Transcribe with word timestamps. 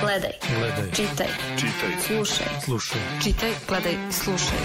Gledaj. 0.00 0.32
Gledaj. 0.58 0.90
Čitaj. 0.92 1.26
Čitaj. 1.56 1.90
Slušaj. 2.06 2.46
Slušaj. 2.64 3.00
Čitaj, 3.24 3.50
gledaj, 3.68 3.96
slušaj. 4.12 4.58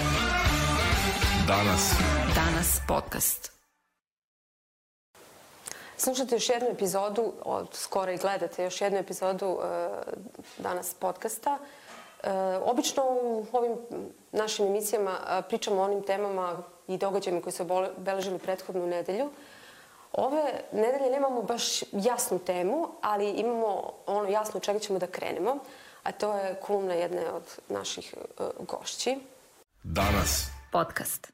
Danas. 1.47 1.93
Danas 2.35 2.82
podcast. 2.87 3.51
Slušate 5.97 6.35
još 6.35 6.50
jednu 6.50 6.69
epizodu, 6.69 7.33
od 7.45 7.67
skoro 7.71 8.11
i 8.11 8.18
gledate 8.18 8.63
još 8.63 8.81
jednu 8.81 9.00
epizodu 9.00 9.47
uh, 9.47 9.63
danas 10.57 10.93
podcasta. 10.93 11.57
Uh, 12.23 12.30
obično 12.66 13.04
u 13.04 13.46
ovim 13.52 13.75
našim 14.32 14.66
emisijama 14.66 15.11
uh, 15.11 15.46
pričamo 15.48 15.82
o 15.82 15.86
onim 15.86 16.04
temama 16.04 16.64
i 16.88 16.98
događajima 16.98 17.41
koji 17.41 17.54
su 17.54 17.64
obeležili 17.98 18.39
prethodnu 18.39 18.88
nedelju. 18.88 19.30
Ove 20.11 20.61
nedelje 20.71 21.09
nemamo 21.09 21.41
baš 21.41 21.83
jasnu 21.91 22.39
temu, 22.39 22.87
ali 23.01 23.29
imamo 23.29 23.93
ono 24.05 24.29
jasno 24.29 24.57
od 24.57 24.63
čega 24.63 24.79
ćemo 24.79 24.99
da 24.99 25.07
krenemo, 25.07 25.57
a 26.03 26.11
to 26.11 26.33
je 26.33 26.55
kolumna 26.55 26.93
jedne 26.93 27.29
od 27.31 27.43
naših 27.69 28.15
uh, 28.39 28.65
gošći. 28.67 29.17
Danas. 29.83 30.45
Podcast. 30.71 31.31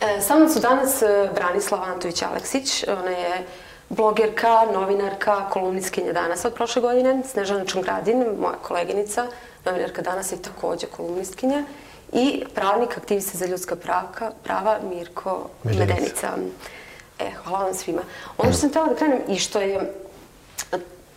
E, 0.00 0.20
sa 0.20 0.36
mnom 0.36 0.48
su 0.48 0.60
danas 0.60 1.02
e, 1.02 1.30
Branislava 1.34 1.84
Antović 1.84 2.22
Aleksić, 2.22 2.84
ona 2.88 3.10
je 3.10 3.46
blogerka, 3.88 4.66
novinarka, 4.72 5.50
kolumnistkinja 5.50 6.12
danas 6.12 6.44
od 6.44 6.54
prošle 6.54 6.82
godine, 6.82 7.22
Snežana 7.24 7.64
Čungradin, 7.64 8.18
moja 8.38 8.56
koleginica, 8.62 9.26
novinarka 9.64 10.02
danas 10.02 10.32
i 10.32 10.42
takođe 10.42 10.86
kolumnistkinja, 10.86 11.64
i 12.12 12.44
pravnik, 12.54 12.98
aktivista 12.98 13.38
za 13.38 13.46
ljudska 13.46 13.76
pravka, 13.76 14.30
prava 14.44 14.78
Mirko 14.88 15.48
Medenica. 15.62 15.94
Medenica. 15.94 16.28
E, 17.18 17.30
hvala 17.44 17.64
vam 17.64 17.74
svima. 17.74 18.02
Ono 18.38 18.52
što 18.52 18.60
sam 18.60 18.70
htela 18.70 18.86
da 18.86 18.94
krenem 18.94 19.20
i 19.28 19.38
što 19.38 19.60
je, 19.60 19.94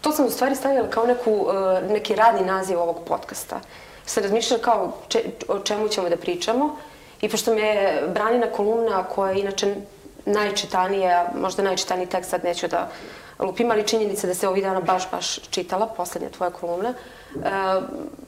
to 0.02 0.12
sam 0.12 0.26
u 0.26 0.30
stvari 0.30 0.55
stavila 0.55 0.89
kao 0.89 1.05
neku, 1.05 1.31
e, 1.31 1.94
neki 1.94 2.16
radni 2.16 2.41
naziv 2.41 2.80
ovog 2.80 2.98
podcasta. 3.08 3.59
Sam 4.06 4.23
razmišljala 4.23 4.64
kao 4.64 4.94
če, 5.08 5.23
o 5.47 5.59
čemu 5.59 5.88
ćemo 5.88 6.09
da 6.09 6.17
pričamo 6.17 6.75
i 7.22 7.30
pošto 7.30 7.56
me 7.56 7.62
je 7.62 8.03
Branina 8.08 8.47
kolumna 8.47 9.03
koja 9.03 9.31
je 9.31 9.39
inače 9.39 9.75
najčitanija, 10.25 11.31
možda 11.41 11.64
najčitaniji 11.64 12.08
tekst, 12.08 12.30
sad 12.30 12.44
neću 12.44 12.67
da 12.67 12.89
lupim, 13.39 13.72
ali 13.72 13.88
činjenica 13.88 14.28
da 14.28 14.33
se 14.33 14.47
ovih 14.47 14.64
dana 14.64 14.81
baš, 14.81 15.11
baš 15.11 15.39
čitala, 15.50 15.88
poslednja 15.88 16.30
tvoja 16.30 16.52
kolumna. 16.52 16.94
Uh, 17.36 17.41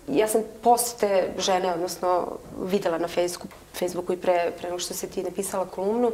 ja 0.08 0.28
sam 0.28 0.42
post 0.64 1.00
te 1.00 1.34
žene, 1.38 1.74
odnosno 1.74 2.28
videla 2.62 2.98
na 2.98 3.08
Facebooku, 3.08 3.56
Facebooku 3.74 4.14
i 4.14 4.18
pre, 4.18 4.52
pre 4.58 4.70
nego 4.70 4.80
što 4.80 4.94
se 4.94 5.08
ti 5.08 5.24
napisala 5.24 5.66
kolumnu 5.66 6.12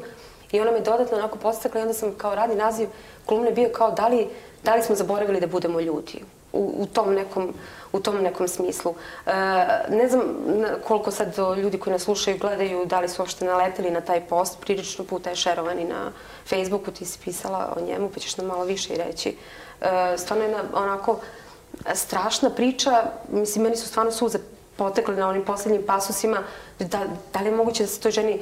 i 0.52 0.60
ona 0.60 0.72
me 0.72 0.80
dodatno 0.80 1.18
onako 1.18 1.38
postakla 1.38 1.80
i 1.80 1.84
onda 1.84 1.94
sam 1.94 2.14
kao 2.18 2.36
radni 2.36 2.56
naziv 2.56 2.90
kolumne 3.26 3.52
bio 3.52 3.70
kao 3.70 3.92
da 3.92 4.08
li, 4.08 4.28
da 4.64 4.76
li 4.76 4.84
smo 4.84 4.96
zaboravili 4.96 5.40
da 5.40 5.48
budemo 5.48 5.80
ljudi 5.80 6.24
u, 6.54 6.74
u 6.78 6.86
tom 6.86 7.14
nekom 7.14 7.54
u 7.94 8.00
tom 8.00 8.22
nekom 8.22 8.48
smislu. 8.48 8.96
E, 9.26 9.32
ne 9.90 10.08
znam 10.08 10.22
koliko 10.88 11.12
sad 11.12 11.38
ljudi 11.58 11.80
koji 11.80 11.92
nas 11.92 12.02
slušaju 12.02 12.38
gledaju 12.38 12.86
da 12.86 13.00
li 13.00 13.10
su 13.10 13.22
uopšte 13.22 13.46
naleteli 13.46 13.92
na 13.92 14.02
taj 14.02 14.22
post, 14.22 14.60
prilično 14.60 15.06
puta 15.06 15.30
je 15.30 15.36
šerovan 15.36 15.80
i 15.80 15.86
na 15.86 16.12
Facebooku, 16.46 16.92
ti 16.92 17.06
si 17.06 17.20
pisala 17.26 17.74
o 17.78 17.82
njemu, 17.82 18.10
pa 18.14 18.20
ćeš 18.20 18.38
nam 18.38 18.48
malo 18.48 18.64
više 18.64 18.94
i 18.94 18.98
reći. 18.98 19.38
E, 19.82 20.18
stvarno 20.18 20.46
jedna 20.46 20.64
onako 20.74 21.20
strašna 21.94 22.50
priča, 22.50 23.04
mislim, 23.32 23.64
meni 23.64 23.76
su 23.76 23.88
stvarno 23.88 24.12
suze 24.12 24.40
potekle 24.76 25.16
na 25.16 25.30
onim 25.30 25.46
poslednjim 25.46 25.84
pasusima, 25.88 26.44
da, 26.80 27.00
da 27.34 27.40
li 27.40 27.46
je 27.46 27.56
moguće 27.56 27.84
da 27.84 27.90
se 27.90 28.00
toj 28.00 28.12
ženi 28.12 28.42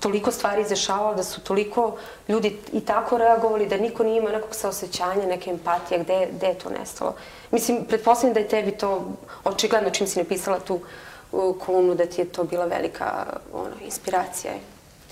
toliko 0.00 0.30
stvari 0.30 0.62
izdešavalo, 0.62 1.14
da 1.14 1.22
su 1.22 1.40
toliko 1.40 1.96
ljudi 2.28 2.56
i 2.72 2.80
tako 2.80 3.18
reagovali, 3.18 3.66
da 3.66 3.76
niko 3.76 4.04
nije 4.04 4.18
imao 4.18 4.32
nekog 4.32 4.54
saosećanja, 4.54 5.26
neke 5.26 5.50
empatije, 5.50 6.00
gde, 6.00 6.28
gde 6.32 6.46
je 6.46 6.58
to 6.58 6.70
nestalo. 6.70 7.14
Mislim, 7.50 7.84
pretpostavljam 7.84 8.34
da 8.34 8.40
je 8.40 8.48
tebi 8.48 8.72
to 8.72 9.04
očigledno 9.44 9.90
čim 9.90 10.06
si 10.06 10.18
napisala 10.18 10.60
tu 10.60 10.80
kolumnu, 11.58 11.94
da 11.94 12.06
ti 12.06 12.20
je 12.20 12.24
to 12.24 12.44
bila 12.44 12.64
velika 12.64 13.26
ono, 13.52 13.74
inspiracija. 13.84 14.52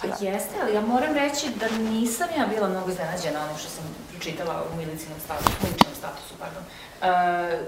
Pa 0.00 0.06
jeste, 0.20 0.54
ali 0.62 0.74
ja 0.74 0.80
moram 0.80 1.14
reći 1.14 1.46
da 1.60 1.68
nisam 1.78 2.28
ja 2.38 2.46
bila 2.46 2.68
mnogo 2.68 2.90
iznenađena 2.90 3.44
onim 3.44 3.56
što 3.56 3.68
sam 3.68 3.84
pročitala 4.10 4.64
u 4.72 4.76
milicinom 4.76 5.18
statusu, 5.24 5.50
miličnom 5.62 5.94
statusu, 5.94 6.34
pardon. 6.38 6.62
E, 7.02 7.58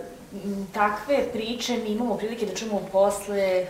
takve 0.72 1.32
priče 1.32 1.76
mi 1.76 1.88
imamo 1.88 2.16
prilike 2.16 2.46
da 2.46 2.54
čujemo 2.54 2.80
posle 2.92 3.66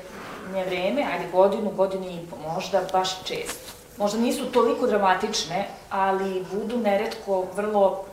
ne 0.53 0.65
vreme, 0.65 1.03
ajde 1.13 1.25
godinu, 1.33 1.71
godinu 1.71 2.07
i 2.07 2.27
po, 2.31 2.37
možda 2.53 2.83
baš 2.93 3.25
često. 3.25 3.73
Možda 3.99 4.19
nisu 4.19 4.53
toliko 4.53 4.87
dramatične, 4.87 5.69
ali 5.91 6.45
budu 6.53 6.79
neretko 6.79 7.47
vrlo 7.57 8.05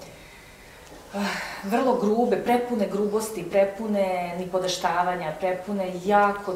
uh, 1.13 1.21
vrlo 1.63 1.95
grube, 1.95 2.43
prepune 2.43 2.87
grubosti, 2.87 3.43
prepune 3.49 4.35
nipodaštavanja, 4.37 5.33
prepune 5.39 5.91
jako 6.05 6.55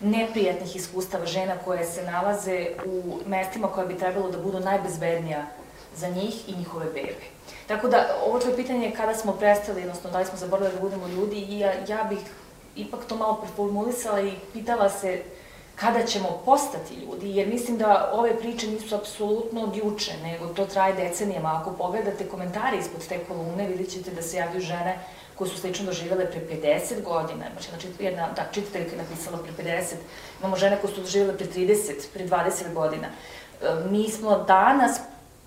neprijatnih 0.00 0.76
iskustava 0.76 1.26
žena 1.26 1.54
koje 1.64 1.84
se 1.84 2.02
nalaze 2.02 2.66
u 2.86 3.18
mestima 3.26 3.68
koja 3.68 3.86
bi 3.86 3.98
trebalo 3.98 4.30
da 4.30 4.38
budu 4.38 4.60
najbezbednija 4.60 5.46
za 5.96 6.08
njih 6.08 6.48
i 6.48 6.56
njihove 6.56 6.84
bebe. 6.84 7.24
Tako 7.66 7.88
da, 7.88 8.06
ovo 8.26 8.38
tvoje 8.38 8.56
pitanje 8.56 8.86
je 8.86 8.94
kada 8.94 9.14
smo 9.14 9.32
prestali, 9.32 9.82
odnosno 9.82 10.10
da 10.10 10.18
li 10.18 10.26
smo 10.26 10.38
zaboravili 10.38 10.74
da 10.74 10.80
budemo 10.80 11.08
ljudi 11.08 11.36
i 11.36 11.58
ja, 11.58 11.72
ja 11.88 12.04
bih 12.04 12.18
ipak 12.76 13.00
to 13.04 13.16
malo 13.16 13.34
preformulisala 13.34 14.20
i 14.20 14.32
pitala 14.52 14.90
se 14.90 15.22
kada 15.76 16.06
ćemo 16.06 16.42
postati 16.44 16.94
ljudi, 16.94 17.36
jer 17.36 17.48
mislim 17.48 17.78
da 17.78 18.10
ove 18.12 18.38
priče 18.38 18.66
nisu 18.66 18.94
apsolutno 18.94 19.62
od 19.62 19.76
juče, 19.76 20.12
nego 20.22 20.46
to 20.46 20.66
traje 20.66 20.94
decenijama. 20.94 21.58
Ako 21.60 21.72
pogledate 21.72 22.28
komentare 22.28 22.78
ispod 22.78 23.08
te 23.08 23.18
kolumne, 23.28 23.66
vidjet 23.68 23.90
ćete 23.90 24.10
da 24.10 24.22
se 24.22 24.36
javljaju 24.36 24.60
žene 24.60 24.98
koje 25.40 25.50
su 25.50 25.58
slično 25.58 25.86
doživjele 25.86 26.26
pre 26.30 26.40
50 26.40 27.02
godina. 27.02 27.44
Znači, 27.68 27.86
jedna 27.98 28.28
da, 28.36 28.42
čitateljka 28.52 28.90
je 28.90 29.02
napisala 29.02 29.38
pre 29.38 29.64
50. 29.64 29.94
Imamo 30.40 30.56
žene 30.56 30.76
koje 30.80 30.94
su 30.94 31.00
doživjele 31.00 31.36
pre 31.38 31.46
30, 31.46 31.92
pre 32.12 32.26
20 32.26 32.74
godina. 32.74 33.06
E, 33.08 33.66
mi 33.90 34.08
smo 34.08 34.38
danas 34.38 35.00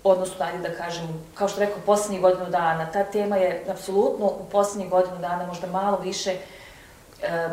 odnosno, 0.04 0.46
ajde 0.46 0.68
da 0.68 0.74
kažem, 0.74 1.24
kao 1.34 1.48
što 1.48 1.60
rekao, 1.60 1.78
poslednjih 1.86 2.22
godinu 2.22 2.50
dana, 2.50 2.90
ta 2.92 3.04
tema 3.04 3.36
je 3.36 3.64
apsolutno 3.70 4.26
u 4.26 4.44
poslednjih 4.52 4.90
godinu 4.90 5.18
dana 5.18 5.46
možda 5.46 5.66
malo 5.66 5.98
više 6.02 6.30
e, 6.30 7.48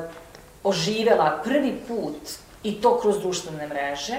oživela 0.63 1.39
prvi 1.43 1.81
put 1.87 2.17
i 2.63 2.81
to 2.81 2.99
kroz 2.99 3.19
društvene 3.19 3.67
mreže, 3.67 4.17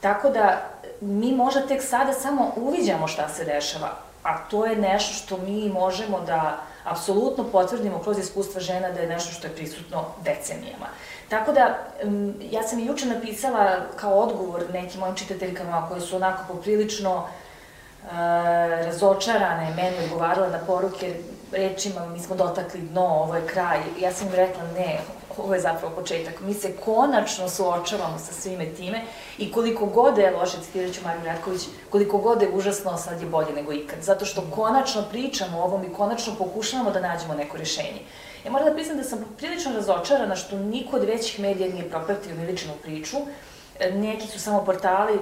tako 0.00 0.30
da 0.30 0.70
mi 1.00 1.32
možda 1.32 1.66
tek 1.66 1.82
sada 1.82 2.12
samo 2.12 2.52
uviđamo 2.56 3.08
šta 3.08 3.28
se 3.28 3.44
dešava, 3.44 3.90
a 4.22 4.38
to 4.38 4.66
je 4.66 4.76
nešto 4.76 5.12
što 5.12 5.36
mi 5.36 5.68
možemo 5.68 6.20
da 6.20 6.62
apsolutno 6.84 7.44
potvrdimo 7.44 7.98
kroz 7.98 8.18
iskustva 8.18 8.60
žena 8.60 8.90
da 8.90 9.00
je 9.00 9.08
nešto 9.08 9.32
što 9.32 9.46
je 9.46 9.54
prisutno 9.54 10.04
decenijama. 10.24 10.86
Tako 11.28 11.52
da, 11.52 11.78
ja 12.50 12.62
sam 12.62 12.78
i 12.78 12.86
juče 12.86 13.06
napisala 13.06 13.76
kao 13.96 14.18
odgovor 14.18 14.64
nekim 14.72 15.00
mojim 15.00 15.16
čitateljkama 15.16 15.88
koje 15.88 16.00
su 16.00 16.16
onako 16.16 16.54
poprilično 16.54 17.16
uh, 17.16 18.10
razočarane, 18.84 19.74
meni 19.76 19.96
odgovarala 20.04 20.48
na 20.48 20.58
poruke 20.66 21.14
rečima 21.54 22.06
mi 22.06 22.20
smo 22.20 22.36
dotakli 22.36 22.80
dno, 22.80 23.06
ovo 23.06 23.34
je 23.34 23.46
kraj. 23.46 23.80
Ja 24.00 24.12
sam 24.12 24.26
im 24.26 24.34
rekla 24.34 24.62
ne, 24.76 25.00
ovo 25.38 25.54
je 25.54 25.60
zapravo 25.60 25.94
početak. 25.94 26.40
Mi 26.40 26.54
se 26.54 26.76
konačno 26.84 27.48
suočavamo 27.48 28.18
sa 28.18 28.32
svime 28.32 28.66
time 28.66 29.02
i 29.38 29.52
koliko 29.52 29.86
god 29.86 30.18
je 30.18 30.30
loše, 30.30 30.56
citirat 30.64 30.94
ću 30.94 31.00
Mariju 31.04 31.24
Ratković, 31.24 31.62
koliko 31.90 32.18
god 32.18 32.42
je 32.42 32.50
užasno, 32.52 32.96
sad 32.96 33.20
je 33.20 33.26
bolje 33.26 33.52
nego 33.52 33.72
ikad. 33.72 33.98
Zato 34.02 34.24
što 34.24 34.50
konačno 34.54 35.02
pričamo 35.10 35.58
o 35.58 35.64
ovom 35.64 35.84
i 35.84 35.94
konačno 35.94 36.34
pokušavamo 36.38 36.90
da 36.90 37.00
nađemo 37.00 37.34
neko 37.34 37.56
rešenje. 37.56 38.00
Ja 38.44 38.50
moram 38.50 38.68
da 38.68 38.74
priznam 38.74 38.96
da 38.96 39.04
sam 39.04 39.24
prilično 39.36 39.72
razočarana 39.72 40.36
što 40.36 40.56
niko 40.56 40.96
od 40.96 41.04
većih 41.04 41.40
medija 41.40 41.68
nije 41.68 41.90
propratio 41.90 42.34
miličnu 42.34 42.72
priču. 42.82 43.16
Neki 43.92 44.28
su 44.28 44.40
samo 44.40 44.64
portali 44.64 45.18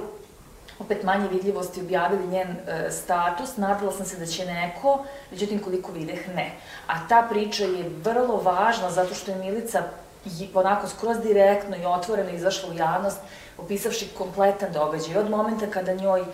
opet 0.85 1.03
manje 1.03 1.29
vidljivosti 1.29 1.81
objavili 1.81 2.27
njen 2.27 2.49
e, 2.49 2.91
status, 2.91 3.57
nadala 3.57 3.93
sam 3.93 4.07
se 4.07 4.17
da 4.19 4.27
će 4.27 4.45
neko, 4.45 5.05
međutim 5.31 5.59
koliko 5.59 5.93
videh 5.93 6.29
ne. 6.35 6.51
A 6.87 7.09
ta 7.09 7.27
priča 7.31 7.65
je 7.65 7.91
vrlo 8.05 8.37
važna 8.37 8.91
zato 8.91 9.15
što 9.15 9.31
je 9.31 9.37
Milica 9.37 9.83
onako 10.55 10.89
skroz 10.89 11.19
direktno 11.23 11.77
i 11.77 11.85
otvoreno 11.85 12.31
izašla 12.31 12.71
u 12.71 12.77
javnost, 12.77 13.19
opisavši 13.59 14.09
kompletan 14.19 14.73
događaj. 14.73 15.17
Od 15.17 15.31
momenta 15.31 15.67
kada 15.67 15.95
njoj 15.95 16.25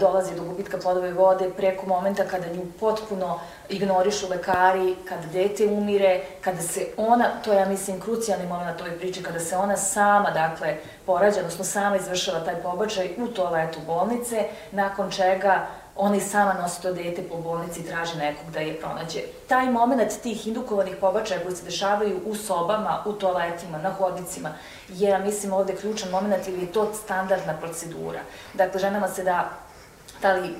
dolazi 0.00 0.34
do 0.34 0.42
gubitka 0.42 0.78
plodove 0.78 1.12
vode, 1.12 1.50
preko 1.56 1.86
momenta 1.86 2.24
kada 2.24 2.46
nju 2.48 2.62
potpuno 2.80 3.40
ignorišu 3.68 4.28
lekari, 4.28 4.96
kada 5.08 5.26
dete 5.32 5.66
umire, 5.66 6.20
kada 6.40 6.62
se 6.62 6.86
ona, 6.96 7.24
to 7.44 7.52
ja 7.52 7.66
mislim, 7.66 8.00
krucijalni 8.00 8.46
moment 8.46 8.80
ove 8.80 8.98
priče, 8.98 9.22
kada 9.22 9.40
se 9.40 9.56
ona 9.56 9.76
sama, 9.76 10.30
dakle, 10.30 10.76
porađa, 11.06 11.38
odnosno 11.38 11.64
sama 11.64 11.96
izvršava 11.96 12.44
taj 12.44 12.62
pobačaj 12.62 13.10
u 13.18 13.28
toaletu 13.28 13.80
bolnice, 13.86 14.44
nakon 14.72 15.10
čega 15.10 15.66
ona 15.96 16.16
i 16.16 16.20
sama 16.20 16.52
nosi 16.52 16.82
to 16.82 16.92
dete 16.92 17.22
po 17.22 17.36
bolnici 17.36 17.80
i 17.80 17.86
traži 17.86 18.18
nekog 18.18 18.50
da 18.52 18.60
je 18.60 18.80
pronađe. 18.80 19.20
Taj 19.48 19.70
moment 19.70 20.12
tih 20.22 20.46
indukovanih 20.46 20.96
pobačaja 21.00 21.42
koji 21.42 21.56
se 21.56 21.64
dešavaju 21.64 22.20
u 22.26 22.34
sobama, 22.34 23.02
u 23.06 23.12
toaletima, 23.12 23.78
na 23.78 23.90
hodnicima, 23.90 24.48
je, 24.88 25.10
ja 25.10 25.18
mislim, 25.18 25.52
ovde 25.52 25.76
ključan 25.76 26.10
moment 26.10 26.48
ili 26.48 26.60
je 26.60 26.72
to 26.72 26.94
standardna 26.94 27.54
procedura. 27.60 28.20
Dakle, 28.54 28.80
ženama 28.80 29.08
se 29.08 29.24
da 29.24 29.50
da 30.22 30.32
li 30.32 30.54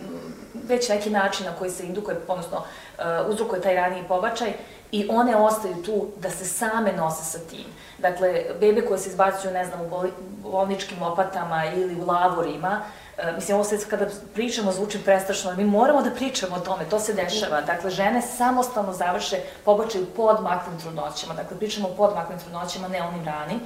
već 0.69 0.89
neki 0.89 1.11
način 1.11 1.47
na 1.47 1.53
koji 1.53 1.71
se 1.71 1.87
indukuje, 1.87 2.17
odnosno 2.29 2.57
uh, 2.57 3.05
uzrokuje 3.29 3.62
taj 3.62 3.75
raniji 3.75 4.05
pobačaj 4.09 4.53
i 4.93 5.09
one 5.11 5.37
ostaju 5.37 5.83
tu 5.83 6.07
da 6.17 6.31
se 6.31 6.45
same 6.45 6.93
nose 6.93 7.25
sa 7.25 7.39
tim. 7.39 7.65
Dakle, 7.99 8.45
bebe 8.61 8.83
koje 8.87 8.99
se 8.99 9.11
izbacuju, 9.11 9.53
ne 9.53 9.65
znam, 9.65 9.81
u 9.81 10.09
bolničkim 10.51 11.03
lopatama 11.03 11.65
ili 11.65 12.01
u 12.01 12.07
lavorima, 12.07 12.81
uh, 13.19 13.35
mislim, 13.35 13.55
ovo 13.55 13.65
sad 13.65 13.85
kada 13.85 14.07
pričamo 14.35 14.73
zvuči 14.73 15.05
prestrašno, 15.05 15.55
mi 15.57 15.65
moramo 15.65 16.03
da 16.03 16.11
pričamo 16.11 16.57
o 16.57 16.61
tome, 16.61 16.85
to 16.91 17.01
se 17.01 17.12
dešava. 17.12 17.61
Dakle, 17.61 17.91
žene 17.91 18.23
samostalno 18.23 18.93
završe 18.93 19.41
pobačaj 19.65 20.01
pod 20.17 20.43
maklim 20.43 20.81
trudnoćama. 20.81 21.35
Dakle, 21.35 21.59
pričamo 21.59 21.89
o 21.89 21.95
pod 21.97 22.15
maklim 22.15 22.39
trudnoćama, 22.39 22.89
ne 22.89 23.03
onim 23.03 23.25
ranim. 23.25 23.61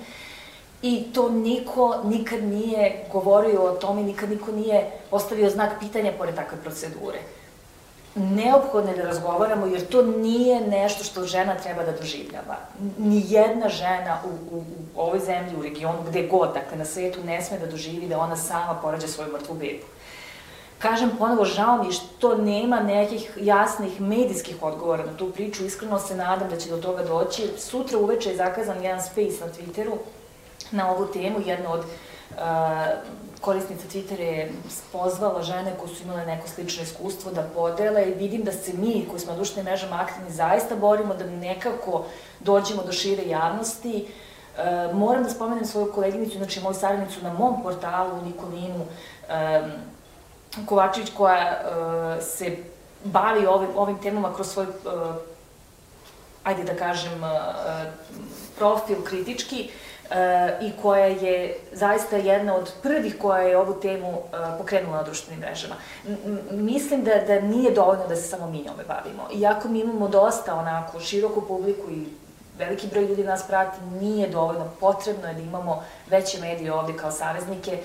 I 0.85 1.05
to 1.13 1.31
niko 1.31 1.97
nikad 2.05 2.43
nije 2.43 3.07
govorio 3.13 3.63
o 3.63 3.71
tome, 3.71 4.03
nikad 4.03 4.31
niko 4.31 4.53
nije 4.53 4.91
postavio 5.11 5.51
znak 5.51 5.73
pitanja 5.81 6.13
pored 6.19 6.35
takve 6.35 6.59
procedure. 6.59 7.19
Neophodno 8.15 8.91
je 8.91 8.97
da 8.97 9.03
razgovaramo, 9.03 9.67
jer 9.67 9.87
to 9.87 10.03
nije 10.03 10.61
nešto 10.61 11.05
što 11.05 11.25
žena 11.25 11.55
treba 11.55 11.83
da 11.83 11.93
doživljava. 11.93 12.57
Nijedna 12.99 13.69
žena 13.69 14.19
u, 14.25 14.57
u, 14.57 14.59
u 14.59 15.01
ovoj 15.01 15.19
zemlji, 15.19 15.57
u 15.57 15.63
regionu, 15.63 15.99
gde 16.09 16.27
god, 16.27 16.53
dakle 16.55 16.79
na 16.79 16.85
svetu, 16.85 17.25
ne 17.25 17.43
sme 17.43 17.59
da 17.59 17.67
doživi 17.67 18.09
da 18.09 18.19
ona 18.19 18.37
sama 18.37 18.75
porađa 18.83 19.09
svoju 19.09 19.33
mrtvu 19.33 19.55
bebu. 19.55 19.85
Kažem 20.79 21.11
ponovo, 21.19 21.45
žao 21.45 21.83
mi 21.83 21.93
što 21.93 22.37
nema 22.37 22.81
nekih 22.81 23.39
jasnih 23.41 24.01
medijskih 24.01 24.63
odgovora 24.63 25.07
na 25.07 25.17
tu 25.17 25.31
priču. 25.31 25.65
Iskreno 25.65 25.99
se 25.99 26.17
nadam 26.17 26.49
da 26.51 26.57
će 26.57 26.71
do 26.71 26.77
toga 26.77 27.05
doći. 27.05 27.49
Sutra 27.59 27.99
uveče 27.99 28.31
je 28.31 28.37
zakazan 28.37 28.85
jedan 28.85 29.03
space 29.03 29.41
na 29.41 29.53
Twitteru 29.53 29.97
na 30.75 30.91
ovu 30.91 31.07
temu. 31.07 31.41
Jedna 31.47 31.73
od 31.73 31.85
korisnica 33.45 33.85
Twittera 33.89 34.21
je 34.21 34.53
pozvala 34.93 35.43
žene 35.43 35.75
koje 35.81 35.95
su 35.95 36.03
imale 36.03 36.27
neko 36.27 36.49
slično 36.49 36.83
iskustvo 36.83 37.33
da 37.33 37.43
podele 37.55 38.05
i 38.05 38.15
vidim 38.15 38.43
da 38.43 38.53
se 38.53 38.73
mi 38.73 39.07
koji 39.11 39.21
smo 39.21 39.33
na 39.33 39.37
društvenim 39.37 39.65
mrežama 39.65 40.01
aktivni 40.01 40.31
zaista 40.31 40.77
borimo 40.77 41.15
da 41.15 41.27
nekako 41.27 42.05
dođemo 42.41 42.83
do 42.83 42.93
šire 42.93 43.23
javnosti. 43.29 44.07
E, 44.59 44.93
moram 44.93 45.23
da 45.23 45.31
spomenem 45.31 45.65
svoju 45.65 45.93
koleginicu, 45.93 46.39
znači 46.39 46.61
moju 46.61 46.75
saradnicu 46.75 47.23
na 47.23 47.33
mom 47.33 47.63
portalu 47.63 48.23
Nikolinu 48.25 48.87
e, 49.29 49.63
Kovačević 50.67 51.11
koja 51.17 51.37
e, 51.39 52.23
se 52.23 52.57
bavi 53.05 53.47
ovim, 53.47 53.71
ovim 53.77 53.99
temama 53.99 54.35
kroz 54.35 54.49
svoj, 54.49 54.67
ajde 56.45 56.65
da 56.65 56.77
kažem, 56.77 57.13
profil 58.59 58.97
kritički, 59.05 59.71
i 60.61 60.73
koja 60.83 61.05
je 61.07 61.57
zaista 61.73 62.17
jedna 62.17 62.55
od 62.55 62.73
prvih 62.83 63.17
koja 63.21 63.43
je 63.43 63.59
ovu 63.59 63.81
temu 63.81 64.09
uh, 64.09 64.19
pokrenula 64.59 64.97
na 64.97 65.03
društvenim 65.03 65.41
mrežama. 65.41 65.75
mislim 66.51 67.05
da, 67.05 67.15
da 67.27 67.41
nije 67.41 67.71
dovoljno 67.71 68.07
da 68.09 68.17
se 68.17 68.23
samo 68.23 68.47
mi 68.47 68.59
njome 68.59 68.85
bavimo. 68.89 69.29
Iako 69.35 69.69
mi 69.69 69.81
imamo 69.81 70.09
dosta 70.09 70.55
onako 70.55 71.01
široku 71.01 71.41
publiku 71.41 71.91
i 71.91 72.07
veliki 72.59 72.87
broj 72.87 73.05
ljudi 73.05 73.25
nas 73.25 73.47
prati, 73.47 73.81
nije 74.01 74.29
dovoljno. 74.29 74.71
Potrebno 74.81 75.29
je 75.29 75.35
da 75.35 75.41
imamo 75.41 75.83
veće 76.11 76.41
medije 76.41 76.73
ovde 76.73 76.93
kao 76.97 77.11
saveznike 77.11 77.79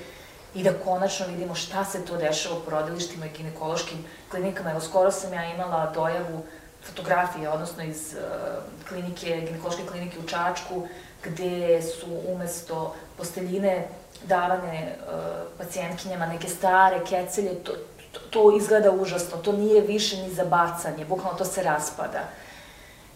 i 0.55 0.63
da 0.63 0.73
konačno 0.73 1.27
vidimo 1.27 1.55
šta 1.55 1.85
se 1.85 2.05
to 2.05 2.17
dešava 2.17 2.55
u 2.55 2.61
porodilištima 2.61 3.25
i 3.25 3.37
ginekološkim 3.37 4.05
klinikama. 4.31 4.71
Evo, 4.71 4.79
skoro 4.79 5.11
sam 5.11 5.33
ja 5.33 5.53
imala 5.53 5.91
dojavu 5.95 6.43
fotografije, 6.83 7.49
odnosno 7.49 7.83
iz 7.83 8.13
uh, 8.13 8.87
klinike, 8.89 9.41
ginekološke 9.47 9.83
klinike 9.91 10.19
u 10.19 10.27
Čačku, 10.27 10.87
gde 11.23 11.81
su 11.81 12.07
umesto 12.27 12.95
posteljine 13.17 13.87
davane 14.23 14.95
uh, 14.95 15.13
pacijentkinjama 15.57 16.25
neke 16.25 16.47
stare 16.47 16.99
kecelje, 17.09 17.63
to, 17.63 17.71
to, 18.11 18.19
to 18.29 18.57
izgleda 18.57 18.91
užasno, 18.91 19.37
to 19.37 19.51
nije 19.51 19.81
više 19.81 20.17
ni 20.17 20.29
za 20.33 20.45
bacanje, 20.45 21.05
bukvalno 21.05 21.37
to 21.37 21.45
se 21.45 21.63
raspada. 21.63 22.19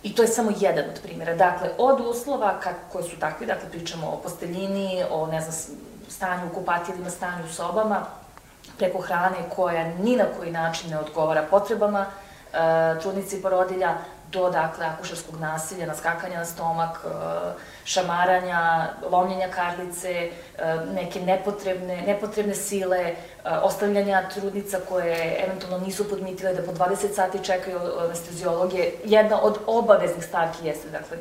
I 0.03 0.15
to 0.15 0.21
je 0.21 0.27
samo 0.27 0.51
jedan 0.59 0.85
od 0.89 0.99
primjera. 1.03 1.35
Dakle, 1.35 1.69
od 1.77 2.01
uslova 2.01 2.59
koji 2.91 3.03
su 3.03 3.19
takvi, 3.19 3.45
dakle, 3.45 3.69
pričamo 3.69 4.07
o 4.07 4.17
posteljini, 4.17 5.03
o, 5.11 5.27
ne 5.27 5.41
znam, 5.41 5.77
stanju 6.09 6.47
u 6.51 6.55
kupatilima, 6.55 7.09
stanju 7.09 7.45
u 7.45 7.53
sobama, 7.53 8.05
preko 8.77 9.01
hrane 9.01 9.37
koja 9.55 9.87
ni 9.87 10.15
na 10.15 10.25
koji 10.37 10.51
način 10.51 10.89
ne 10.89 10.99
odgovara 10.99 11.43
potrebama 11.49 12.05
e, 12.05 12.99
trudnice 13.01 13.37
i 13.37 13.41
porodilja, 13.41 13.97
do, 14.33 14.49
dakle, 14.49 14.85
akušarskog 14.85 15.39
nasilja, 15.39 15.85
naskakanja 15.85 16.37
na 16.37 16.45
stomak, 16.45 16.97
e, 17.05 17.09
šamaranja, 17.85 18.89
lomljenja 19.11 19.47
karlice, 19.55 20.11
e, 20.11 20.31
neke 20.93 21.21
nepotrebne, 21.21 22.01
nepotrebne 22.07 22.55
sile, 22.55 22.99
e, 22.99 23.15
ostavljanja 23.63 24.29
trudnica 24.29 24.79
koje 24.89 25.45
eventualno 25.45 25.85
nisu 25.85 26.09
podmitile 26.09 26.53
da 26.53 26.63
po 26.63 26.71
20 26.71 27.15
sati 27.15 27.43
čekaju 27.43 27.79
anestezijologe. 28.05 28.91
Jedna 29.05 29.41
od 29.41 29.57
obaveznih 29.67 30.25
stavki 30.25 30.67
jeste, 30.67 30.89
dakle, 30.89 31.17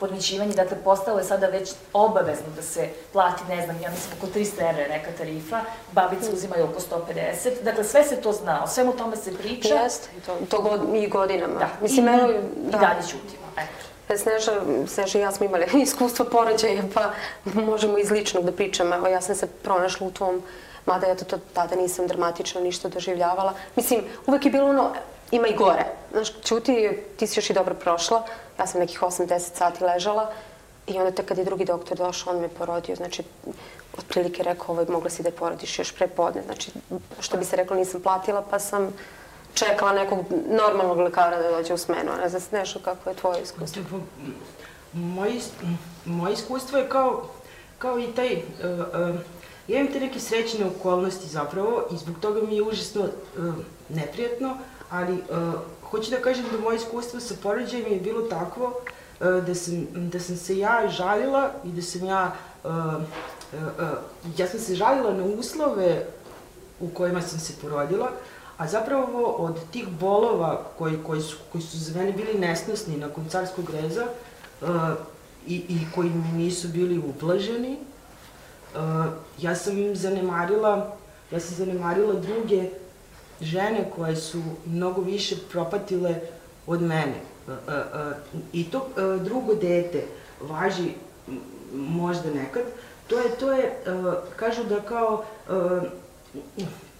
podmićivanje, 0.00 0.52
dakle, 0.52 0.76
postalo 0.84 1.18
je 1.18 1.24
sada 1.24 1.46
već 1.46 1.72
obavezno 1.92 2.46
da 2.56 2.62
se 2.62 2.88
plati, 3.12 3.42
ne 3.48 3.64
znam, 3.64 3.80
ja 3.82 3.90
mislim, 3.90 4.14
oko 4.18 4.26
300 4.38 4.70
evra 4.70 4.88
neka 4.88 5.10
tarifa, 5.18 5.60
babice 5.92 6.30
uzimaju 6.32 6.64
oko 6.64 6.80
150, 6.80 7.62
dakle, 7.62 7.84
sve 7.84 8.04
se 8.04 8.16
to 8.16 8.32
zna, 8.32 8.64
o 8.64 8.68
svemu 8.68 8.92
tome 8.92 9.16
se 9.16 9.34
priča. 9.38 9.74
Jeste, 9.74 10.08
to, 10.26 10.36
to 10.50 10.62
god, 10.62 10.94
i 10.94 11.08
godinama. 11.08 11.58
Da, 11.58 11.68
mislim, 11.80 12.08
i, 12.08 12.10
evo, 12.10 12.32
da. 12.56 12.78
i 12.78 12.80
dalje 12.80 13.02
ćutimo, 13.02 13.46
eto. 13.56 13.84
E, 14.08 14.18
Sneža, 14.18 14.52
Sneža 14.86 15.18
i 15.18 15.22
ja 15.22 15.32
smo 15.32 15.46
imali 15.46 15.66
iskustvo 15.82 16.24
porođaja, 16.24 16.82
pa 16.94 17.12
možemo 17.44 17.98
iz 17.98 18.10
ličnog 18.10 18.44
da 18.44 18.52
pričamo. 18.52 18.94
Evo, 18.94 19.06
ja 19.06 19.20
sam 19.20 19.34
se 19.34 19.46
pronašla 19.46 20.06
u 20.06 20.10
tvom, 20.10 20.42
mada 20.86 21.06
ja 21.06 21.14
to, 21.14 21.24
to 21.24 21.38
tada 21.52 21.76
nisam 21.76 22.06
dramatično 22.06 22.60
ništa 22.60 22.88
doživljavala. 22.88 23.54
Mislim, 23.76 24.00
uvek 24.26 24.44
je 24.44 24.50
bilo 24.50 24.68
ono, 24.68 24.92
ima 25.30 25.48
i 25.48 25.56
gore. 25.56 25.84
Znaš, 26.12 26.28
čuti, 26.44 26.98
ti 27.16 27.26
si 27.26 27.38
još 27.38 27.50
i 27.50 27.54
dobro 27.54 27.74
prošla, 27.74 28.22
ja 28.58 28.66
sam 28.66 28.80
nekih 28.80 29.02
8-10 29.02 29.38
sati 29.38 29.84
ležala 29.84 30.32
i 30.86 30.98
onda 30.98 31.10
tek 31.10 31.26
kad 31.26 31.38
je 31.38 31.44
drugi 31.44 31.64
doktor 31.64 31.98
došao, 31.98 32.32
on 32.32 32.40
me 32.40 32.48
porodio, 32.48 32.96
znači, 32.96 33.22
otprilike 33.98 34.42
rekao, 34.42 34.74
ovo, 34.74 34.84
mogla 34.88 35.10
si 35.10 35.22
da 35.22 35.28
je 35.28 35.36
porodiš 35.36 35.78
još 35.78 35.92
pre 35.92 36.08
podne, 36.08 36.42
znači, 36.42 36.70
što 37.20 37.36
bi 37.36 37.44
se 37.44 37.56
reklo, 37.56 37.76
nisam 37.76 38.00
platila, 38.00 38.44
pa 38.50 38.58
sam 38.58 38.92
čekala 39.54 39.92
nekog 39.92 40.18
normalnog 40.50 40.98
lekara 40.98 41.42
da 41.42 41.50
dođe 41.50 41.74
u 41.74 41.78
smenu, 41.78 42.10
ne 42.22 42.28
znam 42.28 42.42
nešto 42.52 42.78
kako 42.78 43.10
je 43.10 43.16
tvoje 43.16 43.42
iskustvo. 43.42 43.82
Moje, 44.92 45.40
moje 46.04 46.32
iskustvo 46.32 46.78
je 46.78 46.88
kao, 46.88 47.28
kao 47.78 47.98
i 47.98 48.06
taj, 48.16 48.34
uh, 48.34 48.40
uh, 48.40 49.20
ja 49.68 49.80
imam 49.80 49.92
te 49.92 50.00
neke 50.00 50.20
srećne 50.20 50.66
okolnosti 50.66 51.28
zapravo 51.28 51.82
i 51.90 51.96
zbog 51.96 52.14
toga 52.20 52.42
mi 52.42 52.56
je 52.56 52.62
užasno 52.62 53.02
uh, 53.02 53.54
neprijatno, 53.88 54.56
ali 54.90 55.12
uh, 55.12 55.54
hoću 55.90 56.10
da 56.10 56.16
kažem 56.16 56.44
da 56.52 56.58
moje 56.58 56.76
iskustvo 56.76 57.20
sa 57.20 57.34
porođajem 57.42 57.92
je 57.92 58.00
bilo 58.00 58.22
takvo 58.22 58.66
uh, 58.66 59.44
da, 59.44 59.54
sam, 59.54 59.86
da 59.92 60.20
sam 60.20 60.36
se 60.36 60.58
ja 60.58 60.88
žalila 60.88 61.50
i 61.64 61.68
da 61.68 61.82
sam 61.82 62.04
ja, 62.04 62.36
uh, 62.64 62.70
uh, 62.74 63.02
uh, 63.52 64.38
ja 64.38 64.46
sam 64.46 64.60
se 64.60 64.74
žalila 64.74 65.12
na 65.14 65.24
uslove 65.24 66.06
u 66.80 66.88
kojima 66.88 67.22
sam 67.22 67.38
se 67.40 67.52
porodila, 67.62 68.10
a 68.56 68.68
zapravo 68.68 69.22
od 69.22 69.58
tih 69.70 69.88
bolova 69.88 70.62
koji, 70.78 70.98
koji, 71.06 71.20
su, 71.22 71.36
koji 71.52 71.62
su 71.62 71.78
za 71.78 71.98
mene 71.98 72.12
bili 72.12 72.38
nesnosni 72.38 72.96
nakon 72.96 73.28
carskog 73.28 73.70
reza 73.70 74.06
uh, 74.60 74.68
i, 75.46 75.56
i 75.68 75.78
koji 75.94 76.10
mi 76.10 76.32
nisu 76.32 76.68
bili 76.68 76.98
ublaženi, 76.98 77.78
uh, 78.74 79.06
ja 79.38 79.54
sam 79.56 79.96
zanemarila, 79.96 80.96
ja 81.30 81.40
sam 81.40 81.56
zanemarila 81.56 82.14
druge 82.14 82.70
žene 83.40 83.90
koje 83.96 84.16
su 84.16 84.42
mnogo 84.66 85.00
više 85.00 85.36
propatile 85.52 86.20
od 86.66 86.82
mene. 86.82 87.20
Uh, 87.46 87.52
uh, 87.52 87.74
uh, 87.74 88.40
I 88.52 88.64
to 88.64 88.86
drugo 89.20 89.54
dete 89.54 90.04
važi 90.40 90.90
možda 91.74 92.30
nekad, 92.30 92.62
to 93.06 93.18
je, 93.18 93.30
to 93.30 93.52
je, 93.52 93.76
kažu 94.36 94.64
da 94.64 94.80
kao, 94.80 95.24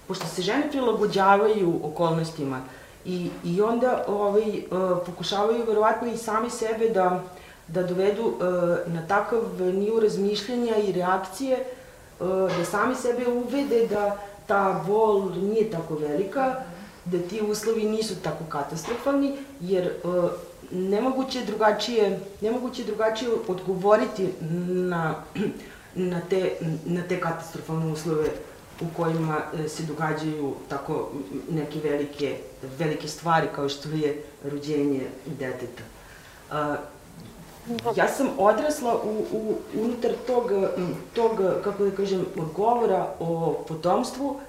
pošto 0.08 0.26
se 0.26 0.42
žene 0.42 0.70
prilagođavaju 0.70 1.80
okolnostima 1.82 2.60
i, 3.04 3.30
i 3.44 3.62
onda 3.62 4.04
ovaj, 4.08 4.62
pokušavaju 5.06 5.64
verovatno 5.66 6.12
i 6.12 6.16
sami 6.16 6.50
sebe 6.50 6.88
da, 6.88 7.22
da 7.68 7.82
dovedu 7.82 8.34
na 8.86 9.06
takav 9.08 9.42
nivo 9.60 10.00
razmišljanja 10.00 10.76
i 10.76 10.92
reakcije, 10.92 11.64
da 12.58 12.64
sami 12.64 12.94
sebe 12.94 13.26
uvede 13.28 13.86
da 13.86 14.18
ta 14.46 14.84
bol 14.86 15.32
nije 15.36 15.70
tako 15.70 15.94
velika, 15.94 16.54
da 17.04 17.18
ti 17.18 17.40
uslovi 17.40 17.84
nisu 17.84 18.14
tako 18.22 18.44
katastrofalni, 18.48 19.36
jer 19.60 19.92
uh, 20.04 20.30
nemoguće 20.70 21.44
drugačije, 21.46 22.20
nemoguće 22.40 22.84
drugačije 22.84 23.30
odgovoriti 23.48 24.28
na, 24.68 25.14
na, 25.94 26.20
te, 26.30 26.52
na 26.84 27.02
te 27.02 27.20
katastrofalne 27.20 27.92
uslove 27.92 28.28
u 28.80 28.84
kojima 28.96 29.38
e, 29.64 29.68
se 29.68 29.82
događaju 29.82 30.54
tako 30.68 31.10
neke 31.50 31.80
velike, 31.80 32.36
velike 32.78 33.08
stvari 33.08 33.46
kao 33.54 33.68
što 33.68 33.88
je 33.88 34.22
rođenje 34.44 35.06
deteta. 35.26 35.82
Ja 37.96 38.08
sam 38.08 38.28
odrasla 38.38 38.94
u, 38.94 39.36
u, 39.36 39.54
unutar 39.80 40.10
tog, 40.26 40.52
tog, 41.14 41.30
kako 41.64 41.84
da 41.84 41.90
kažem, 41.90 42.26
govora 42.54 43.08
o 43.20 43.64
potomstvu, 43.68 44.40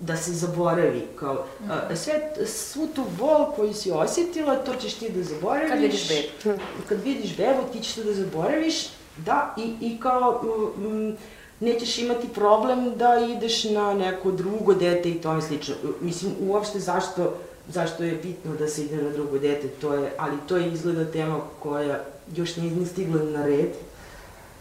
da 0.00 0.16
se 0.16 0.32
zaboravi, 0.32 1.06
kao, 1.16 1.44
a, 1.70 1.96
sve, 1.96 2.30
svu 2.46 2.86
tu 2.94 3.04
bol 3.18 3.52
koju 3.56 3.74
si 3.74 3.90
osjetila, 3.90 4.56
to 4.56 4.74
ćeš 4.74 4.94
ti 4.94 5.08
da 5.08 5.22
zaboraviš. 5.22 5.70
Kad 5.70 5.80
vidiš 5.80 6.08
bebu. 6.08 6.58
Kad 6.88 7.02
vidiš 7.02 7.36
bebu, 7.36 7.62
ti 7.72 7.80
ćeš 7.80 7.94
to 7.94 8.02
da 8.02 8.14
zaboraviš, 8.14 8.88
da, 9.16 9.54
i, 9.58 9.86
i 9.86 10.00
kao, 10.00 10.42
mm, 10.78 11.16
nećeš 11.60 11.98
imati 11.98 12.28
problem 12.28 12.94
da 12.96 13.26
ideš 13.36 13.64
na 13.64 13.94
neko 13.94 14.30
drugo 14.30 14.74
dete 14.74 15.10
i 15.10 15.20
tome 15.20 15.42
slično. 15.42 15.74
Mislim, 16.00 16.32
uopšte 16.40 16.80
zašto, 16.80 17.34
zašto 17.72 18.02
je 18.02 18.12
bitno 18.12 18.54
da 18.54 18.68
se 18.68 18.82
ide 18.82 18.96
na 18.96 19.10
drugo 19.10 19.38
dete, 19.38 19.68
to 19.68 19.94
je, 19.94 20.12
ali 20.18 20.36
to 20.48 20.56
je 20.56 20.68
izgleda 20.68 21.12
tema 21.12 21.40
koja 21.60 21.98
još 22.36 22.56
nije 22.56 22.86
stigla 22.86 23.22
na 23.22 23.46
red. 23.46 23.70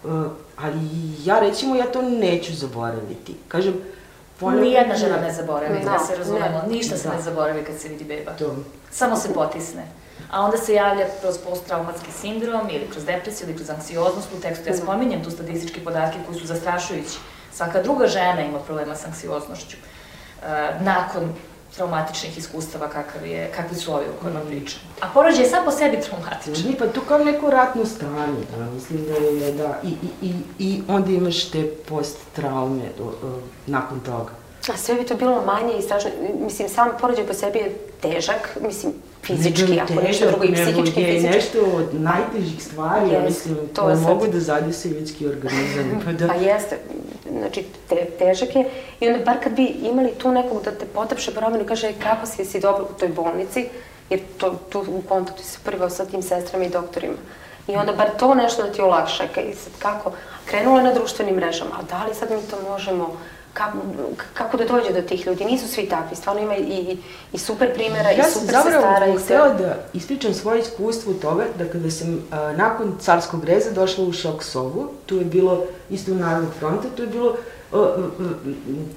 Uh, 0.04 0.26
ali 0.58 0.80
ja 1.26 1.40
recimo, 1.40 1.76
ja 1.76 1.86
to 1.86 2.02
neću 2.02 2.56
zaboraviti. 2.56 3.36
Kažem, 3.48 3.74
Ponavljam, 4.40 4.64
Nijedna 4.66 4.96
žena 4.96 5.18
ne 5.18 5.34
zaboravi, 5.34 5.80
da, 5.84 5.92
da 5.92 6.00
se 6.00 6.16
razumemo. 6.16 6.62
ne. 6.68 6.74
Ništa 6.76 6.98
se 6.98 7.08
Da. 7.10 7.16
ne 7.16 7.22
zaboravi 7.22 7.64
kad 7.64 7.80
se 7.80 7.90
vidi 7.90 8.04
beba. 8.04 8.32
To. 8.32 8.56
Samo 8.92 9.16
se 9.16 9.34
potisne. 9.34 9.84
A 10.32 10.42
onda 10.42 10.58
se 10.58 10.74
javlja 10.74 11.06
kroz 11.22 11.38
posttraumatski 11.38 12.12
sindrom 12.12 12.70
ili 12.70 12.88
kroz 12.92 13.06
depresiju 13.06 13.48
ili 13.48 13.58
kroz 13.58 13.70
anksioznost. 13.70 14.28
U 14.38 14.42
tekstu 14.42 14.70
ja 14.70 14.78
spominjem 14.78 15.24
tu 15.24 15.32
statistički 15.32 15.80
podatke 15.80 16.18
koji 16.28 16.40
su 16.40 16.46
zastrašujući. 16.46 17.18
Svaka 17.54 17.84
druga 17.84 18.08
žena 18.08 18.42
ima 18.42 18.60
problema 18.60 18.96
s 18.96 19.06
anksioznošću. 19.06 19.78
E, 19.78 20.48
nakon 20.80 21.34
traumatičnih 21.76 22.38
iskustava 22.38 22.88
kakav 22.90 23.26
je, 23.26 23.52
kakvi 23.56 23.78
su 23.78 23.94
ovi 23.94 24.06
o 24.06 24.22
kojima 24.22 24.40
pričamo. 24.40 24.84
A 25.02 25.08
porođaj 25.14 25.44
je 25.44 25.50
sam 25.50 25.66
po 25.66 25.72
sebi 25.72 26.02
traumatičan. 26.02 26.76
Pa 26.80 26.88
to 26.88 27.02
kao 27.08 27.18
neko 27.18 27.50
ratno 27.50 27.86
stanje, 27.86 28.44
da, 28.58 28.66
mislim 28.66 29.06
da 29.06 29.14
je, 29.14 29.52
da, 29.52 29.80
i, 29.84 29.88
i, 29.88 30.28
i, 30.28 30.34
i 30.60 30.82
onda 30.88 31.12
imaš 31.12 31.50
te 31.50 31.68
post-traume 31.90 32.84
do, 32.98 33.04
uh, 33.04 33.44
nakon 33.66 34.00
toga. 34.00 34.32
A 34.74 34.78
sve 34.78 34.96
bi 34.96 35.06
to 35.06 35.16
bilo 35.16 35.46
manje 35.46 35.74
i 35.78 35.82
strašno. 35.82 36.10
Mislim, 36.40 36.70
sam 36.70 36.90
porođaj 37.02 37.28
po 37.28 37.34
sebi 37.34 37.60
je 37.60 37.78
težak, 38.02 38.58
mislim, 38.62 38.94
fizički, 39.24 39.80
ako 39.80 39.94
nešto 39.94 40.28
drugo, 40.28 40.44
i 40.44 40.54
psihički, 40.54 41.02
i 41.02 41.04
je 41.04 41.14
fizički. 41.14 41.36
nešto 41.36 41.60
od 41.76 42.02
najtežih 42.02 42.64
stvari, 42.64 43.10
ja 43.14 43.22
mislim, 43.22 43.58
to 43.76 43.90
je 43.90 43.96
mogu 43.96 44.28
da 44.28 44.40
zadese 44.40 44.90
ljudski 44.90 45.28
organizam. 45.28 46.02
Pa 46.06 46.12
da, 46.12 46.28
Pa 46.28 46.34
jeste, 46.34 46.78
znači 47.32 47.66
te, 47.90 48.06
težak 48.20 48.56
je 48.56 48.70
i 49.00 49.08
onda 49.08 49.26
bar 49.26 49.38
kad 49.44 49.54
bi 49.54 49.66
imali 49.66 50.12
tu 50.12 50.32
nekog 50.32 50.64
da 50.64 50.72
te 50.72 50.86
potapše 50.86 51.32
po 51.32 51.40
ramenu 51.40 51.64
i 51.64 51.68
kaže 51.68 51.88
"E, 51.88 51.94
kako 52.04 52.26
si, 52.26 52.46
si 52.46 52.60
dobro 52.60 52.84
u 52.86 53.00
toj 53.00 53.08
bolnici, 53.08 53.68
jer 54.10 54.20
to, 54.38 54.56
tu 54.70 54.80
u 54.80 55.02
kontaktu 55.10 55.44
si 55.44 55.58
prvo 55.64 55.90
sa 55.90 56.06
tim 56.06 56.22
sestrama 56.22 56.66
i 56.66 56.70
doktorima. 56.70 57.18
I 57.68 57.76
onda 57.76 57.94
bar 57.94 58.10
to 58.20 58.34
nešto 58.36 58.64
da 58.64 58.72
ti 58.72 58.82
olakša. 58.82 59.24
I 59.24 59.54
sad 59.54 59.74
kako, 59.80 60.12
krenulo 60.46 60.78
je 60.78 60.84
na 60.84 60.94
društvenim 60.94 61.36
mrežama, 61.36 61.72
a 61.80 61.84
da 61.84 62.06
li 62.06 62.16
sad 62.16 62.32
mi 62.32 62.38
to 62.50 62.70
možemo, 62.70 63.18
kako, 63.54 63.78
kako 64.34 64.58
da 64.58 64.66
dođe 64.66 64.94
do 64.94 65.02
tih 65.02 65.28
ljudi? 65.28 65.46
Nisu 65.46 65.68
svi 65.68 65.90
takvi, 65.90 66.16
stvarno 66.16 66.42
ima 66.42 66.56
i, 66.56 66.98
i, 67.34 67.38
super 67.38 67.74
primera, 67.74 68.10
ja 68.10 68.28
i 68.28 68.32
sam 68.32 68.42
super 68.42 68.56
zapravo 68.56 68.82
sestara 68.82 69.08
i 69.08 69.18
sve. 69.18 69.24
htela 69.24 69.54
da 69.54 69.76
ispričam 69.94 70.34
svoje 70.34 70.60
iskustvo 70.60 71.14
toga, 71.14 71.46
da 71.58 71.70
kada 71.70 71.92
sam 71.92 72.20
a, 72.32 72.54
nakon 72.58 72.98
carskog 73.00 73.44
reza 73.44 73.72
došla 73.72 74.06
u 74.06 74.14
šok 74.14 74.44
sobu, 74.44 74.88
tu 75.06 75.18
je 75.18 75.26
bilo 75.26 75.66
isto 75.90 76.12
u 76.12 76.16
Narodnog 76.16 76.54
fronta, 76.60 76.88
tu 76.96 77.02
je 77.02 77.08
bilo, 77.08 77.36
a, 77.74 77.78
a, 77.78 77.82
a, 78.20 78.30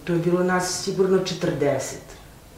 tu 0.04 0.12
je 0.12 0.18
bilo 0.18 0.44
nas 0.44 0.82
sigurno 0.82 1.18
40 1.18 1.80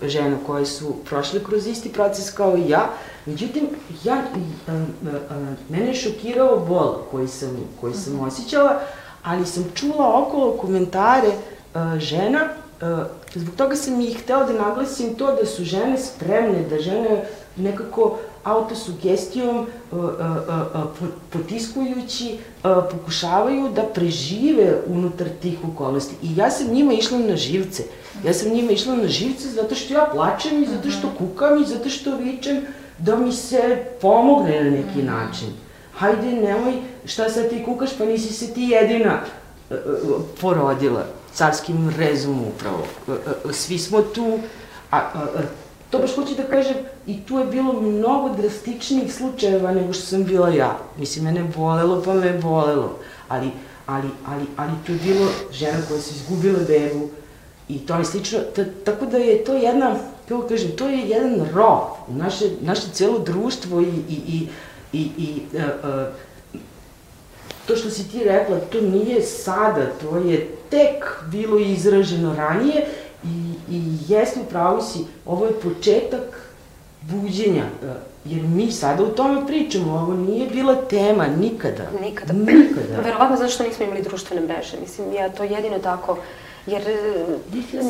žena 0.03 0.37
koje 0.47 0.67
su 0.67 0.95
prošle 1.05 1.45
kroz 1.45 1.67
isti 1.67 1.93
proces 1.93 2.31
kao 2.31 2.57
i 2.57 2.71
ja. 2.71 2.91
Međutim, 3.27 3.69
ja, 4.05 4.23
a, 4.69 4.73
a, 4.73 4.85
a, 5.31 5.55
mene 5.69 5.87
je 5.87 5.95
šokirao 5.95 6.59
bol 6.59 6.97
koji 7.11 7.29
sam, 7.29 7.57
koji 7.81 7.95
sam 7.95 8.21
osjećala, 8.21 8.81
ali 9.23 9.47
sam 9.47 9.65
čula 9.75 10.23
okolo 10.23 10.57
komentare 10.57 11.29
a, 11.29 11.56
žena, 11.99 12.41
a, 12.81 13.05
zbog 13.35 13.55
toga 13.55 13.77
sam 13.77 14.01
i 14.01 14.15
htela 14.15 14.45
da 14.45 14.53
naglasim 14.53 15.15
to 15.15 15.33
da 15.41 15.47
su 15.47 15.65
žene 15.65 15.99
spremne, 15.99 16.63
da 16.71 16.79
žene 16.79 17.25
nekako 17.57 18.19
autosugestijom, 18.45 19.67
po- 19.91 20.13
potiskujući, 21.33 22.39
pokušavaju 22.63 23.69
da 23.75 23.83
prežive 23.83 24.75
unutar 24.87 25.27
tih 25.43 25.59
okolnosti. 25.75 26.15
I 26.23 26.37
ja 26.37 26.51
sam 26.51 26.73
njima 26.73 26.93
išla 26.93 27.19
na 27.19 27.37
živce. 27.37 27.83
Ja 28.25 28.33
sam 28.33 28.53
njima 28.53 28.73
išla 28.73 28.97
na 28.97 29.09
živce 29.09 29.49
zato 29.49 29.75
što 29.75 29.95
ja 29.95 30.09
plačem 30.13 30.63
i 30.63 30.67
zato 30.67 30.91
što 30.91 31.09
kukam 31.19 31.63
i 31.63 31.67
zato 31.67 31.89
što 31.89 32.17
vičem 32.17 32.61
da 32.99 33.17
mi 33.17 33.33
se 33.33 33.85
pomogne 34.01 34.65
na 34.65 34.71
neki 34.71 35.03
način. 35.03 35.49
Hajde, 35.95 36.33
nemoj, 36.33 36.75
šta 37.05 37.29
sad 37.29 37.49
ti 37.49 37.63
kukaš, 37.65 37.91
pa 37.99 38.05
nisi 38.05 38.33
se 38.33 38.55
ti 38.55 38.63
jedina 38.63 39.21
e, 39.71 39.75
e, 39.75 39.79
porodila 40.41 41.05
carskim 41.37 41.91
rezom 41.99 42.41
upravo. 42.49 42.85
E, 43.09 43.13
e, 43.49 43.53
Svi 43.53 43.79
smo 43.79 44.03
tu, 44.03 44.39
a, 44.91 44.97
a, 44.97 45.03
a 45.15 45.43
to 45.91 45.99
baš 45.99 46.15
hoću 46.15 46.35
da 46.35 46.43
kažem, 46.43 46.77
i 47.07 47.21
tu 47.23 47.39
je 47.39 47.45
bilo 47.45 47.81
mnogo 47.81 48.29
drastičnijih 48.29 49.15
slučajeva 49.15 49.73
nego 49.73 49.93
što 49.93 50.07
sam 50.07 50.25
bila 50.25 50.49
ja. 50.49 50.79
Mislim, 50.99 51.25
mene 51.25 51.45
bolelo, 51.57 52.03
pa 52.05 52.15
me 52.15 52.33
bolelo. 52.33 52.99
Ali, 53.29 53.51
ali, 53.87 54.09
ali, 54.27 54.45
ali 54.57 54.73
tu 54.87 54.93
je 54.93 54.99
bilo 54.99 55.29
žena 55.53 55.79
koja 55.89 56.01
su 56.01 56.15
izgubila 56.15 56.59
bebu 56.69 57.09
i 57.69 57.79
to 57.79 57.95
je 57.95 58.05
slično. 58.05 58.39
T 58.55 58.65
tako 58.85 59.07
da 59.07 59.17
je 59.17 59.45
to 59.45 59.55
jedna, 59.55 59.97
kako 60.29 60.43
kažem, 60.43 60.77
to 60.77 60.89
je 60.89 60.99
jedan 60.99 61.47
rov 61.55 61.81
u 62.09 62.15
naše, 62.15 62.45
naše 62.61 62.87
celo 62.93 63.19
društvo 63.19 63.81
i, 63.81 63.85
i, 63.85 64.21
i, 64.29 64.49
i, 64.93 65.11
i 65.19 65.43
e, 65.55 65.59
e, 65.59 66.11
to 67.67 67.77
što 67.77 67.91
si 67.91 68.09
ti 68.11 68.25
rekla, 68.25 68.61
to 68.61 68.81
nije 68.81 69.23
sada, 69.23 69.87
to 70.01 70.17
je 70.17 70.49
tek 70.71 71.05
bilo 71.31 71.59
izraženo 71.59 72.35
ranije 72.35 72.87
i, 73.25 73.53
i 73.71 73.83
jeste 74.09 74.41
u 74.41 74.45
pravu 74.45 74.83
si, 74.83 74.99
ovo 75.27 75.47
je 75.47 75.53
početak 75.53 76.51
buđenja, 77.01 77.65
e, 77.83 77.87
jer 78.25 78.43
mi 78.43 78.73
sada 78.73 79.03
u 79.03 79.09
tome 79.09 79.47
pričamo, 79.47 79.93
ovo 79.93 80.15
nije 80.15 80.47
bila 80.47 80.75
tema 80.75 81.27
nikada. 81.27 81.91
Nikada. 82.01 82.33
Nikada. 82.33 83.03
Verovatno 83.05 83.37
zato 83.37 83.51
što 83.51 83.65
nismo 83.65 83.85
imali 83.85 84.03
društvene 84.03 84.43
mreže. 84.43 84.77
Mislim, 84.81 85.13
ja 85.13 85.29
to 85.29 85.45
jedino 85.45 85.79
tako, 85.79 86.19
jer 86.67 86.83
e, 86.83 86.95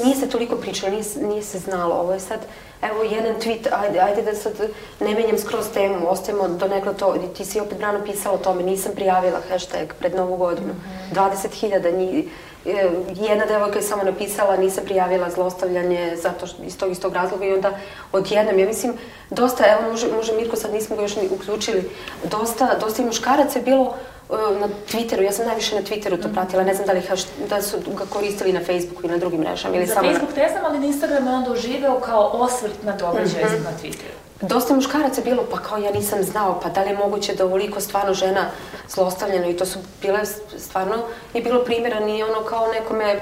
nije 0.05 0.17
se 0.17 0.29
toliko 0.29 0.57
pričalo, 0.57 0.93
nije, 0.93 1.05
se- 1.05 1.21
nije 1.21 1.43
se 1.43 1.59
znalo. 1.59 1.95
Ovo 1.95 2.13
je 2.13 2.21
sad, 2.21 2.41
evo, 2.83 3.03
jedan 3.03 3.35
tweet, 3.37 3.69
ajde, 3.73 4.01
ajde 4.01 4.23
da 4.23 4.35
sad 4.35 4.53
ne 5.01 5.15
menjam 5.15 5.39
skroz 5.39 5.67
temu, 5.75 6.11
ostajemo 6.11 6.49
do 6.49 6.69
nekla 6.69 6.93
to, 6.93 7.15
ti 7.37 7.45
si 7.45 7.61
opet 7.61 7.81
rano 7.81 8.05
pisala 8.05 8.35
o 8.35 8.39
tome, 8.39 8.63
nisam 8.63 8.93
prijavila 8.95 9.41
hashtag 9.51 9.93
pred 9.99 10.15
novu 10.15 10.37
godinu. 10.37 10.75
20.000 11.15 11.97
njih, 11.97 12.25
e, 12.67 12.91
jedna 13.29 13.47
devojka 13.47 13.79
je 13.79 13.83
samo 13.83 14.03
napisala 14.03 14.57
nisam 14.57 14.85
prijavila 14.85 15.31
zlostavljanje 15.31 16.17
zato 16.17 16.47
što 16.47 16.63
iz 16.63 16.79
tog 16.79 16.93
istog 16.93 17.15
razloga 17.15 17.45
i 17.45 17.53
onda 17.53 17.79
odjednom, 18.13 18.59
ja 18.59 18.67
mislim, 18.67 18.95
dosta, 19.31 19.65
evo 19.67 19.91
može, 19.91 20.13
može 20.13 20.33
Mirko, 20.33 20.57
sad 20.57 20.73
nismo 20.73 20.97
ga 20.97 21.03
još 21.03 21.17
ni 21.17 21.29
uključili, 21.31 21.91
dosta, 22.25 22.75
dosta 22.81 23.03
i 23.03 23.07
muškaraca 23.07 23.59
je 23.59 23.65
bilo 23.65 23.95
na 24.31 24.69
Twitteru, 24.89 25.23
ja 25.23 25.33
sam 25.33 25.47
najviše 25.47 25.75
na 25.75 25.83
Twitteru 25.83 26.23
to 26.23 26.29
pratila, 26.31 26.65
ne 26.65 26.75
znam 26.75 26.87
da 26.87 26.93
li, 26.93 27.03
haš- 27.03 27.49
da 27.49 27.63
su 27.63 27.77
ga 27.89 28.05
koristili 28.07 28.53
na 28.53 28.61
Facebooku 28.61 29.05
i 29.05 29.11
na 29.11 29.17
drugim 29.17 29.41
mrežama 29.41 29.77
ili 29.77 29.87
Za 29.87 29.95
samo 29.95 30.07
na... 30.07 30.13
Facebook 30.13 30.37
ne 30.37 30.49
znam, 30.49 30.65
ali 30.65 30.79
na 30.79 30.87
Instagramu 30.87 31.31
je 31.31 31.37
onda 31.37 31.53
uživeo 31.53 32.01
kao 32.01 32.27
osvrt 32.27 32.83
na 32.83 32.93
događaj 32.95 33.45
Mhm. 33.45 33.63
na 33.65 33.71
Twitteru. 33.83 34.17
Dosta 34.43 34.73
je 34.73 34.77
muškaraca 34.77 35.21
bilo, 35.23 35.45
pa 35.45 35.59
kao 35.59 35.79
ja 35.79 35.91
nisam 35.91 36.23
znao, 36.23 36.61
pa 36.61 36.69
da 36.69 36.83
li 36.83 36.91
je 36.91 36.97
moguće 36.97 37.35
da 37.35 37.45
ovoliko 37.45 37.81
stvarno 37.81 38.15
žena 38.15 38.51
zlostavljena 38.89 39.47
i 39.47 39.57
to 39.57 39.67
su 39.67 39.79
bile 40.03 40.21
stvarno, 40.59 40.97
nije 41.35 41.45
bilo 41.45 41.65
primjera 41.65 42.01
ni 42.01 42.23
ono 42.23 42.41
kao 42.41 42.67
nekome 42.69 43.21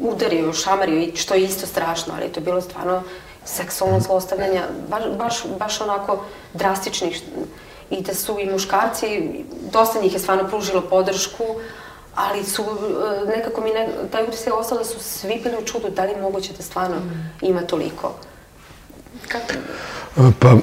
udario, 0.00 0.52
šamario, 0.52 1.16
što 1.16 1.34
je 1.34 1.42
isto 1.42 1.66
strašno, 1.66 2.14
ali 2.16 2.28
to 2.28 2.40
je 2.40 2.44
bilo 2.44 2.60
stvarno 2.60 3.02
seksualno 3.44 4.00
zlostavljanja, 4.00 4.60
baš, 4.88 5.02
baš, 5.08 5.34
baš 5.58 5.80
onako 5.80 6.18
drastičnih 6.54 7.22
i 7.90 8.02
da 8.02 8.14
su 8.14 8.38
i 8.38 8.50
muškarci, 8.50 9.30
dosta 9.72 10.00
njih 10.00 10.12
je 10.12 10.18
stvarno 10.18 10.48
pružilo 10.48 10.80
podršku, 10.80 11.44
ali 12.14 12.44
su, 12.44 12.62
e, 12.62 13.36
nekako 13.36 13.60
mi 13.60 13.70
ne, 13.70 13.88
taj 14.12 14.24
utisak 14.24 14.46
je 14.46 14.52
ostao 14.52 14.78
da 14.78 14.84
su 14.84 15.00
svi 15.00 15.40
bili 15.42 15.56
u 15.62 15.66
čudu, 15.66 15.88
da 15.90 16.04
li 16.04 16.10
je 16.10 16.20
moguće 16.22 16.52
da 16.56 16.62
stvarno 16.62 16.96
ima 17.42 17.60
toliko. 17.60 18.12
Kako, 19.28 19.52
Pa, 20.38 20.56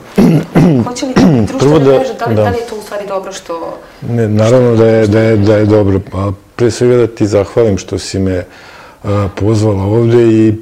Hoće 0.84 1.06
li 1.06 1.14
Prvo 1.60 1.80
da- 1.80 1.98
mreže, 1.98 2.14
da 2.14 2.26
li, 2.26 2.36
da. 2.36 2.44
da 2.44 2.50
li 2.50 2.58
je 2.58 2.68
to 2.70 2.76
u 2.76 2.82
stvari 2.82 3.08
dobro 3.08 3.34
što... 3.34 3.78
ne, 4.10 4.28
naravno 4.28 4.76
da 4.76 4.86
je, 4.86 5.08
da 5.08 5.20
je, 5.20 5.38
da 5.38 5.56
je 5.56 5.66
dobro. 5.66 6.00
Pa, 6.12 6.32
pre 6.56 6.72
svega 6.72 6.98
da 6.98 7.08
ti 7.08 7.28
zahvalim 7.28 7.78
što 7.78 8.00
si 8.00 8.20
me 8.20 8.46
a, 9.04 9.28
pozvala 9.36 9.84
ovde 9.84 10.24
i 10.24 10.54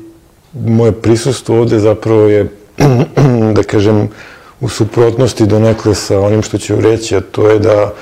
moje 0.53 0.91
prisustvo 0.91 1.59
ovde 1.59 1.79
zapravo 1.79 2.21
je, 2.21 2.47
da 3.55 3.63
kažem, 3.63 4.09
u 4.61 4.69
suprotnosti 4.69 5.45
do 5.45 5.59
nekle 5.59 5.95
sa 5.95 6.19
onim 6.19 6.41
što 6.41 6.57
ću 6.57 6.81
reći, 6.81 7.15
a 7.15 7.21
to 7.21 7.49
je 7.49 7.59
da 7.59 7.93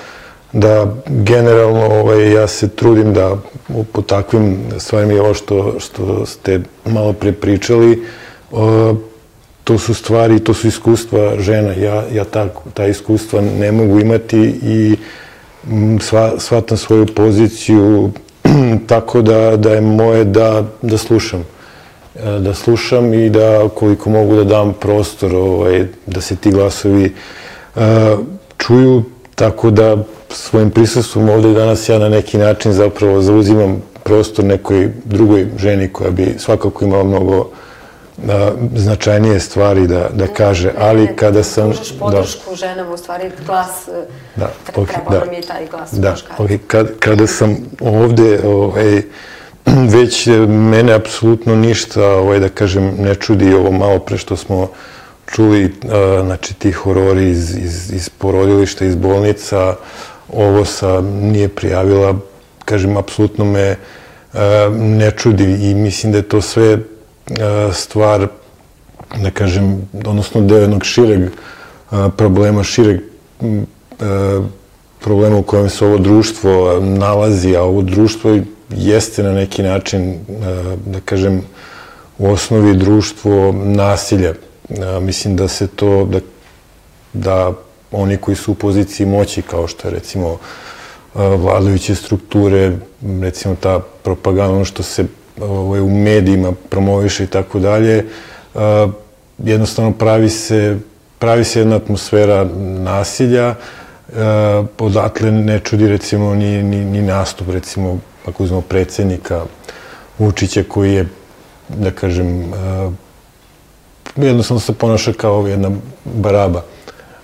da 0.53 0.93
generalno 1.07 1.85
ovaj, 1.85 2.33
ja 2.33 2.47
se 2.47 2.67
trudim 2.67 3.13
da 3.13 3.37
po 3.91 4.01
takvim 4.01 4.57
stvarima 4.77 5.13
i 5.13 5.19
ovo 5.19 5.33
što, 5.33 5.79
što 5.79 6.25
ste 6.25 6.59
malo 6.85 7.13
pre 7.13 7.31
pričali, 7.31 8.03
to 9.63 9.77
su 9.77 9.93
stvari, 9.93 10.39
to 10.39 10.53
su 10.53 10.67
iskustva 10.67 11.39
žena. 11.39 11.73
Ja, 11.73 12.03
ja 12.13 12.23
ta, 12.23 12.47
ta 12.73 12.87
iskustva 12.87 13.41
ne 13.41 13.71
mogu 13.71 13.99
imati 13.99 14.39
i 14.63 14.95
mm, 15.67 15.97
sva, 15.99 16.33
shvatam 16.37 16.77
svoju 16.77 17.05
poziciju 17.05 18.11
tako 18.87 19.21
da, 19.21 19.57
da 19.57 19.73
je 19.73 19.81
moje 19.81 20.23
da, 20.23 20.63
da 20.81 20.97
slušam. 20.97 21.45
E, 22.23 22.39
da 22.39 22.53
slušam 22.53 23.13
i 23.13 23.29
da 23.29 23.69
koliko 23.75 24.09
mogu 24.09 24.35
da 24.35 24.43
dam 24.43 24.73
prostor 24.73 25.35
ovaj, 25.35 25.87
da 26.05 26.21
se 26.21 26.35
ti 26.35 26.51
glasovi 26.51 27.13
uh, 27.75 27.81
čuju, 28.57 29.03
tako 29.35 29.71
da 29.71 29.97
svojim 30.29 30.71
prisustvom 30.71 31.29
ovde 31.29 31.53
danas 31.53 31.89
ja 31.89 31.99
na 31.99 32.09
neki 32.09 32.37
način 32.37 32.73
zapravo 32.73 33.21
zauzimam 33.21 33.81
prostor 34.03 34.45
nekoj 34.45 34.89
drugoj 35.05 35.47
ženi 35.57 35.87
koja 35.87 36.11
bi 36.11 36.35
svakako 36.37 36.85
imala 36.85 37.03
mnogo 37.03 37.49
da, 38.17 38.51
značajnije 38.75 39.39
stvari 39.39 39.87
da, 39.87 40.09
da 40.13 40.27
kaže, 40.27 40.71
ali 40.77 41.01
Ne, 41.01 41.15
kada 41.15 41.43
sam... 41.43 41.71
Pružaš 41.71 41.99
podršku 41.99 42.55
ženama, 42.55 42.93
u 42.93 42.97
stvari 42.97 43.31
glas, 43.45 43.69
Da, 44.35 44.49
treba, 44.65 44.81
ok, 44.81 44.89
treba 44.89 45.11
da. 45.11 45.25
nam 45.25 45.33
je 45.33 45.41
taj 45.41 45.67
glas 45.71 45.93
Da, 45.93 46.11
muškaraca. 46.11 46.43
ok, 46.43 46.49
kad, 46.67 46.99
kada 46.99 47.27
sam 47.27 47.57
ovde, 47.79 48.39
ovaj, 48.45 49.01
već 49.95 50.27
e, 50.27 50.31
mene 50.47 50.93
apsolutno 50.93 51.55
ništa, 51.55 52.07
ovaj, 52.07 52.39
da 52.39 52.49
kažem, 52.49 52.95
ne 52.99 53.15
čudi 53.15 53.53
ovo 53.53 53.71
malo 53.71 53.99
pre 53.99 54.17
što 54.17 54.35
smo 54.35 54.69
čuli, 55.25 55.73
a, 55.89 56.21
znači 56.25 56.53
ti 56.53 56.71
horori 56.71 57.29
iz, 57.29 57.57
iz, 57.57 57.91
iz 57.91 58.09
porodilišta, 58.09 58.85
iz 58.85 58.95
bolnica, 58.95 59.75
ovo 60.33 60.65
sa 60.65 61.01
nije 61.01 61.47
prijavila, 61.47 62.15
kažem, 62.65 62.97
apsolutno 62.97 63.45
me 63.45 63.75
a, 64.33 64.69
ne 64.79 65.11
čudi 65.11 65.69
i 65.69 65.75
mislim 65.75 66.11
da 66.11 66.17
je 66.17 66.29
to 66.29 66.41
sve 66.41 66.77
a, 67.39 67.69
stvar, 67.73 68.27
da 69.23 69.31
kažem, 69.31 69.89
odnosno 70.05 70.41
deo 70.41 70.57
jednog 70.57 70.83
šireg 70.83 71.29
problema, 72.17 72.63
šireg 72.63 73.01
problema 74.99 75.37
u 75.37 75.43
kojem 75.43 75.69
se 75.69 75.85
ovo 75.85 75.97
društvo 75.97 76.79
nalazi, 76.79 77.55
a 77.55 77.61
ovo 77.61 77.81
društvo 77.81 78.37
jeste 78.75 79.23
na 79.23 79.31
neki 79.33 79.63
način, 79.63 80.19
a, 80.29 80.75
da 80.85 80.99
kažem, 80.99 81.41
u 82.17 82.29
osnovi 82.31 82.77
društvo 82.77 83.51
nasilja. 83.51 84.33
A, 84.83 84.99
Mislim 84.99 85.35
da 85.35 85.47
se 85.47 85.67
to, 85.67 86.05
da, 86.05 86.19
da 87.13 87.51
oni 87.91 88.17
koji 88.17 88.35
su 88.35 88.51
u 88.51 88.55
poziciji 88.55 89.05
moći, 89.07 89.41
kao 89.41 89.67
što 89.67 89.87
je 89.87 89.93
recimo 89.93 90.37
a, 91.13 91.27
vladajuće 91.27 91.95
strukture, 91.95 92.77
recimo 93.21 93.55
ta 93.59 93.79
propaganda, 94.03 94.53
ono 94.53 94.65
što 94.65 94.83
se 94.83 95.05
ovaj, 95.41 95.81
u 95.81 95.89
medijima 95.89 96.51
promoviše 96.69 97.23
i 97.23 97.27
tako 97.27 97.59
dalje, 97.59 98.05
jednostavno 99.37 99.91
pravi 99.91 100.29
se, 100.29 100.77
pravi 101.19 101.43
se 101.43 101.59
jedna 101.59 101.75
atmosfera 101.75 102.43
nasilja, 102.79 103.55
odatle 104.79 105.31
ne 105.31 105.59
čudi 105.59 105.87
recimo 105.87 106.35
ni, 106.35 106.63
ni, 106.63 106.85
ni 106.85 107.01
nastup, 107.01 107.49
recimo 107.49 107.99
ako 108.25 108.43
uzmemo 108.43 108.61
predsednika 108.61 109.45
Vučića 110.19 110.63
koji 110.67 110.93
je, 110.93 111.05
da 111.69 111.91
kažem, 111.91 112.53
a, 112.53 112.91
jednostavno 114.15 114.59
se 114.59 114.73
ponaša 114.73 115.13
kao 115.13 115.47
jedna 115.47 115.71
baraba. 116.05 116.63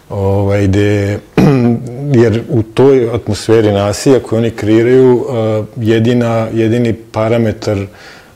Ovaj, 0.10 0.68
gde, 0.68 1.20
jer 2.24 2.44
u 2.50 2.64
toj 2.64 3.10
atmosferi 3.14 3.72
nasilja 3.72 4.20
koju 4.20 4.38
oni 4.38 4.52
kreiraju, 4.52 5.26
a, 5.30 5.64
jedina, 5.76 6.48
jedini 6.54 6.94
parametar 6.94 7.86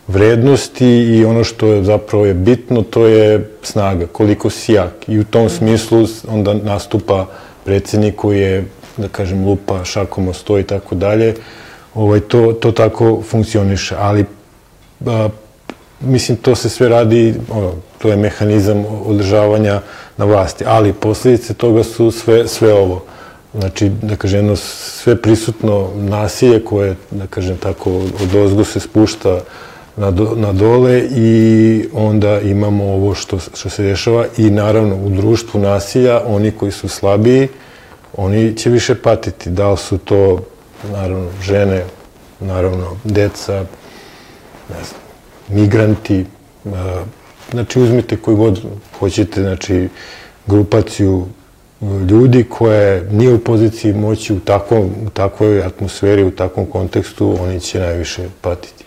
vrednosti 0.08 0.88
i 0.88 1.26
ono 1.26 1.44
što 1.44 1.68
je 1.68 1.84
zapravo 1.84 2.26
je 2.26 2.34
bitno, 2.34 2.82
to 2.82 3.06
je 3.06 3.50
snaga, 3.64 4.08
koliko 4.08 4.50
si 4.50 4.74
jak. 4.74 4.94
I 5.08 5.20
u 5.20 5.24
tom 5.24 5.50
smislu 5.50 6.08
onda 6.28 6.54
nastupa 6.54 7.26
predsednik 7.66 8.16
koji 8.16 8.40
je, 8.40 8.66
da 8.98 9.08
kažem, 9.08 9.46
lupa 9.46 9.86
šakom 9.86 10.28
o 10.28 10.34
sto 10.34 10.60
i 10.60 10.64
tako 10.64 10.96
dalje. 10.96 11.36
Ovaj, 11.96 12.20
to, 12.20 12.54
to 12.54 12.72
tako 12.72 13.22
funkcioniše. 13.30 13.96
Ali 14.00 14.26
a, 15.06 15.30
mislim, 16.02 16.38
to 16.38 16.56
se 16.56 16.70
sve 16.70 16.90
radi, 16.90 17.34
ono, 17.50 17.72
to 17.98 18.10
je 18.10 18.16
mehanizam 18.16 18.86
održavanja 19.06 19.82
na 20.18 20.26
vlasti, 20.26 20.64
ali 20.68 20.94
posljedice 20.94 21.54
toga 21.54 21.84
su 21.84 22.12
sve, 22.12 22.48
sve 22.48 22.74
ovo. 22.74 23.04
Znači, 23.54 23.90
da 24.02 24.16
kažem, 24.16 24.40
jedno 24.40 24.56
sve 24.56 25.22
prisutno 25.22 25.90
nasilje 25.96 26.66
koje, 26.66 26.96
da 27.12 27.28
kažem 27.28 27.58
tako, 27.58 27.92
od 27.96 28.36
ozgo 28.36 28.64
se 28.64 28.80
spušta 28.80 29.40
na, 29.98 30.12
do, 30.12 30.34
na 30.36 30.54
dole 30.54 31.04
i 31.16 31.86
onda 31.94 32.40
imamo 32.40 32.84
ovo 32.84 33.16
što, 33.16 33.40
što 33.40 33.70
se 33.70 33.84
dešava 33.84 34.26
i 34.38 34.50
naravno 34.50 34.96
u 34.96 35.10
društvu 35.10 35.62
nasilja 35.62 36.22
oni 36.26 36.52
koji 36.52 36.72
su 36.72 36.88
slabiji, 36.88 37.48
oni 38.18 38.58
će 38.58 38.70
više 38.70 38.96
patiti. 38.96 39.50
Da 39.50 39.72
li 39.72 39.78
su 39.78 39.98
to, 39.98 40.40
naravno, 40.84 41.28
žene, 41.42 41.84
naravno, 42.40 42.98
deca, 43.04 43.66
ne 44.70 44.84
znam, 44.84 45.02
migranti, 45.50 46.26
znači 47.52 47.80
uzmite 47.80 48.18
koji 48.18 48.38
god 48.38 48.62
hoćete, 49.00 49.42
znači 49.42 49.90
grupaciju 50.48 51.26
e, 51.82 51.86
ljudi 51.86 52.44
koja 52.50 53.02
nije 53.12 53.34
u 53.34 53.44
poziciji 53.44 53.94
moći 53.94 54.34
u, 54.34 54.40
takvom, 54.40 54.90
u 55.08 55.10
takvoj 55.10 55.64
atmosferi, 55.64 56.24
u 56.24 56.36
takvom 56.36 56.66
kontekstu, 56.66 57.36
oni 57.42 57.60
će 57.60 57.80
najviše 57.80 58.30
patiti. 58.42 58.86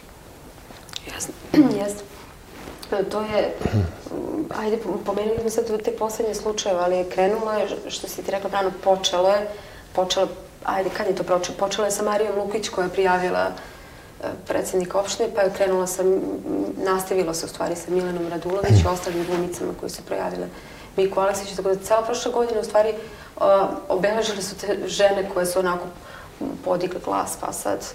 Jasno, 1.15 1.35
jasno. 1.83 2.01
E, 2.93 3.05
To 3.11 3.21
je, 3.21 3.55
ajde, 4.61 4.79
pomenuli 5.07 5.39
smo 5.41 5.51
sad 5.51 5.83
te 5.83 5.91
poslednje 5.99 6.35
slučajeve, 6.35 6.81
ali 6.81 6.97
je 6.97 7.11
krenulo 7.11 7.53
što 7.89 8.09
si 8.09 8.23
ti 8.23 8.31
rekla 8.31 8.51
prano, 8.51 8.71
počelo 8.85 9.29
je, 9.29 9.49
počelo, 9.93 10.29
ajde, 10.65 10.91
kad 10.97 11.07
je 11.07 11.15
to 11.15 11.23
počelo? 11.23 11.59
Počelo 11.59 11.85
je 11.85 11.91
sa 11.91 12.03
Marijom 12.03 12.39
Lukić 12.39 12.69
koja 12.69 12.85
je 12.85 12.93
prijavila 12.93 13.47
e, 13.47 14.27
predsednika 14.47 14.99
opštine, 14.99 15.29
pa 15.35 15.41
je 15.41 15.53
krenula 15.57 15.87
sa, 15.87 16.03
nastavilo 16.77 17.35
se 17.35 17.47
u 17.47 17.49
stvari 17.49 17.77
sa 17.77 17.91
Milenom 17.91 18.29
Radulović 18.29 18.83
i 18.85 18.89
ostalim 18.89 19.27
glumicama 19.27 19.73
koji 19.81 19.91
su 19.91 20.03
projavile 20.03 20.49
Miku 20.97 21.21
Aleksić, 21.21 21.57
tako 21.57 21.69
da 21.69 21.85
cela 21.85 22.03
prošla 22.03 22.33
godina 22.33 22.61
u 22.61 22.65
stvari 22.65 22.95
a, 23.41 23.69
obeležile 23.89 24.43
su 24.43 24.57
te 24.57 24.79
žene 24.87 25.31
koje 25.35 25.47
su 25.47 25.59
onako 25.59 25.85
podigle 26.65 27.01
glas, 27.05 27.37
pa 27.41 27.53
sad 27.53 27.95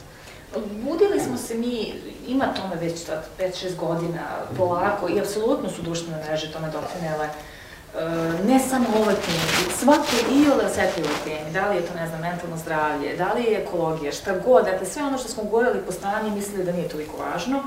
Budili 0.83 1.19
smo 1.19 1.37
se 1.37 1.55
mi, 1.55 1.93
ima 2.27 2.45
tome 2.53 2.75
već 2.75 2.99
sad 3.05 3.25
5-6 3.39 3.75
godina, 3.75 4.21
polako, 4.57 5.09
i 5.09 5.19
apsolutno 5.19 5.69
su 5.69 5.81
društvene 5.81 6.23
mreže 6.23 6.51
tome 6.51 6.71
doprinele. 6.71 7.29
E, 7.97 8.01
ne 8.47 8.59
samo 8.59 8.85
o 8.95 9.01
ovoj 9.01 9.13
temi, 9.13 9.73
svake 9.79 10.17
i 10.31 10.47
o 10.49 10.65
osetljivoj 10.65 11.15
temi, 11.23 11.51
da 11.53 11.69
li 11.69 11.75
je 11.75 11.81
to, 11.81 11.93
ne 11.95 12.07
znam, 12.07 12.21
mentalno 12.21 12.57
zdravlje, 12.57 13.15
da 13.17 13.33
li 13.33 13.43
je 13.43 13.61
ekologija, 13.61 14.11
šta 14.11 14.37
god, 14.45 14.65
dakle, 14.65 14.85
sve 14.85 15.03
ono 15.03 15.17
što 15.17 15.27
smo 15.27 15.43
govorili 15.43 15.85
po 15.85 15.91
strani 15.91 16.31
mislili 16.31 16.63
da 16.63 16.71
nije 16.71 16.89
toliko 16.89 17.17
važno, 17.17 17.63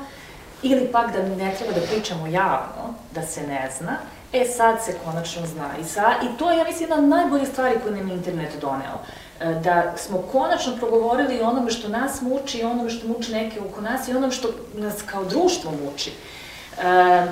ili 0.62 0.88
pak 0.92 1.12
da 1.12 1.22
ne 1.22 1.54
treba 1.58 1.72
da 1.72 1.86
pričamo 1.86 2.26
javno, 2.26 2.94
da 3.14 3.22
se 3.22 3.46
ne 3.46 3.70
zna, 3.78 3.96
e 4.32 4.44
sad 4.44 4.84
se 4.84 4.94
konačno 5.04 5.46
zna. 5.46 5.70
I, 5.80 5.84
sa, 5.84 6.12
i 6.22 6.38
to 6.38 6.50
je, 6.50 6.58
ja 6.58 6.64
mislim, 6.64 6.82
jedna 6.82 6.96
od 6.96 7.04
najboljih 7.04 7.48
stvari 7.48 7.78
koje 7.82 7.96
nam 7.96 8.08
je 8.08 8.14
internet 8.14 8.50
doneo. 8.60 8.98
E, 9.40 9.54
Da 9.54 9.92
smo 9.96 10.22
konačno 10.32 10.76
progovorili 10.76 11.40
o 11.40 11.48
onome 11.48 11.70
što 11.70 11.88
nas 11.88 12.20
muči, 12.20 12.58
i 12.58 12.64
onome 12.64 12.90
što 12.90 13.08
muči 13.08 13.32
neke 13.32 13.60
oko 13.60 13.80
nas 13.80 14.08
i 14.08 14.10
onome 14.10 14.30
što 14.30 14.48
nas 14.74 15.02
kao 15.06 15.24
društvo 15.24 15.72
muči. 15.84 16.12
E, 16.78 17.26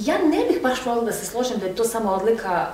ja 0.00 0.18
ne 0.18 0.44
bih 0.48 0.62
baš 0.62 0.86
volila 0.86 1.04
da 1.04 1.12
se 1.12 1.26
složim 1.26 1.58
da 1.58 1.66
je 1.66 1.74
to 1.74 1.84
samo 1.84 2.10
odlika 2.10 2.66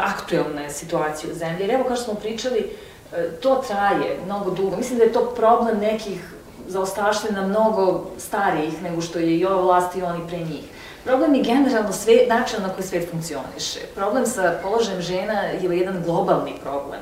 aktuelne 0.00 0.70
situacije 0.70 1.32
u 1.32 1.34
zemlji, 1.34 1.60
jer 1.60 1.70
evo 1.70 1.84
kao 1.84 1.96
što 1.96 2.04
smo 2.04 2.14
pričali, 2.14 2.70
e, 3.12 3.30
to 3.30 3.64
traje 3.68 4.18
mnogo 4.24 4.50
dugo. 4.50 4.76
Mislim 4.76 4.98
da 4.98 5.04
je 5.04 5.12
to 5.12 5.34
problem 5.36 5.78
nekih 5.78 6.32
zaostaština 6.68 7.46
mnogo 7.46 8.04
starijih 8.18 8.82
nego 8.82 9.00
što 9.00 9.18
je 9.18 9.38
i 9.38 9.44
ova 9.44 9.62
vlast 9.62 9.96
i 9.96 10.02
oni 10.02 10.28
pre 10.28 10.38
njih. 10.38 10.64
Problem 11.04 11.34
je 11.34 11.42
generalno 11.42 11.92
sve, 11.92 12.14
način 12.28 12.62
na 12.62 12.68
koji 12.68 12.86
svet 12.86 13.10
funkcioniše. 13.10 13.80
Problem 13.94 14.26
sa 14.26 14.58
položajem 14.62 15.02
žena 15.02 15.40
je 15.42 15.78
jedan 15.78 16.02
globalni 16.02 16.52
problem. 16.62 17.00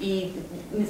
I 0.00 0.28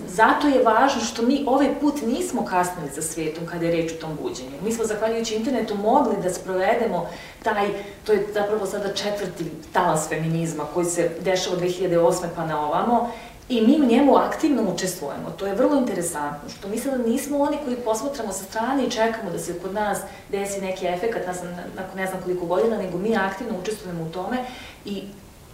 zato 0.09 0.49
je 0.49 0.63
važno 0.63 1.01
što 1.01 1.23
mi 1.23 1.45
ovaj 1.47 1.81
put 1.81 2.03
nismo 2.03 2.45
kasnili 2.45 2.91
za 2.95 3.03
svetom 3.03 3.47
kada 3.47 3.67
je 3.67 3.73
reč 3.73 3.93
o 3.93 4.01
tom 4.01 4.19
buđenju. 4.23 4.63
Mi 4.65 4.73
smo, 4.73 4.85
zahvaljujući 4.85 5.35
internetu, 5.35 5.75
mogli 5.75 6.17
da 6.23 6.33
sprovedemo 6.33 7.09
taj, 7.43 7.69
to 8.05 8.13
je 8.13 8.27
zapravo 8.35 8.67
sada 8.67 8.95
četvrti 8.95 9.45
talas 9.73 10.09
feminizma 10.09 10.65
koji 10.75 10.87
se 10.87 11.11
dešava 11.21 11.57
od 11.57 11.63
2008. 11.63 12.27
pa 12.37 12.47
na 12.47 12.67
ovamo, 12.67 13.11
I 13.49 13.61
mi 13.61 13.81
u 13.81 13.85
njemu 13.85 14.17
aktivno 14.17 14.63
učestvujemo. 14.75 15.31
To 15.39 15.47
je 15.47 15.55
vrlo 15.55 15.77
interesantno, 15.77 16.49
što 16.49 16.69
mislim 16.69 16.97
da 16.97 17.09
nismo 17.09 17.39
oni 17.39 17.57
koji 17.65 17.77
posmatramo 17.77 18.33
sa 18.33 18.45
strane 18.45 18.85
i 18.85 18.91
čekamo 18.91 19.31
da 19.31 19.39
se 19.39 19.59
kod 19.59 19.75
nas 19.75 19.99
desi 20.31 20.61
neki 20.61 20.87
efekat 20.87 21.27
nas, 21.27 21.43
nakon 21.77 21.97
ne 21.97 22.07
znam 22.07 22.23
koliko 22.23 22.47
godina, 22.47 22.79
nego 22.79 22.99
mi 22.99 23.17
aktivno 23.17 23.59
učestvujemo 23.59 24.05
u 24.05 24.13
tome 24.13 24.45
i 24.85 25.03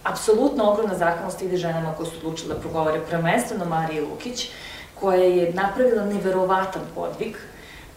apsolutno 0.05 0.71
ogromna 0.71 0.95
zahvalnost 0.95 1.43
ide 1.43 1.57
ženama 1.57 1.95
koje 1.97 2.11
su 2.11 2.17
odlučile 2.17 2.55
da 2.55 2.61
progovore 2.61 3.01
prvenstveno 3.01 3.65
Marije 3.65 4.03
Lukić, 4.03 4.51
koja 5.01 5.21
je 5.21 5.53
napravila 5.53 6.05
neverovatan 6.05 6.83
podvig, 6.95 7.37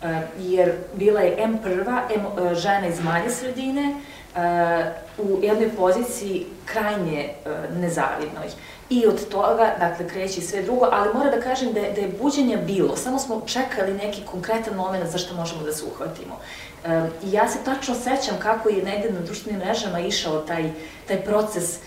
eh, 0.01 0.21
jer 0.39 0.73
bila 0.93 1.21
je 1.21 1.35
M 1.39 1.57
prva, 1.63 2.01
M 2.15 2.25
eh, 2.25 2.55
žena 2.55 2.87
iz 2.87 3.03
manje 3.03 3.29
sredine, 3.29 3.95
eh, 4.35 4.91
u 5.17 5.39
jednoj 5.41 5.69
poziciji 5.75 6.45
krajnje 6.65 7.29
nezavidnoj. 7.75 8.47
I 8.89 9.07
od 9.07 9.29
toga, 9.29 9.75
dakle, 9.79 10.07
kreće 10.07 10.41
sve 10.41 10.61
drugo, 10.61 10.87
ali 10.91 11.13
mora 11.13 11.29
da 11.31 11.41
kažem 11.41 11.73
da 11.73 11.79
je, 11.79 11.91
da 11.91 12.01
je 12.01 12.11
buđenja 12.21 12.57
bilo, 12.57 12.95
samo 12.97 13.19
smo 13.19 13.41
čekali 13.45 13.93
neki 13.93 14.21
konkretan 14.25 14.75
moment 14.75 15.09
za 15.09 15.17
što 15.17 15.35
možemo 15.35 15.63
da 15.63 15.73
se 15.73 15.83
uhvatimo. 15.85 16.39
E, 16.85 17.01
I 17.23 17.31
ja 17.31 17.49
se 17.49 17.57
tačno 17.65 17.95
sećam 17.95 18.35
kako 18.39 18.69
je 18.69 18.83
negde 18.83 19.11
na 19.11 19.19
društvenim 19.19 19.59
mrežama 19.59 19.99
išao 19.99 20.39
taj, 20.39 20.71
taj 21.07 21.21
proces 21.21 21.75
e, 21.75 21.79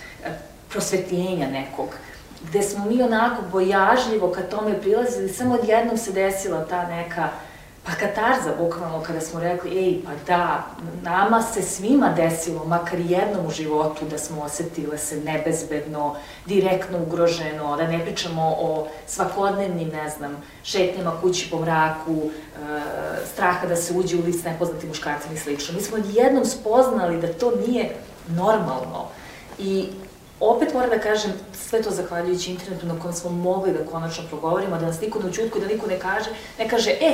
prosvetljenja 0.68 1.48
nekog, 1.48 1.88
gde 2.48 2.62
smo 2.62 2.84
mi 2.84 3.02
onako 3.02 3.42
bojažljivo 3.52 4.30
ka 4.30 4.42
tome 4.42 4.80
prilazili, 4.80 5.28
samo 5.28 5.54
odjednom 5.54 5.96
se 5.96 6.12
desila 6.12 6.64
ta 6.64 6.88
neka 6.88 7.28
pa 7.86 7.92
katarza, 7.94 8.50
bukvalno, 8.58 9.02
kada 9.02 9.20
smo 9.20 9.40
rekli, 9.40 9.78
ej, 9.78 10.00
pa 10.04 10.10
da, 10.26 10.66
nama 11.02 11.42
se 11.42 11.62
svima 11.62 12.12
desilo, 12.16 12.64
makar 12.64 13.00
jednom 13.00 13.46
u 13.46 13.50
životu, 13.50 14.04
da 14.10 14.18
smo 14.18 14.42
osetile 14.42 14.98
se 14.98 15.20
nebezbedno, 15.20 16.16
direktno 16.46 16.98
ugroženo, 16.98 17.76
da 17.76 17.86
ne 17.86 18.04
pričamo 18.04 18.56
o 18.58 18.88
svakodnevnim, 19.06 19.88
ne 19.88 20.10
znam, 20.10 20.42
šetnjama 20.64 21.12
kući 21.20 21.50
po 21.50 21.60
mraku, 21.60 22.16
e, 22.22 22.30
straha 23.32 23.66
da 23.66 23.76
se 23.76 23.94
uđe 23.94 24.16
u 24.16 24.24
lic 24.24 24.44
nepoznatim 24.44 24.88
muškarcima 24.88 25.34
i 25.34 25.38
slično. 25.38 25.74
Mi 25.74 25.82
smo 25.82 25.98
jednom 26.12 26.44
spoznali 26.44 27.20
da 27.20 27.32
to 27.32 27.52
nije 27.66 27.90
normalno. 28.28 29.08
I 29.58 29.88
opet 30.40 30.74
moram 30.74 30.90
da 30.90 30.98
kažem, 30.98 31.32
sve 31.68 31.82
to 31.82 31.90
zahvaljujući 31.90 32.50
internetu 32.50 32.86
na 32.86 33.00
kojem 33.00 33.14
smo 33.14 33.30
mogli 33.30 33.72
da 33.72 33.90
konačno 33.90 34.24
progovorimo, 34.28 34.78
da 34.78 34.86
nas 34.86 35.00
niko 35.00 35.18
ne 35.18 35.28
učutku, 35.28 35.58
da 35.58 35.66
niko 35.66 35.86
ne 35.86 35.98
kaže, 35.98 36.30
ne 36.58 36.68
kaže, 36.68 36.90
e, 36.90 37.12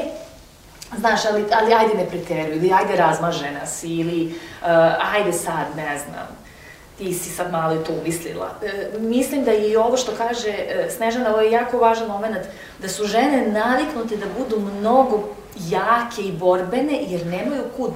znaš, 0.99 1.25
ali, 1.25 1.45
ali 1.53 1.75
ajde 1.75 1.95
ne 1.95 2.07
preteruj, 2.07 2.57
ili 2.57 2.73
ajde 2.73 2.97
razmaže 2.97 3.51
nas, 3.51 3.85
ili 3.85 4.27
uh, 4.27 4.69
ajde 5.15 5.33
sad, 5.33 5.67
ne 5.77 5.99
znam, 5.99 6.43
ti 6.99 7.15
si 7.15 7.31
sad 7.31 7.53
malo 7.53 7.77
to 7.77 7.93
umislila. 7.93 8.51
E, 8.63 8.99
mislim 8.99 9.45
da 9.45 9.55
i 9.55 9.77
ovo 9.77 9.97
što 9.97 10.13
kaže 10.19 10.49
e, 10.49 10.89
Snežana, 10.97 11.31
ovo 11.31 11.41
je 11.41 11.51
jako 11.51 11.79
važan 11.79 12.09
moment, 12.09 12.37
da 12.79 12.89
su 12.89 13.05
žene 13.05 13.47
naviknute 13.47 14.17
da 14.17 14.27
budu 14.39 14.61
mnogo 14.61 15.29
jake 15.59 16.23
i 16.23 16.33
borbene, 16.33 16.99
jer 17.09 17.27
nemaju 17.27 17.63
kud. 17.77 17.93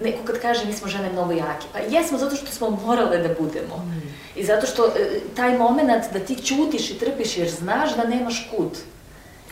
Neko 0.00 0.24
kad 0.24 0.40
kaže 0.40 0.64
mi 0.66 0.72
smo 0.72 0.88
žene 0.88 1.12
mnogo 1.12 1.32
jake, 1.32 1.66
pa 1.72 1.78
jesmo 1.78 2.18
zato 2.18 2.36
što 2.36 2.46
smo 2.46 2.70
morale 2.70 3.18
da 3.18 3.34
budemo. 3.40 3.76
Mm. 3.76 4.14
I 4.36 4.44
zato 4.44 4.66
što 4.66 4.86
e, 4.86 5.20
taj 5.36 5.58
moment 5.58 6.04
da 6.12 6.18
ti 6.20 6.34
ćutiš 6.34 6.90
i 6.90 6.98
trpiš 6.98 7.36
jer 7.36 7.50
znaš 7.50 7.96
da 7.96 8.04
nemaš 8.04 8.50
kud. 8.56 8.78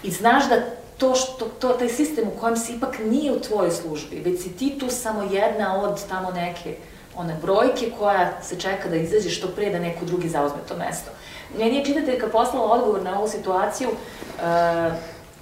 I 0.02 0.10
znaš 0.10 0.48
da 0.48 0.56
to 0.98 1.14
što, 1.14 1.44
to, 1.44 1.68
taj 1.68 1.88
sistem 1.88 2.28
u 2.28 2.40
kojem 2.40 2.56
si 2.56 2.72
ipak 2.72 2.98
nije 2.98 3.32
u 3.32 3.40
tvojoj 3.40 3.70
službi, 3.70 4.20
već 4.20 4.42
si 4.42 4.52
ti 4.52 4.76
tu 4.80 4.90
samo 4.90 5.22
jedna 5.22 5.82
od 5.82 6.08
tamo 6.08 6.30
neke 6.30 6.76
one 7.16 7.36
brojke 7.42 7.90
koja 7.98 8.42
se 8.42 8.60
čeka 8.60 8.88
da 8.88 8.96
izađe 8.96 9.30
što 9.30 9.48
pre 9.48 9.70
da 9.70 9.78
neko 9.78 10.04
drugi 10.04 10.28
zauzme 10.28 10.58
to 10.68 10.76
mesto. 10.76 11.10
Meni 11.58 11.76
je 11.76 11.84
čitateljka 11.84 12.26
poslala 12.26 12.72
odgovor 12.72 13.02
na 13.02 13.18
ovu 13.18 13.28
situaciju, 13.28 13.88
uh, 13.88 14.92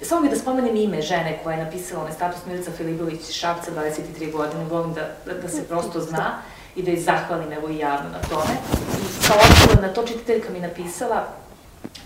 samo 0.01 0.21
bih 0.21 0.31
da 0.31 0.37
spomenem 0.37 0.75
ime 0.75 1.01
žene 1.01 1.39
koja 1.43 1.57
je 1.57 1.63
napisala 1.63 2.01
onaj 2.01 2.13
status 2.13 2.45
Milica 2.45 2.71
Filipović 2.71 3.31
Šapca, 3.31 3.71
23 3.71 4.31
godine, 4.31 4.65
volim 4.65 4.93
da, 4.93 5.09
da, 5.25 5.33
da 5.33 5.49
se 5.49 5.63
prosto 5.63 6.01
zna 6.01 6.41
i 6.75 6.83
da 6.83 6.91
je 6.91 7.01
zahvalim 7.01 7.51
evo 7.51 7.69
i 7.69 7.77
javno 7.77 8.09
na 8.09 8.19
tome. 8.29 8.53
I 9.01 9.27
kao 9.27 9.37
odgovor 9.37 9.87
na 9.87 9.93
to 9.93 10.03
čitateljka 10.07 10.49
mi 10.49 10.59
napisala, 10.59 11.27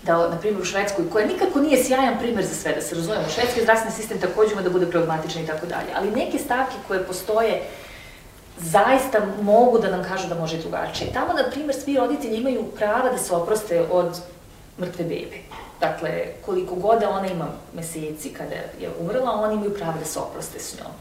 da, 0.02 0.28
na 0.28 0.36
primjer, 0.36 0.62
u 0.62 0.64
Švedskoj, 0.64 1.10
koja 1.10 1.26
nikako 1.26 1.60
nije 1.60 1.84
sjajan 1.84 2.18
primer 2.18 2.46
za 2.46 2.54
sve, 2.54 2.72
da 2.72 2.80
se 2.80 2.94
razumemo, 2.94 3.28
švedski 3.34 3.62
zdravstveni 3.62 3.96
sistem 3.96 4.20
takođe 4.20 4.52
ima 4.52 4.62
da 4.62 4.70
bude 4.70 4.86
pragmatičan 4.86 5.42
i 5.42 5.46
tako 5.46 5.66
dalje, 5.66 5.90
ali 5.94 6.10
neke 6.10 6.38
stavke 6.38 6.74
koje 6.88 7.04
postoje 7.04 7.62
zaista 8.58 9.18
mogu 9.42 9.78
da 9.78 9.90
nam 9.90 10.04
kažu 10.04 10.28
da 10.28 10.34
može 10.34 10.58
drugačije. 10.58 11.12
Tamo, 11.12 11.32
na 11.32 11.50
primjer, 11.50 11.74
svi 11.74 11.96
roditelji 11.96 12.36
imaju 12.36 12.64
prava 12.76 13.10
da 13.10 13.18
se 13.18 13.34
oproste 13.34 13.86
od 13.90 14.20
mrtve 14.78 15.04
bebe. 15.04 15.36
Dakle, 15.80 16.26
koliko 16.46 16.74
god 16.74 17.00
da 17.00 17.10
ona 17.10 17.26
ima 17.26 17.46
meseci 17.74 18.32
kada 18.32 18.54
je 18.54 18.90
umrla, 19.00 19.30
oni 19.30 19.54
imaju 19.54 19.74
pravo 19.74 19.98
da 19.98 20.04
se 20.04 20.18
oproste 20.18 20.58
s 20.58 20.78
njom. 20.78 20.92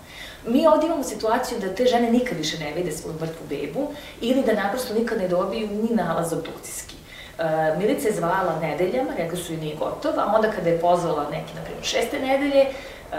Mi 0.47 0.67
ovdje 0.67 0.87
imamo 0.87 1.03
situaciju 1.03 1.59
da 1.59 1.75
te 1.75 1.85
žene 1.85 2.11
nikad 2.11 2.37
više 2.37 2.59
ne 2.59 2.73
vide 2.73 2.91
svoju 2.91 3.15
mrtvu 3.21 3.45
bebu 3.49 3.87
ili 4.21 4.43
da 4.43 4.53
naprosto 4.53 4.93
nikad 4.93 5.17
ne 5.17 5.27
dobiju 5.27 5.67
ni 5.67 5.95
nalaz 5.95 6.33
obdukcijski. 6.33 6.95
Uh, 7.39 7.79
Milica 7.79 8.07
je 8.07 8.13
zvala 8.13 8.59
nedeljama, 8.61 9.09
rekla 9.17 9.37
su 9.37 9.53
joj 9.53 9.61
nije 9.61 9.75
gotov, 9.75 10.19
a 10.19 10.33
onda 10.35 10.51
kada 10.51 10.69
je 10.69 10.79
pozvala 10.79 11.23
neki, 11.31 11.53
na 11.55 11.61
primjer, 11.61 11.83
šeste 11.83 12.19
nedelje, 12.19 12.65
uh, 12.65 13.15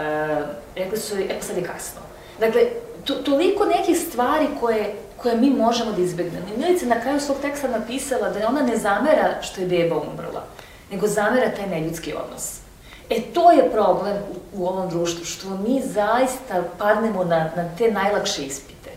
rekli 0.75 0.97
su 0.97 1.15
joj, 1.15 1.23
e 1.23 1.39
pa 1.39 1.45
sad 1.45 1.57
je 1.57 1.63
kasno. 1.63 2.01
Dakle, 2.39 2.61
to, 3.05 3.13
toliko 3.13 3.65
nekih 3.65 3.97
stvari 3.99 4.47
koje, 4.59 4.95
koje 5.17 5.37
mi 5.37 5.49
možemo 5.49 5.91
da 5.91 6.01
izbegnemo. 6.01 6.45
I 6.55 6.59
Milica 6.59 6.85
na 6.85 7.01
kraju 7.01 7.19
svog 7.19 7.37
teksta 7.41 7.67
napisala 7.67 8.29
da 8.29 8.47
ona 8.47 8.61
ne 8.61 8.77
zamera 8.77 9.41
što 9.41 9.61
je 9.61 9.67
beba 9.67 9.95
umrla, 9.95 10.43
nego 10.91 11.07
zamera 11.07 11.51
taj 11.55 11.67
neljudski 11.67 12.13
odnos. 12.13 12.61
E 13.09 13.21
to 13.33 13.51
je 13.51 13.71
problem 13.71 14.17
u, 14.53 14.61
u 14.61 14.67
ovom 14.67 14.89
društvu, 14.89 15.25
što 15.25 15.49
mi 15.49 15.81
zaista 15.85 16.63
padnemo 16.77 17.23
na, 17.23 17.51
na 17.55 17.69
te 17.77 17.91
najlakše 17.91 18.43
ispite. 18.43 18.89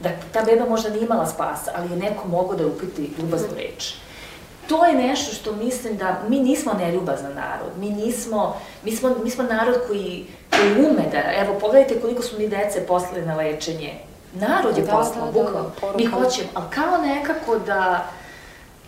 Da 0.00 0.08
ta 0.32 0.42
beba 0.44 0.66
možda 0.66 0.90
nije 0.90 1.04
imala 1.04 1.26
spasa, 1.26 1.70
ali 1.76 1.90
je 1.90 1.96
neko 1.96 2.28
mogao 2.28 2.56
da 2.56 2.66
upiti 2.66 3.10
ljubaznu 3.18 3.48
reč. 3.56 3.94
To 4.68 4.84
je 4.84 4.94
nešto 4.94 5.34
što 5.34 5.52
mislim 5.52 5.96
da 5.96 6.22
mi 6.28 6.40
nismo 6.40 6.72
neljubazan 6.72 7.34
narod, 7.34 7.70
mi 7.78 7.90
nismo, 7.90 8.56
mi 8.84 8.96
smo, 8.96 9.10
mi 9.24 9.30
smo 9.30 9.44
narod 9.44 9.76
koji, 9.86 10.26
koji 10.50 10.86
ume 10.86 11.02
da, 11.12 11.18
evo 11.42 11.58
pogledajte 11.60 12.00
koliko 12.00 12.22
smo 12.22 12.38
mi 12.38 12.48
dece 12.48 12.86
poslali 12.86 13.26
na 13.26 13.36
lečenje, 13.36 13.94
narod 14.34 14.76
je 14.76 14.84
da, 14.84 14.92
poslao, 14.92 15.26
da, 15.26 15.32
da, 15.32 15.42
bukvalno, 15.44 15.70
da, 15.80 15.96
mi 15.96 16.06
hoćemo, 16.06 16.48
ali 16.54 16.66
kao 16.70 16.98
nekako 16.98 17.58
da, 17.58 18.06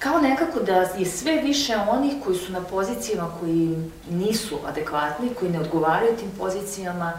kao 0.02 0.20
nekako 0.20 0.60
da 0.60 0.74
je 0.74 1.06
sve 1.06 1.32
više 1.32 1.76
onih 1.90 2.12
koji 2.24 2.36
su 2.36 2.52
na 2.52 2.60
pozicijama 2.60 3.30
koji 3.40 3.76
nisu 4.10 4.58
adekvatni, 4.66 5.34
koji 5.38 5.50
ne 5.50 5.60
odgovaraju 5.60 6.16
tim 6.16 6.30
pozicijama 6.38 7.12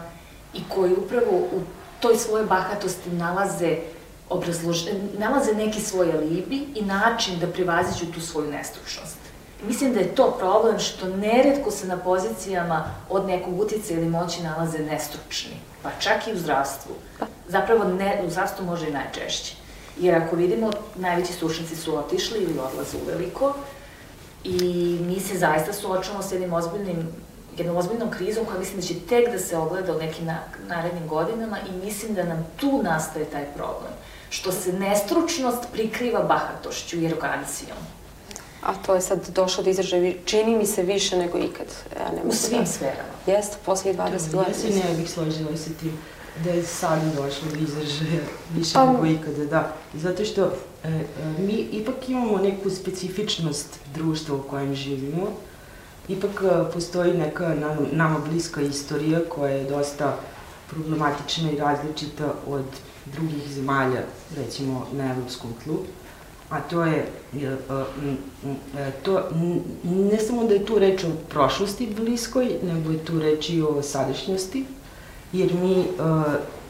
i 0.54 0.60
koji 0.68 0.92
upravo 0.92 1.30
u 1.30 1.60
toj 2.00 2.16
svojoj 2.16 2.46
bahatosti 2.46 3.10
nalaze 3.10 3.76
obrazlož... 4.30 4.82
nalaze 5.18 5.54
neki 5.54 5.80
svoj 5.80 6.12
alibi 6.12 6.66
i 6.74 6.82
način 6.82 7.38
da 7.40 7.46
prevaziđu 7.46 8.12
tu 8.12 8.20
svoju 8.20 8.50
nestručnost. 8.50 9.16
Mislim 9.66 9.94
da 9.94 10.00
je 10.00 10.14
to 10.14 10.36
problem 10.38 10.78
što 10.78 11.08
neretko 11.08 11.70
se 11.70 11.86
na 11.86 11.96
pozicijama 11.96 12.84
od 13.10 13.26
nekog 13.26 13.60
utice 13.60 13.94
ili 13.94 14.08
moći 14.08 14.42
nalaze 14.42 14.78
nestručni, 14.78 15.56
pa 15.82 15.90
čak 15.98 16.26
i 16.26 16.32
u 16.32 16.38
zdravstvu. 16.38 16.94
Zapravo 17.48 17.84
ne, 17.84 18.22
u 18.26 18.30
zdravstvu 18.30 18.64
može 18.64 18.88
i 18.88 18.92
najčešće. 18.92 19.63
Jer 20.00 20.14
ako 20.14 20.36
vidimo, 20.36 20.70
najveći 20.96 21.32
stručnici 21.32 21.76
su 21.76 21.98
otišli 21.98 22.38
ili 22.38 22.58
odlaze 22.58 22.96
u 22.96 23.06
veliko 23.06 23.54
i 24.44 24.98
mi 25.00 25.20
se 25.20 25.38
zaista 25.38 25.72
suočavamo 25.72 26.22
s 26.22 26.32
jednim 26.32 26.52
ozbiljnim 26.52 27.08
jednom 27.58 27.76
ozbiljnom 27.76 28.10
krizom 28.10 28.44
koja 28.44 28.58
mislim 28.58 28.80
da 28.80 28.86
će 28.86 28.94
tek 29.08 29.32
da 29.32 29.38
se 29.38 29.56
ogleda 29.56 29.96
u 29.96 29.98
nekim 29.98 30.26
na, 30.26 30.38
narednim 30.68 31.08
godinama 31.08 31.58
i 31.58 31.84
mislim 31.84 32.14
da 32.14 32.24
nam 32.24 32.46
tu 32.56 32.82
nastaje 32.82 33.24
taj 33.24 33.44
problem 33.56 33.92
što 34.30 34.52
se 34.52 34.72
nestručnost 34.72 35.62
prikriva 35.72 36.22
bahatošću 36.22 36.98
i 36.98 37.06
arogancijom. 37.06 37.76
A 38.62 38.74
to 38.86 38.94
je 38.94 39.00
sad 39.00 39.28
došlo 39.28 39.64
do 39.64 39.70
izražaja, 39.70 40.12
čini 40.24 40.56
mi 40.56 40.66
se 40.66 40.82
više 40.82 41.16
nego 41.16 41.38
ikad. 41.38 41.66
Ja 42.00 42.08
ne 42.12 42.22
u 42.24 42.32
svim 42.32 42.60
da... 42.60 42.66
sferama. 42.66 43.14
Jeste, 43.26 43.56
posle 43.64 43.94
20 43.94 43.98
godina. 44.34 44.48
Ja 44.48 44.54
se 44.54 44.68
ne 44.68 44.94
bih 44.96 45.10
složila 45.10 45.56
sa 45.56 45.70
tim 45.80 45.98
da 46.44 46.50
je 46.50 46.62
sad 46.62 47.00
došlo 47.16 47.48
do 47.50 47.58
izražaja 47.58 48.20
više 48.54 48.74
pa... 48.74 48.92
nego 48.92 49.06
ikada, 49.06 49.44
da. 49.44 49.72
Zato 49.94 50.24
što 50.24 50.44
e, 50.44 50.88
e, 50.88 51.04
mi 51.38 51.52
ipak 51.52 52.08
imamo 52.08 52.38
neku 52.38 52.70
specifičnost 52.70 53.78
društva 53.94 54.36
u 54.36 54.42
kojem 54.42 54.74
živimo. 54.74 55.28
Ipak 56.08 56.42
e, 56.44 56.72
postoji 56.72 57.14
neka 57.14 57.54
nama, 57.54 57.80
nama 57.92 58.18
bliska 58.18 58.60
istorija 58.60 59.20
koja 59.28 59.52
je 59.52 59.64
dosta 59.64 60.18
problematična 60.70 61.50
i 61.50 61.56
različita 61.56 62.34
od 62.46 62.64
drugih 63.06 63.42
zemalja, 63.48 64.02
recimo 64.36 64.86
na 64.92 65.12
evropskom 65.12 65.50
tlu, 65.64 65.78
a 66.50 66.60
to 66.60 66.84
je, 66.84 67.06
e, 68.76 68.92
to, 69.02 69.28
ne 69.84 70.18
samo 70.18 70.44
da 70.44 70.54
je 70.54 70.66
tu 70.66 70.78
reč 70.78 71.04
o 71.04 71.10
prošlosti 71.28 71.94
bliskoj, 71.96 72.56
nego 72.62 72.90
je 72.92 73.04
tu 73.04 73.18
reč 73.18 73.50
i 73.50 73.62
o 73.62 73.82
sadašnjosti, 73.82 74.64
jer 75.34 75.54
mi 75.54 75.80
e, 75.80 75.84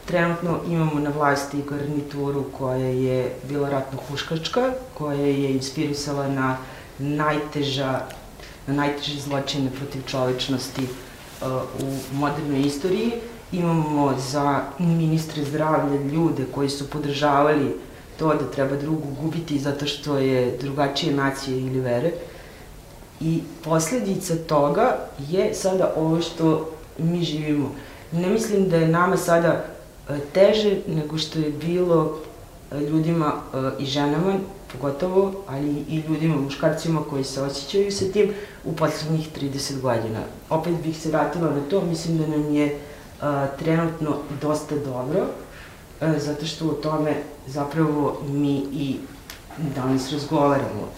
trenutno 0.05 0.61
imamo 0.69 1.01
na 1.01 1.11
vlasti 1.11 1.63
garnituru 1.71 2.45
koja 2.59 2.87
je 2.87 3.37
bila 3.49 3.71
ratno 3.71 3.99
huškačka, 4.09 4.73
koja 4.99 5.21
je 5.21 5.53
inspirisala 5.53 6.29
na 6.29 6.57
najteža 6.99 8.01
na 8.67 8.75
najteže 8.75 9.21
zločine 9.21 9.71
protiv 9.71 10.03
čovečnosti 10.07 10.87
u 11.83 12.17
modernoj 12.17 12.61
istoriji 12.61 13.13
imamo 13.53 14.15
za 14.19 14.61
ministre 14.79 15.45
zdravlja 15.45 16.03
ljude 16.13 16.45
koji 16.55 16.69
su 16.69 16.91
podržavali 16.91 17.77
to 18.19 18.35
da 18.35 18.51
treba 18.51 18.77
drugu 18.77 19.09
gubiti 19.21 19.59
zato 19.59 19.87
što 19.87 20.19
je 20.19 20.59
drugačije 20.61 21.15
nacije 21.15 21.59
ili 21.59 21.81
vere. 21.81 22.13
I 23.21 23.43
posledica 23.65 24.37
toga 24.37 24.97
je 25.29 25.55
sada 25.55 25.93
ovo 25.97 26.21
što 26.21 26.71
mi 26.99 27.25
živimo. 27.25 27.71
Ne 28.15 28.29
mislim 28.29 28.69
da 28.69 28.77
je 28.77 28.89
nama 28.89 29.17
sada 29.17 29.65
e, 30.09 30.19
teže 30.33 30.77
nego 30.87 31.19
što 31.19 31.39
je 31.39 31.51
bilo 31.51 32.19
e, 32.73 32.81
ljudima 32.81 33.33
e, 33.55 33.83
i 33.83 33.87
ženama 33.87 34.35
pogotovo, 34.73 35.33
ali 35.47 35.85
i 35.89 36.03
ljudima, 36.09 36.37
muškarcima 36.37 37.01
koji 37.11 37.25
se 37.25 37.43
osjećaju 37.43 37.93
sa 37.93 38.05
tim 38.13 38.33
u 38.65 38.73
poslednjih 38.77 39.29
30 39.41 39.81
godina. 39.81 40.21
Opet 40.51 40.75
bih 40.85 41.01
se 41.01 41.09
vratila 41.09 41.51
na 41.51 41.61
to, 41.71 41.81
mislim 41.81 42.19
da 42.19 42.27
nam 42.27 42.55
je 42.55 42.79
a, 43.21 43.47
trenutno 43.59 44.17
dosta 44.43 44.75
dobro, 44.77 45.27
a, 46.01 46.19
zato 46.19 46.47
što 46.47 46.69
o 46.69 46.73
tome 46.73 47.15
zapravo 47.47 48.21
mi 48.29 48.57
i 48.73 48.97
danas 49.75 50.13
razgovaramo. 50.13 50.89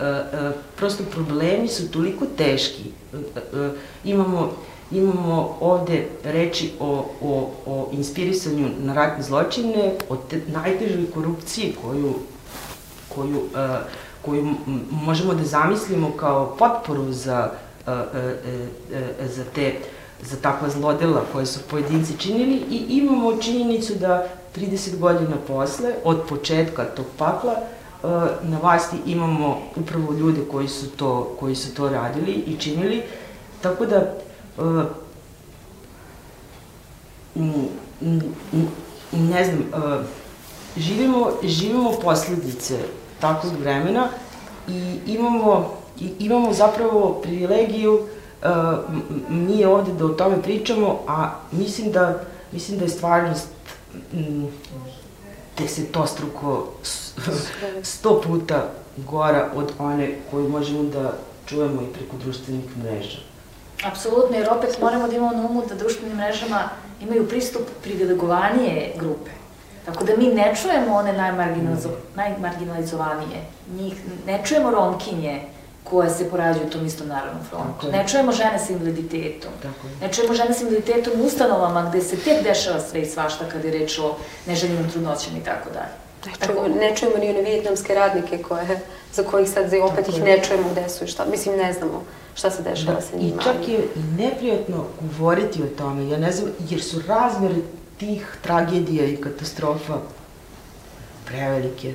A, 0.00 0.52
prosto 0.76 1.04
problemi 1.04 1.68
su 1.68 1.90
toliko 1.90 2.26
teški. 2.36 2.84
Imamo 4.04 4.52
imamo 4.92 5.56
ovde 5.60 6.08
reči 6.24 6.72
o, 6.80 7.04
o, 7.22 7.50
o 7.66 7.88
inspirisanju 7.92 8.68
na 8.78 8.94
ratne 8.94 9.24
zločine, 9.24 9.94
o 10.08 10.16
te, 10.16 10.40
najtežoj 10.46 11.10
korupciji 11.14 11.74
koju 11.82 12.14
koju, 13.14 13.36
uh, 13.36 13.44
koju 14.24 14.54
možemo 14.90 15.34
da 15.34 15.44
zamislimo 15.44 16.10
kao 16.16 16.56
potporu 16.58 17.12
za, 17.12 17.50
uh, 17.86 17.92
uh, 17.92 19.28
za 19.28 19.44
te 19.54 19.74
za 20.22 20.36
takva 20.36 20.68
zlodela 20.68 21.22
koje 21.32 21.46
su 21.46 21.60
pojedinci 21.70 22.18
činili 22.18 22.62
i 22.70 22.76
imamo 22.88 23.36
činjenicu 23.36 23.94
da 23.94 24.28
30 24.56 24.98
godina 24.98 25.36
posle, 25.46 25.92
od 26.04 26.22
početka 26.28 26.84
tog 26.84 27.06
pakla, 27.18 27.54
na 28.42 28.58
vlasti 28.62 28.96
imamo 29.06 29.58
upravo 29.76 30.12
ljude 30.12 30.40
koji 30.50 30.68
su 30.68 30.90
to, 30.90 31.36
koji 31.40 31.54
su 31.54 31.74
to 31.74 31.88
radili 31.88 32.32
i 32.32 32.56
činili, 32.56 33.02
tako 33.60 33.86
da 33.86 34.14
ne 39.12 39.44
znam, 39.44 39.64
živimo, 40.76 41.30
živimo 41.42 41.92
posledice 42.02 42.78
takvog 43.20 43.52
vremena 43.60 44.08
i 44.68 44.98
imamo, 45.06 45.74
i 46.00 46.12
imamo 46.18 46.52
zapravo 46.52 47.20
privilegiju 47.22 47.94
uh, 47.94 48.48
mi 49.28 49.64
ovde 49.64 49.92
da 49.92 50.04
o 50.04 50.08
tome 50.08 50.42
pričamo, 50.42 51.00
a 51.08 51.30
mislim 51.52 51.92
da, 51.92 52.20
mislim 52.52 52.78
da 52.78 52.84
je 52.84 52.90
stvarnost 52.90 53.48
mm, 54.12 54.44
desetostruko, 55.58 56.68
sto 57.82 58.20
puta 58.20 58.70
gora 58.96 59.50
od 59.56 59.72
one 59.78 60.14
koju 60.30 60.48
možemo 60.48 60.82
da 60.82 61.12
čujemo 61.46 61.82
i 61.82 61.92
preko 61.92 62.16
društvenih 62.24 62.64
mreža. 62.78 63.31
Apsolutno, 63.84 64.36
jer 64.36 64.48
opet 64.50 64.78
moramo 64.80 65.08
da 65.08 65.16
imamo 65.16 65.36
na 65.36 65.48
umu 65.48 65.62
da 65.68 65.74
društvenim 65.74 66.16
mrežama 66.16 66.68
imaju 67.00 67.28
pristup 67.28 67.62
privilegovanije 67.82 68.92
grupe. 68.98 69.30
Tako 69.86 70.04
da 70.04 70.12
mi 70.16 70.26
ne 70.26 70.54
čujemo 70.62 70.94
one 70.94 71.12
najmarginalizovanije, 72.16 73.44
njih, 73.76 73.94
ne 74.26 74.40
čujemo 74.44 74.70
romkinje 74.70 75.42
koje 75.84 76.10
se 76.10 76.30
porađuju 76.30 76.66
u 76.66 76.70
tom 76.70 76.86
istom 76.86 77.08
narodnom 77.08 77.44
frontu. 77.50 77.92
Ne 77.92 78.08
čujemo 78.08 78.32
žene 78.32 78.58
sa 78.58 78.72
invaliditetom. 78.72 79.52
Ne 80.00 80.12
čujemo 80.12 80.34
žene 80.34 80.54
sa 80.54 80.60
invaliditetom 80.64 81.20
u 81.20 81.24
ustanovama 81.24 81.88
gde 81.88 82.00
se 82.00 82.16
tek 82.16 82.42
dešava 82.44 82.80
sve 82.80 83.00
i 83.02 83.06
svašta 83.06 83.44
kada 83.52 83.68
je 83.68 83.78
reč 83.78 83.98
o 83.98 84.16
neželjenim 84.46 84.90
trudnoćama 84.90 85.38
i 85.38 85.44
tako 85.44 85.70
dalje. 85.70 85.92
Ne 86.26 86.46
čujemo, 86.46 86.68
ne 86.80 86.96
čujemo 86.96 87.18
ni 87.18 87.30
one 87.30 87.42
vijetnamske 87.42 87.94
radnike 87.94 88.38
koje, 88.38 88.80
za 89.12 89.22
kojih 89.22 89.50
sad 89.50 89.74
opet 89.82 90.08
ih 90.08 90.22
ne 90.22 90.42
čujemo 90.44 90.68
gde 90.72 90.88
su 90.88 91.04
i 91.04 91.08
šta. 91.08 91.24
Mislim, 91.30 91.56
ne 91.56 91.72
znamo 91.72 92.02
šta 92.34 92.50
se 92.50 92.62
dešava 92.62 92.94
da, 92.94 93.00
sa 93.00 93.16
njima. 93.16 93.40
I 93.40 93.44
čak 93.44 93.68
je 93.68 93.78
i 93.78 94.22
neprijatno 94.22 94.84
govoriti 95.00 95.62
o 95.62 95.66
tome, 95.78 96.08
ja 96.08 96.18
ne 96.18 96.32
znam, 96.32 96.50
jer 96.68 96.82
su 96.82 97.00
razmeri 97.08 97.62
tih 97.98 98.36
tragedija 98.42 99.04
i 99.04 99.16
katastrofa 99.16 99.94
prevelike. 101.26 101.94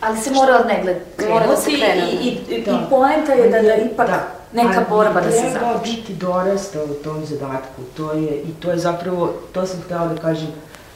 Ali 0.00 0.18
se 0.18 0.30
mora 0.30 0.58
od 0.60 0.66
negled 0.66 0.96
krenuti 1.16 1.48
da 1.48 1.56
se 1.56 1.70
i, 1.70 2.28
i, 2.28 2.54
i, 2.54 2.62
da. 2.62 2.70
i 2.72 2.90
poenta 2.90 3.32
je 3.32 3.50
da, 3.50 3.62
da 3.62 3.74
ipak 3.74 4.06
da. 4.06 4.28
neka 4.52 4.84
borba 4.90 5.20
da 5.20 5.30
se 5.30 5.36
započe. 5.36 5.58
Treba 5.58 5.80
biti 5.84 6.14
dorasta 6.14 6.84
u 6.84 6.94
tom 6.94 7.26
zadatku. 7.26 7.82
To 7.96 8.12
je, 8.12 8.42
I 8.42 8.52
to 8.60 8.70
je 8.70 8.78
zapravo, 8.78 9.34
to 9.52 9.66
sam 9.66 9.80
htela 9.82 10.08
da 10.08 10.20
kažem, 10.20 10.48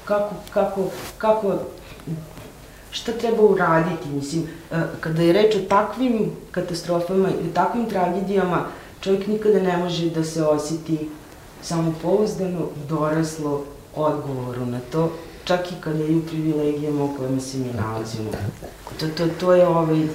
kako, 0.04 0.34
kako, 0.54 0.90
kako, 1.18 1.58
šta 2.90 3.12
treba 3.12 3.42
uraditi, 3.42 4.08
mislim, 4.08 4.42
e, 4.72 4.76
kada 5.00 5.22
je 5.22 5.32
reč 5.32 5.54
o 5.56 5.68
takvim 5.68 6.30
katastrofama 6.50 7.28
i 7.28 7.48
o 7.50 7.54
takvim 7.54 7.86
tragedijama, 7.86 8.66
čovjek 9.00 9.26
nikada 9.26 9.60
ne 9.60 9.76
može 9.76 10.10
da 10.10 10.24
se 10.24 10.42
osjeti 10.42 11.10
samopouzdano 11.62 12.68
doraslo 12.88 13.64
odgovoru 13.96 14.66
na 14.66 14.80
to, 14.92 15.12
čak 15.44 15.72
i 15.72 15.74
kada 15.80 15.98
je 15.98 16.16
u 16.16 16.22
privilegijama 16.22 17.04
u 17.04 17.16
kojima 17.16 17.40
se 17.40 17.58
mi 17.58 17.72
nalazimo. 17.72 18.30
To, 19.00 19.08
to, 19.08 19.26
to 19.40 19.52
je 19.52 19.66
ovaj, 19.66 20.06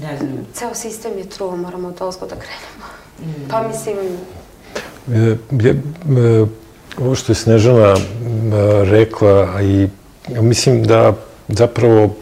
ne 0.00 0.16
znam. 0.18 0.46
Ceo 0.54 0.74
sistem 0.74 1.18
je 1.18 1.28
truo, 1.28 1.56
moramo 1.56 1.88
od 1.88 2.02
ozgo 2.02 2.26
da 2.26 2.36
krenemo. 2.36 2.86
Mm. 3.20 3.48
Pa 3.50 3.68
mislim... 3.68 3.96
E, 5.12 5.36
ja, 5.50 5.72
e, 5.72 6.46
ovo 7.00 7.14
što 7.14 7.32
je 7.32 7.36
Snežana 7.36 7.94
e, 7.94 7.98
rekla, 8.84 9.62
i 9.62 9.88
mislim 10.28 10.84
da 10.84 11.12
zapravo 11.48 12.14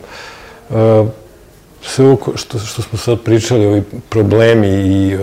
sve 1.82 2.06
ovo 2.06 2.18
što, 2.34 2.58
što 2.58 2.82
smo 2.82 2.98
sad 2.98 3.20
pričali, 3.20 3.66
ovi 3.66 3.82
problemi 4.08 4.68
i 4.68 5.16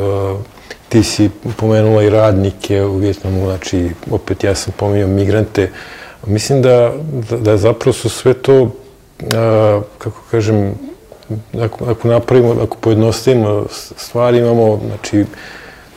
ti 0.90 1.04
si 1.04 1.30
pomenula 1.58 2.04
i 2.04 2.10
radnike 2.10 2.84
u 2.84 2.98
Vjetnamu, 2.98 3.46
znači, 3.46 3.90
opet 4.12 4.44
ja 4.44 4.56
sam 4.56 4.74
pominjao 4.78 5.08
migrante. 5.08 5.72
Mislim 6.26 6.62
da, 6.62 6.94
da, 7.30 7.38
da 7.38 7.58
zapravo 7.58 7.94
su 7.94 8.10
sve 8.10 8.34
to, 8.34 8.72
kako 9.98 10.22
kažem, 10.32 10.74
ako, 11.62 11.86
ako 11.86 12.08
napravimo, 12.08 12.56
ako 12.64 12.78
pojednostavimo 12.78 13.66
stvari, 13.98 14.38
imamo, 14.38 14.80
znači, 14.88 15.26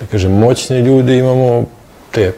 da 0.01 0.07
kažem, 0.07 0.33
moćne 0.33 0.83
ljude, 0.83 1.19
imamo 1.19 1.65
te 2.11 2.33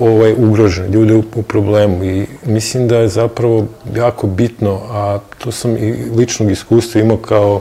ovaj, 0.00 0.34
ugrožene 0.38 0.88
ljude 0.88 1.14
u, 1.14 1.22
u 1.34 1.42
problemu 1.42 2.04
i 2.04 2.26
mislim 2.46 2.88
da 2.88 2.96
je 2.96 3.08
zapravo 3.08 3.66
jako 3.96 4.26
bitno, 4.26 4.80
a 4.90 5.18
to 5.38 5.52
sam 5.52 5.76
i 5.76 5.92
ličnog 6.16 6.50
iskustva 6.50 7.00
imao 7.00 7.16
kao 7.16 7.60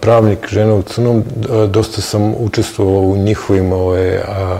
pravnik 0.00 0.48
žena 0.48 0.74
u 0.74 0.82
crnom, 0.82 1.24
dosta 1.68 2.00
sam 2.00 2.34
učestvovao 2.38 3.02
u 3.02 3.16
njihovim 3.16 3.72
ove, 3.72 4.22
a, 4.28 4.58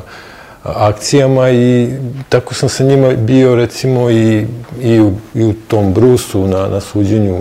akcijama 0.62 1.50
i 1.50 1.90
tako 2.28 2.54
sam 2.54 2.68
sa 2.68 2.84
njima 2.84 3.14
bio 3.14 3.56
recimo 3.56 4.10
i, 4.10 4.46
i, 4.82 5.00
u, 5.00 5.12
i 5.34 5.44
u 5.44 5.54
tom 5.68 5.94
Brusu 5.94 6.46
na, 6.46 6.68
na 6.68 6.80
suđenju 6.80 7.38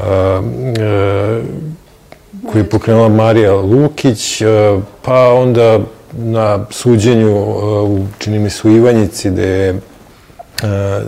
a, 0.00 0.02
a, 0.04 1.40
koji 2.52 2.62
je 2.62 2.70
pokrenula 2.70 3.08
Marija 3.08 3.54
Lukić, 3.54 4.42
a, 4.42 4.80
pa 5.02 5.32
onda 5.32 5.80
na 6.18 6.66
suđenju 6.70 7.36
u, 7.84 8.06
čini 8.18 8.38
mi 8.38 8.50
se, 8.50 8.68
u 8.68 8.70
Ivanjici, 8.70 9.30
gde, 9.30 9.74
a, 10.62 11.00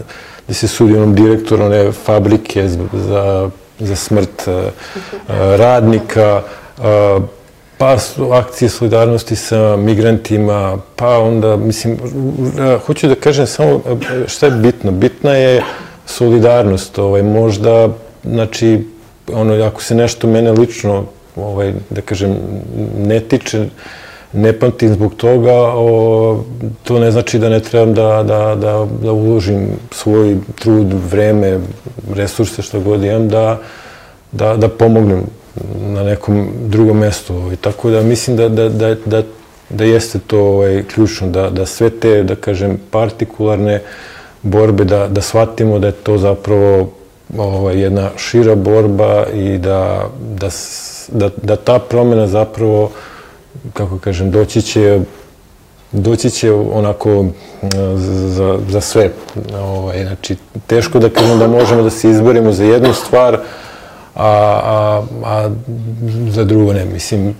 gde 0.44 0.54
se 0.54 0.68
sudi 0.68 0.96
onom 0.96 1.14
direktoru 1.14 1.64
one 1.64 1.92
fabrike 1.92 2.68
za 2.92 3.50
za 3.80 3.96
smrt 3.96 4.48
e, 4.48 4.70
radnika, 5.56 6.42
e, 6.78 7.20
pa 7.78 7.98
su 7.98 8.32
akcije 8.32 8.68
solidarnosti 8.68 9.36
sa 9.36 9.76
migrantima, 9.76 10.78
pa 10.96 11.18
onda, 11.18 11.56
mislim, 11.56 11.94
e, 11.94 12.78
hoću 12.86 13.08
da 13.08 13.14
kažem 13.14 13.46
samo 13.46 13.80
šta 14.26 14.46
je 14.46 14.52
bitno. 14.52 14.90
Bitna 14.90 15.30
je 15.30 15.62
solidarnost, 16.06 16.98
ovaj, 16.98 17.22
možda, 17.22 17.88
znači, 18.24 18.86
ono, 19.32 19.64
ako 19.64 19.82
se 19.82 19.94
nešto 19.94 20.26
mene 20.26 20.52
lično, 20.52 21.04
ovaj, 21.36 21.72
da 21.90 22.00
kažem, 22.00 22.36
ne 22.96 23.20
tiče, 23.20 23.66
ne 24.32 24.52
pamtim 24.52 24.92
zbog 24.92 25.14
toga, 25.14 25.72
o, 25.74 26.44
to 26.84 26.98
ne 26.98 27.10
znači 27.10 27.38
da 27.38 27.48
ne 27.48 27.60
trebam 27.60 27.94
da, 27.94 28.22
da, 28.22 28.54
da, 28.54 28.86
da 29.02 29.12
uložim 29.12 29.68
svoj 29.90 30.36
trud, 30.54 30.94
vreme, 31.10 31.58
resurse, 32.14 32.62
što 32.62 32.80
god 32.80 33.04
imam, 33.04 33.28
da, 33.28 33.58
da, 34.32 34.56
da 34.56 34.68
pomognem 34.68 35.22
na 35.80 36.02
nekom 36.02 36.48
drugom 36.66 36.98
mestu. 36.98 37.52
I 37.52 37.56
tako 37.56 37.90
da 37.90 38.02
mislim 38.02 38.36
da, 38.36 38.48
da, 38.48 38.68
da, 38.68 38.94
da, 39.06 39.22
da 39.70 39.84
jeste 39.84 40.18
to 40.26 40.40
ovaj, 40.40 40.82
ključno, 40.94 41.28
da, 41.28 41.50
da 41.50 41.66
sve 41.66 41.90
te, 41.90 42.22
da 42.22 42.34
kažem, 42.34 42.78
partikularne 42.90 43.82
borbe, 44.42 44.84
da, 44.84 45.08
da 45.08 45.20
shvatimo 45.20 45.78
da 45.78 45.86
je 45.86 45.92
to 45.92 46.18
zapravo 46.18 46.90
ovaj, 47.36 47.80
jedna 47.80 48.10
šira 48.16 48.54
borba 48.54 49.26
i 49.34 49.58
da, 49.58 50.04
da, 50.20 50.48
da, 51.08 51.30
da 51.42 51.56
ta 51.56 51.78
promena 51.78 52.26
zapravo 52.26 52.90
kako 53.72 53.98
kažem, 53.98 54.30
doći 54.30 54.62
će 54.62 55.00
doći 55.92 56.30
će 56.30 56.52
onako 56.52 57.24
za, 57.96 58.58
za 58.68 58.80
sve. 58.80 59.10
Ovaj, 59.60 60.04
znači, 60.04 60.36
teško 60.66 60.98
da 60.98 61.08
kažem 61.08 61.38
da 61.38 61.46
možemo 61.46 61.82
da 61.82 61.90
se 61.90 62.10
izborimo 62.10 62.52
za 62.52 62.64
jednu 62.64 62.92
stvar, 62.92 63.34
a, 63.34 63.40
a, 64.64 65.02
a 65.24 65.50
za 66.30 66.44
drugo 66.44 66.72
ne. 66.72 66.84
Mislim, 66.84 67.34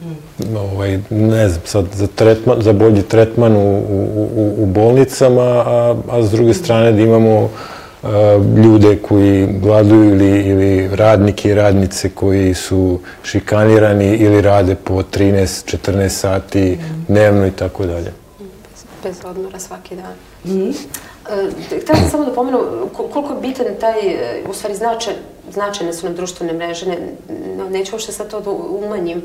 ovaj, 0.57 0.99
ne 1.11 1.49
znam, 1.49 1.63
sad 1.65 1.85
za, 1.95 2.07
tretman, 2.07 2.63
za 2.63 2.73
bolji 2.73 3.03
tretman 3.03 3.57
u, 3.57 3.79
u, 3.79 4.55
u, 4.59 4.67
bolnicama, 4.67 5.43
a, 5.43 5.95
a 6.11 6.23
s 6.23 6.31
druge 6.31 6.55
strane 6.55 6.93
da 6.93 7.01
imamo 7.01 7.51
ljude 8.65 8.99
koji 9.09 9.47
gladuju 9.47 10.11
ili, 10.11 10.41
ili 10.41 10.97
radnike 10.97 11.49
i 11.51 11.55
radnice 11.55 12.11
koji 12.11 12.55
su 12.55 13.01
šikanirani 13.23 14.17
ili 14.17 14.43
rade 14.43 14.75
po 14.75 14.95
13-14 14.95 16.09
sati 16.09 16.79
dnevno 17.09 17.47
i 17.47 17.51
tako 17.51 17.87
dalje. 17.87 18.13
Bez 19.03 19.17
odmora 19.25 19.59
svaki 19.59 19.97
dan. 19.97 20.15
Mm 20.45 20.73
Htela 21.83 21.99
sam 21.99 22.11
samo 22.11 22.25
da 22.25 22.33
pomenu 22.33 22.59
koliko 22.93 23.35
je 23.35 23.41
bitan 23.41 23.67
taj, 23.81 24.01
e, 24.01 24.43
u 24.51 24.55
stvari 24.55 24.75
značaj, 24.75 25.15
značajne 25.53 25.93
su 25.93 26.07
nam 26.07 26.15
društvene 26.15 26.53
mreže, 26.53 26.87
ne, 26.87 26.97
neću 27.71 27.95
uopšte 27.95 28.13
sad 28.13 28.31
to 28.31 28.41
da 28.41 28.51
umanjim, 28.51 29.23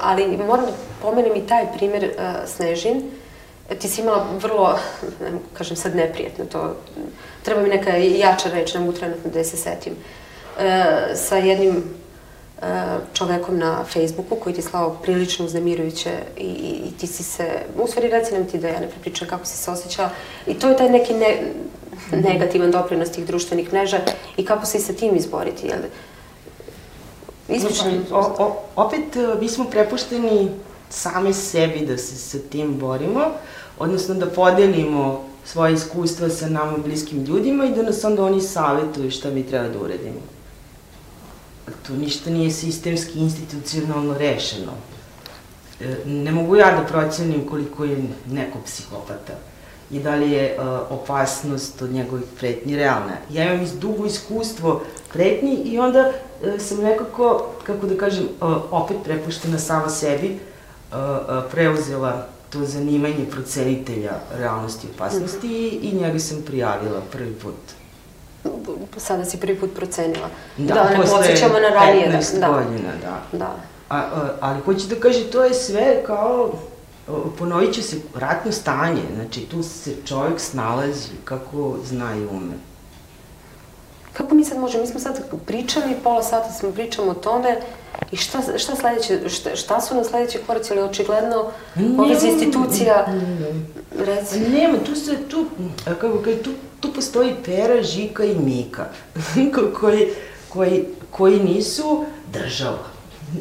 ali 0.00 0.36
moram 0.36 0.64
da 0.64 0.72
pomenem 1.02 1.36
i 1.36 1.46
taj 1.46 1.72
primer 1.76 2.10
Snežin. 2.46 3.02
Ti 3.68 3.88
si 3.88 4.00
imala 4.00 4.26
vrlo, 4.38 4.78
ne 5.20 5.38
kažem 5.52 5.76
sad 5.76 5.96
neprijetno, 5.96 6.44
to 6.44 6.76
treba 7.42 7.62
mi 7.62 7.68
neka 7.68 7.90
jača 7.90 8.50
reč, 8.50 8.74
ne 8.74 8.80
mogu 8.80 8.92
trenutno 8.92 9.30
da 9.30 9.44
se 9.44 9.56
setim, 9.56 9.92
e, 10.58 10.84
sa 11.14 11.36
jednim 11.36 11.76
e, 11.76 12.62
čovekom 13.12 13.58
na 13.58 13.84
Facebooku 13.84 14.36
koji 14.36 14.54
ti 14.54 14.62
slao 14.62 14.96
prilično 15.02 15.44
uznemirujuće 15.44 16.10
i, 16.36 16.42
i, 16.42 16.88
i 16.88 16.98
ti 17.00 17.06
si 17.06 17.22
se, 17.22 17.48
u 17.82 17.86
stvari 17.86 18.08
reci 18.08 18.34
nam 18.34 18.46
ti 18.46 18.58
da 18.58 18.68
ja 18.68 18.80
ne 18.80 18.88
prepričam 18.88 19.28
kako 19.28 19.46
si 19.46 19.56
se 19.56 19.70
osjećala 19.70 20.10
i 20.46 20.54
to 20.54 20.68
je 20.68 20.76
taj 20.76 20.88
neki 20.88 21.14
ne, 21.14 21.36
negativan 22.12 22.70
doprinos 22.70 23.10
tih 23.10 23.26
društvenih 23.26 23.72
mreža 23.72 23.98
i 24.36 24.44
kako 24.44 24.66
se 24.66 24.78
i 24.78 24.80
sa 24.80 24.92
tim 24.92 25.16
izboriti, 25.16 25.66
jel? 25.66 25.80
Ispričam. 27.48 28.06
O, 28.10 28.18
o, 28.18 28.62
opet 28.76 29.16
e, 29.16 29.40
mi 29.40 29.48
smo 29.48 29.64
prepušteni 29.64 30.50
sami 30.90 31.34
sebi 31.34 31.86
da 31.86 31.98
se 31.98 32.16
sa 32.16 32.38
tim 32.50 32.78
borimo, 32.78 33.20
odnosno 33.78 34.14
da 34.14 34.26
podelimo 34.26 35.24
svoje 35.44 35.74
iskustva 35.74 36.28
sa 36.28 36.48
nama 36.48 36.78
bliskim 36.78 37.24
ljudima 37.24 37.64
i 37.64 37.74
da 37.74 37.82
nas 37.82 38.04
onda 38.04 38.24
oni 38.24 38.40
savjetuju 38.40 39.10
šta 39.10 39.30
mi 39.30 39.46
treba 39.46 39.68
da 39.68 39.78
uredimo. 39.78 40.20
To 41.86 41.92
ništa 41.92 42.30
nije 42.30 42.50
sistemski, 42.50 43.18
institucionalno 43.18 44.18
rešeno. 44.18 44.72
E, 45.80 45.96
ne 46.06 46.32
mogu 46.32 46.56
ja 46.56 46.70
da 46.70 46.86
procenim 46.86 47.48
koliko 47.48 47.84
je 47.84 48.04
neko 48.26 48.58
psihopata 48.64 49.34
i 49.90 50.00
da 50.00 50.14
li 50.14 50.30
je 50.30 50.56
uh, 50.58 50.66
opasnost 51.00 51.82
od 51.82 51.90
njegovih 51.90 52.24
pretnji 52.38 52.76
realna. 52.76 53.12
Ja 53.30 53.54
imam 53.54 53.66
dugo 53.80 54.06
iskustvo 54.06 54.82
pretnji 55.12 55.54
i 55.54 55.78
onda 55.78 56.12
uh, 56.42 56.60
sam 56.60 56.78
nekako, 56.78 57.46
kako 57.64 57.86
da 57.86 57.96
kažem, 57.96 58.28
opet 58.70 58.96
prepuštena 59.04 59.58
sama 59.58 59.88
sebi, 59.88 60.38
preuzela 61.50 62.26
to 62.50 62.64
zanimanje 62.64 63.26
procenitelja 63.30 64.12
realnosti 64.38 64.86
i 64.86 64.90
opasnosti 64.94 65.80
mm. 65.82 65.86
i 65.86 65.92
njega 66.00 66.18
sam 66.18 66.42
prijavila 66.46 67.00
prvi 67.12 67.34
put. 67.34 67.54
Sada 68.96 69.24
si 69.24 69.40
prvi 69.40 69.56
put 69.56 69.74
procenila. 69.74 70.28
Da, 70.56 70.74
da 70.74 70.90
ne 70.90 70.96
podsjećamo 70.96 71.54
na 71.60 71.68
ranije. 71.68 72.12
15 72.12 72.40
da, 72.40 72.48
godina, 72.48 72.92
da. 73.02 73.38
da. 73.38 73.56
A, 73.88 73.96
a, 73.98 74.28
ali 74.40 74.60
hoću 74.60 74.86
da 74.86 75.00
kaže, 75.00 75.30
to 75.30 75.44
je 75.44 75.54
sve 75.54 76.02
kao, 76.06 76.52
ponovit 77.38 77.74
će 77.74 77.82
se 77.82 77.96
ratno 78.14 78.52
stanje, 78.52 79.02
znači 79.14 79.40
tu 79.40 79.62
se 79.62 79.94
čovjek 80.04 80.40
snalazi 80.40 81.10
kako 81.24 81.76
zna 81.84 82.16
i 82.16 82.26
ume. 82.26 82.54
Kako 84.12 84.34
mi 84.34 84.44
sad 84.44 84.58
možemo, 84.58 84.82
mi 84.82 84.90
smo 84.90 85.00
sad 85.00 85.22
pričali, 85.46 85.94
pola 86.04 86.22
sata 86.22 86.52
smo 86.52 86.70
pričamo 86.70 87.10
o 87.10 87.14
tome, 87.14 87.60
I 88.12 88.16
šta, 88.16 88.58
šta 88.58 88.76
sledeće, 88.76 89.28
šta, 89.28 89.56
šta 89.56 89.80
su 89.80 89.94
na 89.94 90.04
sledeći 90.04 90.38
koraci, 90.46 90.72
ali 90.72 90.82
očigledno 90.82 91.50
ove 91.98 92.12
institucija, 92.12 93.06
reci. 93.98 94.40
Nema, 94.40 94.78
tu 94.86 94.94
se, 94.94 95.16
tu, 95.28 95.46
kako 95.84 96.18
kaže, 96.24 96.42
tu, 96.42 96.50
tu 96.80 96.92
postoji 96.92 97.34
Pera, 97.44 97.82
Žika 97.82 98.24
i 98.24 98.34
Mika, 98.34 98.86
koji, 99.80 100.08
koji, 100.48 100.84
koji 101.10 101.40
nisu 101.40 102.04
država, 102.32 102.86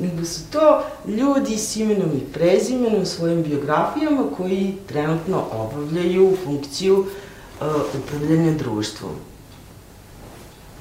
nego 0.02 0.26
su 0.26 0.52
to 0.52 0.84
ljudi 1.08 1.58
s 1.58 1.76
imenom 1.76 2.12
i 2.16 2.34
prezimenom, 2.34 3.06
svojim 3.06 3.44
biografijama 3.44 4.24
koji 4.38 4.78
trenutno 4.88 5.44
obavljaju 5.52 6.38
funkciju 6.44 6.98
uh, 7.00 7.68
upravljanja 8.00 8.52
društvom. 8.52 9.12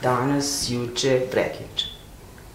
Danas, 0.02 0.66
juče, 0.70 1.20
prekjuče. 1.30 1.95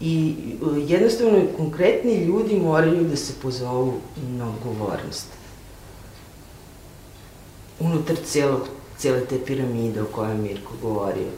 I 0.01 0.35
e, 0.77 0.79
jednostavno 0.79 1.41
konkretni 1.57 2.23
ljudi 2.25 2.59
moraju 2.59 3.03
da 3.03 3.15
se 3.15 3.33
pozovu 3.41 3.93
na 4.27 4.49
odgovornost. 4.49 5.27
Unutar 7.79 8.15
celog, 8.25 8.67
cele 8.97 9.25
te 9.25 9.45
piramide 9.45 10.01
o 10.01 10.05
kojoj 10.05 10.31
je 10.31 10.37
Mirko 10.37 10.73
govorio. 10.81 11.31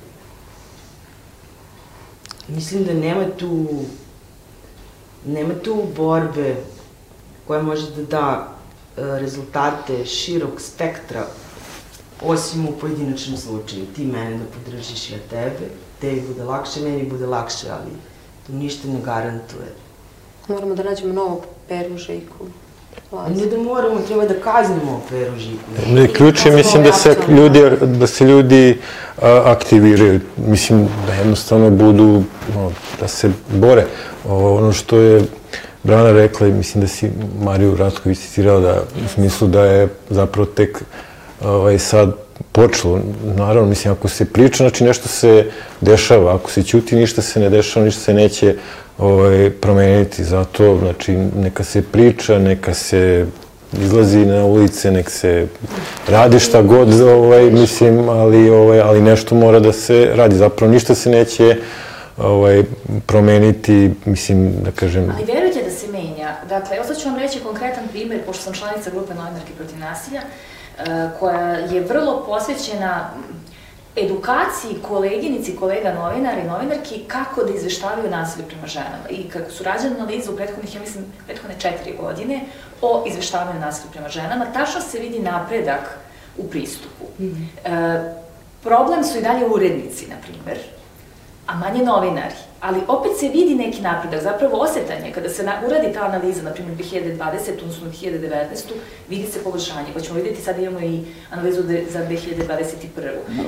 Mislim 2.48 2.84
da 2.84 2.94
nema 2.94 3.26
tu 3.38 3.68
nema 5.26 5.54
tu 5.54 5.84
borbe 5.96 6.56
koja 7.48 7.62
može 7.62 7.92
da 7.92 8.04
da 8.04 8.48
e, 8.98 9.20
rezultate 9.20 10.06
širok 10.06 10.62
spektra 10.62 11.28
osim 12.22 12.68
u 12.68 12.72
pojedinačnom 12.72 13.38
slučaju. 13.38 13.86
Ti 13.96 14.06
mene 14.06 14.38
da 14.38 14.44
podržiš 14.46 15.10
ja 15.10 15.18
tebe, 15.30 15.70
tebi 16.02 16.22
bude 16.28 16.44
lakše, 16.44 16.82
meni 16.82 17.10
bude 17.10 17.26
lakše, 17.26 17.70
ali 17.70 17.92
To 18.48 18.54
ništa 18.54 18.88
ne 18.88 19.00
garantuje. 19.06 19.72
Moramo 20.48 20.76
da 20.76 20.84
nađemo 20.84 21.14
novog 21.14 21.46
Peru 21.68 21.98
Žiku. 21.98 22.46
Lazi. 23.12 23.42
Ne 23.42 23.46
da 23.46 23.58
moramo, 23.58 24.00
treba 24.08 24.26
da 24.26 24.34
kaznimo 24.34 25.02
Peru 25.10 25.38
Žiku. 25.38 25.92
Ne, 25.94 26.08
ključ 26.08 26.46
je, 26.46 26.52
mislim, 26.52 26.84
da 26.84 26.92
se 26.92 27.18
ljudi, 27.30 27.62
da 27.82 28.08
se 28.08 28.26
ljudi 28.26 28.80
a, 29.22 29.42
aktiviraju. 29.46 30.20
Mislim, 30.38 30.88
da 31.08 31.14
jednostavno 31.14 31.70
budu, 31.70 32.24
no, 32.56 32.72
da 33.00 33.08
se 33.08 33.32
bore. 33.50 33.86
O, 34.28 34.56
ono 34.58 34.74
što 34.74 34.98
je 34.98 35.22
Brana 35.84 36.12
rekla, 36.12 36.48
mislim 36.48 36.82
da 36.82 36.88
si 36.88 37.12
Mariju 37.42 37.76
Ratković 37.76 38.20
citirala 38.20 38.60
da, 38.60 38.82
u 39.06 39.08
smislu 39.08 39.48
da 39.48 39.66
je 39.66 39.88
zapravo 40.10 40.46
tek 40.46 40.84
ovaj, 41.42 41.80
sad 41.80 42.23
počelo. 42.52 43.00
Naravno, 43.36 43.70
mislim, 43.70 43.94
ako 43.94 44.08
se 44.08 44.26
priča, 44.26 44.58
znači 44.58 44.84
nešto 44.84 45.08
se 45.08 45.46
dešava. 45.82 46.36
Ako 46.36 46.52
se 46.52 46.64
ćuti, 46.64 46.96
ništa 46.96 47.22
se 47.22 47.40
ne 47.40 47.50
dešava, 47.50 47.86
ništa 47.86 48.02
se 48.02 48.14
neće 48.14 48.56
ovaj, 48.98 49.50
promeniti. 49.50 50.24
Zato, 50.24 50.78
znači, 50.78 51.12
neka 51.16 51.64
se 51.64 51.82
priča, 51.82 52.40
neka 52.40 52.74
se 52.74 53.26
izlazi 53.82 54.26
na 54.26 54.46
ulice, 54.46 54.92
nek 54.92 55.10
se 55.10 55.48
radi 56.08 56.40
šta 56.40 56.62
god, 56.62 57.02
ovaj, 57.02 57.52
mislim, 57.52 58.10
ali, 58.10 58.50
ovaj, 58.50 58.82
ali 58.82 59.02
nešto 59.02 59.36
mora 59.36 59.60
da 59.60 59.74
se 59.74 60.12
radi. 60.16 60.36
Zapravo 60.36 60.72
ništa 60.72 60.96
se 60.96 61.10
neće 61.10 61.58
ovaj, 62.18 62.64
promeniti, 63.06 63.92
mislim, 64.06 64.54
da 64.64 64.72
kažem... 64.72 65.14
Ali 65.16 65.34
verujte 65.34 65.64
da 65.64 65.72
se 65.72 65.88
menja. 65.88 66.36
Dakle, 66.50 66.78
evo 66.78 66.86
sad 66.86 67.00
ću 67.02 67.10
vam 67.10 67.20
reći 67.20 67.40
konkretan 67.40 67.88
primer, 67.92 68.22
pošto 68.26 68.44
sam 68.44 68.54
članica 68.54 68.90
grupe 68.90 69.14
novinarke 69.14 69.54
protiv 69.58 69.80
nasilja. 69.80 70.22
E, 70.80 71.10
koja 71.20 71.50
je 71.50 71.82
vrlo 71.82 72.24
posvećena 72.26 73.10
edukaciji 73.96 74.76
koleginici, 74.88 75.56
kolega 75.56 75.94
novinara 75.94 76.42
i 76.42 76.48
novinarki 76.48 77.04
kako 77.08 77.44
da 77.44 77.54
izveštavaju 77.54 78.10
nasilje 78.10 78.48
prema 78.48 78.68
ženama. 78.68 79.10
I 79.10 79.30
kako 79.30 79.52
su 79.52 79.64
rađene 79.64 79.96
analize 79.96 80.32
u 80.32 80.36
prethodnih, 80.36 80.76
ja 80.76 80.82
mislim, 80.82 81.06
prethodne 81.26 81.56
četiri 81.60 81.98
godine 82.02 82.42
o 82.82 83.04
izveštavanju 83.08 83.60
nasilja 83.60 83.92
prema 83.92 84.10
ženama, 84.10 84.46
tačno 84.54 84.82
se 84.82 85.00
vidi 85.00 85.20
napredak 85.20 85.98
u 86.38 86.50
pristupu. 86.50 87.06
Mm 87.20 87.24
-hmm. 87.24 87.48
e, 87.66 88.14
problem 88.64 89.04
su 89.04 89.18
i 89.18 89.22
dalje 89.22 89.46
urednici, 89.46 90.08
na 90.08 90.16
primer, 90.22 90.58
a 91.48 91.56
manje 91.56 91.84
novinari. 91.86 92.36
Ali 92.62 92.82
opet 92.88 93.12
se 93.20 93.28
vidi 93.28 93.56
neki 93.56 93.82
napredak, 93.82 94.24
zapravo 94.24 94.58
osetanje, 94.58 95.12
kada 95.12 95.30
se 95.30 95.44
na, 95.44 95.54
uradi 95.68 95.94
ta 95.94 96.06
analiza, 96.06 96.42
na 96.42 96.52
primjer 96.52 96.78
2020, 96.78 97.62
odnosno 97.62 97.88
2019, 97.88 98.72
vidi 99.10 99.28
se 99.28 99.44
poboljšanje. 99.44 99.88
Pa 99.94 100.00
ćemo 100.00 100.16
vidjeti, 100.16 100.42
sad 100.42 100.60
imamo 100.60 100.80
i 100.80 101.06
analizu 101.32 101.64
de, 101.64 101.86
za 101.90 102.00
2021. 102.00 102.78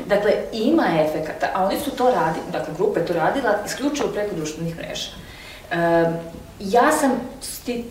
Dakle, 0.08 0.32
ima 0.54 0.86
efekata, 1.02 1.48
a 1.54 1.66
oni 1.66 1.80
su 1.80 1.92
to 1.92 2.12
radili, 2.12 2.46
dakle, 2.52 2.74
grupa 2.78 3.00
je 3.00 3.06
to 3.06 3.14
radila 3.14 3.56
isključivo 3.66 4.10
preko 4.10 4.36
društvenih 4.36 4.76
mreža. 4.78 5.10
Ja 6.60 6.92
sam, 6.92 7.12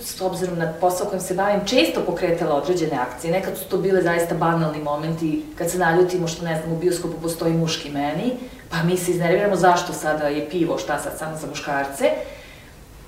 s 0.00 0.20
obzirom 0.20 0.58
na 0.58 0.72
posao 0.80 1.06
kojim 1.06 1.20
se 1.20 1.34
bavim, 1.34 1.60
često 1.66 2.00
pokretala 2.00 2.54
određene 2.54 2.96
akcije. 2.96 3.32
Nekad 3.32 3.58
su 3.58 3.64
to 3.64 3.78
bile 3.78 4.02
zaista 4.02 4.34
banalni 4.34 4.78
momenti, 4.78 5.44
kad 5.58 5.70
se 5.70 5.78
naljutimo 5.78 6.28
što, 6.28 6.44
ne 6.44 6.60
znam, 6.60 6.72
u 6.72 6.78
bioskopu 6.78 7.20
postoji 7.22 7.52
muški 7.52 7.90
meni, 7.90 8.32
pa 8.70 8.82
mi 8.82 8.96
se 8.96 9.10
iznerviramo 9.10 9.56
zašto 9.56 9.92
sada 9.92 10.28
je 10.28 10.48
pivo, 10.50 10.78
šta 10.78 10.98
sad 10.98 11.18
samo 11.18 11.36
za 11.36 11.46
muškarce, 11.46 12.10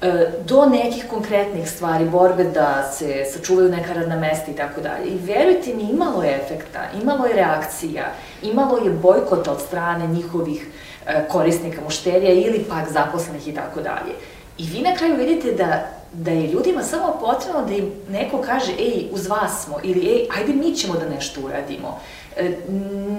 e, 0.02 0.26
do 0.44 0.66
nekih 0.66 1.04
konkretnih 1.10 1.70
stvari, 1.70 2.04
borbe 2.04 2.44
da 2.44 2.90
se 2.92 3.24
sačuvaju 3.32 3.68
neka 3.68 3.92
radna 3.92 4.16
mesta 4.16 4.50
i 4.50 4.54
tako 4.54 4.80
dalje. 4.80 5.06
I 5.06 5.18
verujte 5.18 5.74
mi, 5.74 5.82
imalo 5.82 6.22
je 6.22 6.36
efekta, 6.36 6.80
imalo 7.02 7.26
je 7.26 7.34
reakcija, 7.34 8.04
imalo 8.42 8.78
je 8.78 8.90
bojkota 8.90 9.52
od 9.52 9.60
strane 9.60 10.06
njihovih 10.06 10.66
e, 11.06 11.28
korisnika 11.28 11.80
mušterija 11.80 12.32
ili 12.32 12.64
pak 12.68 12.88
zaposlenih 12.92 13.48
i 13.48 13.54
tako 13.54 13.80
dalje. 13.80 14.12
I 14.58 14.66
vi 14.66 14.82
na 14.82 14.94
kraju 14.94 15.16
vidite 15.16 15.52
da 15.52 15.96
da 16.12 16.30
je 16.30 16.46
ljudima 16.46 16.82
samo 16.82 17.16
potrebno 17.20 17.64
da 17.64 17.74
im 17.74 17.92
neko 18.10 18.40
kaže, 18.40 18.72
ej, 18.78 19.08
uz 19.12 19.26
vas 19.26 19.64
smo, 19.64 19.78
ili 19.82 20.06
ej, 20.06 20.28
ajde 20.36 20.52
mi 20.52 20.74
ćemo 20.74 20.94
da 20.94 21.08
nešto 21.08 21.40
uradimo. 21.40 22.00
E, 22.36 22.50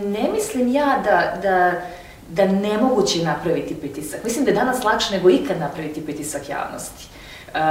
ne 0.06 0.30
mislim 0.34 0.74
ja 0.74 1.02
da, 1.04 1.40
da, 1.42 1.72
da 2.30 2.46
nemoguće 2.46 3.24
napraviti 3.24 3.76
pritisak. 3.76 4.24
Mislim 4.24 4.46
da 4.46 4.52
je 4.52 4.56
danas 4.56 4.84
lakše 4.84 5.16
nego 5.18 5.30
ikad 5.30 5.60
napraviti 5.60 6.06
pritisak 6.06 6.50
javnosti. 6.50 7.08
Uh, 7.48 7.62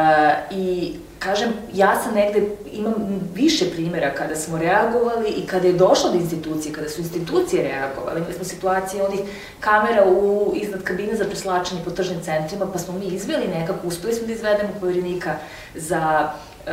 I 0.51 0.95
kažem, 1.19 1.53
ja 1.75 2.03
sam 2.03 2.15
negde, 2.15 2.43
imam 2.73 2.95
više 3.35 3.71
primjera 3.71 4.15
kada 4.15 4.37
smo 4.37 4.59
reagovali 4.59 5.29
i 5.29 5.47
kada 5.47 5.67
je 5.67 5.73
došlo 5.73 6.11
do 6.11 6.17
institucije, 6.17 6.75
kada 6.75 6.89
su 6.89 7.01
institucije 7.01 7.63
reagovali. 7.63 8.19
Imali 8.19 8.35
smo 8.35 8.45
situacije 8.45 9.07
onih 9.07 9.21
kamera 9.61 10.05
u, 10.05 10.53
iznad 10.57 10.83
kabine 10.83 11.17
za 11.17 11.25
preslačenje 11.25 11.81
po 11.85 11.91
tržnim 11.91 12.23
centrima, 12.23 12.67
pa 12.73 12.79
smo 12.79 12.99
mi 12.99 13.07
izveli 13.07 13.49
nekako, 13.49 13.87
uspeli 13.87 14.15
smo 14.15 14.27
da 14.27 14.33
izvedemo 14.33 14.71
povjerenika 14.81 15.35
za 15.75 16.31
uh, 16.67 16.73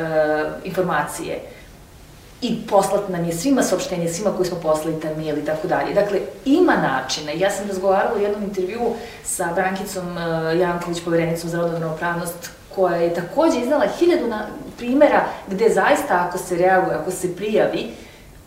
informacije 0.63 1.39
i 2.43 2.67
poslat 2.69 3.09
nam 3.09 3.25
je 3.25 3.33
svima 3.33 3.63
saopštenje, 3.63 4.09
svima 4.09 4.31
koji 4.35 4.45
smo 4.45 4.57
poslali 4.59 4.99
taj 5.01 5.15
mail 5.15 5.37
i 5.37 5.45
tako 5.45 5.67
dalje. 5.67 5.93
Dakle, 5.93 6.19
ima 6.45 6.75
načina. 6.75 7.31
Ja 7.31 7.51
sam 7.51 7.67
razgovarala 7.67 8.15
u 8.15 8.21
jednom 8.21 8.43
intervju 8.43 8.79
sa 9.23 9.53
Brankicom 9.55 10.07
uh, 10.17 10.59
Janković, 10.59 11.03
povjerenicom 11.03 11.49
za 11.49 11.57
rodnu 11.57 11.79
ravnopravnost, 11.79 12.49
koja 12.75 12.95
je 12.95 13.13
takođe 13.13 13.59
iznala 13.59 13.85
hiljadu 13.99 14.27
na, 14.27 14.47
primera 14.77 15.25
gde 15.47 15.69
zaista 15.69 16.27
ako 16.27 16.37
se 16.37 16.57
reaguje, 16.57 16.95
ako 16.95 17.11
se 17.11 17.35
prijavi, 17.35 17.91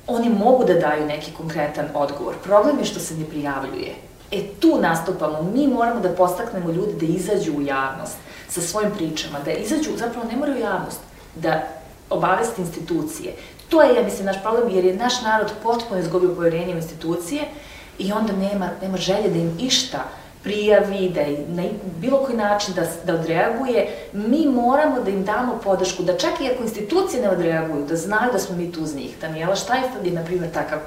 oni 0.07 0.29
mogu 0.29 0.65
da 0.65 0.75
daju 0.75 1.07
neki 1.07 1.33
konkretan 1.37 1.87
odgovor. 1.95 2.35
Problem 2.45 2.79
je 2.79 2.85
što 2.85 3.01
se 3.01 3.15
ne 3.15 3.25
prijavljuje. 3.25 3.95
E 4.33 4.43
tu 4.61 4.79
nastupamo, 4.81 5.51
mi 5.55 5.67
moramo 5.67 6.01
da 6.01 6.09
postaknemo 6.09 6.71
ljude 6.71 6.93
da 6.93 7.07
izađu 7.07 7.53
u 7.53 7.63
javnost 7.63 8.17
sa 8.49 8.61
svojim 8.61 8.91
pričama, 8.91 9.39
da 9.45 9.51
izađu, 9.51 9.91
zapravo 9.97 10.27
ne 10.31 10.37
moraju 10.37 10.59
javnost, 10.59 11.01
da 11.35 11.63
obavesti 12.11 12.61
institucije. 12.61 13.35
To 13.69 13.83
je, 13.83 13.95
ja 13.95 14.03
mislim, 14.03 14.27
naš 14.27 14.43
problem, 14.43 14.75
jer 14.75 14.85
je 14.85 14.97
naš 14.97 15.23
narod 15.23 15.53
potpuno 15.63 16.01
izgubio 16.01 16.35
poverenje 16.35 16.75
u 16.75 16.77
institucije 16.77 17.43
i 17.99 18.13
onda 18.13 18.33
nema, 18.33 18.71
nema 18.83 18.97
želje 18.97 19.29
da 19.29 19.39
im 19.39 19.59
išta 19.61 20.05
prijavi, 20.43 21.11
da 21.15 21.21
je 21.21 21.45
na 21.49 21.63
bilo 22.01 22.19
koji 22.19 22.37
način 22.37 22.75
da, 22.75 22.83
da 23.05 23.21
odreaguje, 23.21 23.89
mi 24.13 24.47
moramo 24.49 25.01
da 25.01 25.11
im 25.11 25.25
damo 25.25 25.59
podršku, 25.65 26.03
da 26.03 26.19
čak 26.19 26.41
i 26.41 26.49
ako 26.49 26.63
institucije 26.63 27.23
ne 27.23 27.31
odreaguju, 27.31 27.87
da 27.87 27.97
znaju 27.97 28.33
da 28.33 28.39
smo 28.39 28.57
mi 28.57 28.73
tu 28.73 28.83
uz 28.83 28.95
njih. 28.95 29.17
Daniela 29.21 29.57
Štajfeld 29.57 30.07
je, 30.07 30.13
na 30.13 30.25
primjer, 30.25 30.53
takav, 30.53 30.79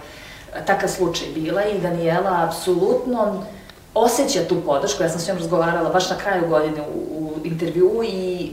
takav 0.66 0.90
slučaj 0.90 1.28
bila 1.36 1.66
i 1.66 1.80
Daniela 1.80 2.48
apsolutno 2.48 3.44
osjeća 3.94 4.48
tu 4.50 4.62
podršku. 4.66 5.04
Ja 5.04 5.10
sam 5.10 5.20
s 5.20 5.28
njom 5.28 5.38
razgovarala 5.38 5.90
baš 5.90 6.10
na 6.10 6.18
kraju 6.18 6.50
godine 6.50 6.82
u, 6.94 7.00
u 7.00 7.32
intervju 7.44 8.04
i 8.04 8.52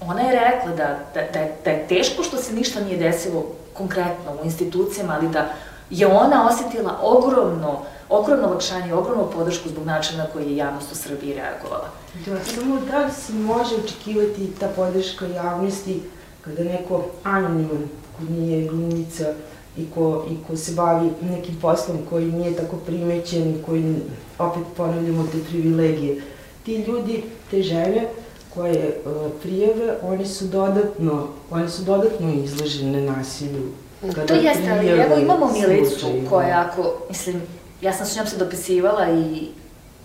ona 0.00 0.20
je 0.20 0.32
rekla 0.32 0.72
da, 0.76 0.98
da, 1.14 1.20
da, 1.32 1.46
da 1.64 1.70
je 1.70 1.86
teško 1.88 2.22
što 2.22 2.36
se 2.36 2.54
ništa 2.54 2.80
nije 2.80 2.96
desilo 2.96 3.46
konkretno 3.72 4.32
u 4.42 4.44
institucijama, 4.44 5.16
ali 5.20 5.28
da 5.28 5.48
je 5.90 6.06
ona 6.06 6.48
osetila 6.48 6.98
ogromno 7.02 7.82
ogromno 8.08 8.48
olakšanje, 8.48 8.94
ogromnu 8.94 9.30
podršku 9.34 9.68
zbog 9.68 9.86
načina 9.86 10.24
na 10.24 10.30
koji 10.30 10.50
je 10.50 10.56
javnost 10.56 10.92
u 10.92 10.94
Srbiji 10.94 11.34
reagovala. 11.34 11.88
Da, 12.26 12.44
samo 12.44 12.80
da 12.90 13.04
li 13.04 13.12
se 13.12 13.32
može 13.32 13.74
očekivati 13.84 14.50
ta 14.60 14.68
podrška 14.76 15.26
javnosti 15.26 16.02
kada 16.40 16.64
neko 16.64 17.04
anoniman, 17.22 17.88
ko 18.18 18.24
nije 18.28 18.68
glumica 18.68 19.24
i 19.76 19.86
ko, 19.94 20.26
i 20.30 20.36
ko 20.46 20.56
se 20.56 20.72
bavi 20.72 21.10
nekim 21.22 21.56
poslom 21.60 21.98
koji 22.10 22.26
nije 22.26 22.56
tako 22.56 22.76
primećen, 22.76 23.62
koji 23.66 23.96
opet 24.38 24.62
ponavljamo 24.76 25.26
te 25.32 25.38
privilegije. 25.48 26.22
Ti 26.64 26.76
ljudi, 26.76 27.24
te 27.50 27.62
žene 27.62 28.08
koje 28.56 29.00
uh, 29.04 29.32
prijave, 29.42 29.94
oni 30.02 30.26
su 30.26 30.44
dodatno, 30.44 31.28
oni 31.50 31.68
su 31.68 31.82
dodatno 31.82 32.32
izložene 32.44 33.00
nasilju. 33.00 33.62
Kada 34.00 34.26
to 34.26 34.34
jeste, 34.34 34.70
ali 34.78 34.88
evo 34.88 35.16
imamo 35.16 35.52
Milicu 35.52 36.06
koja 36.30 36.68
ako, 36.68 36.94
mislim, 37.08 37.42
ja 37.80 37.92
sam 37.92 38.06
s 38.06 38.16
njom 38.16 38.26
se 38.26 38.36
dopisivala 38.36 39.10
i 39.10 39.48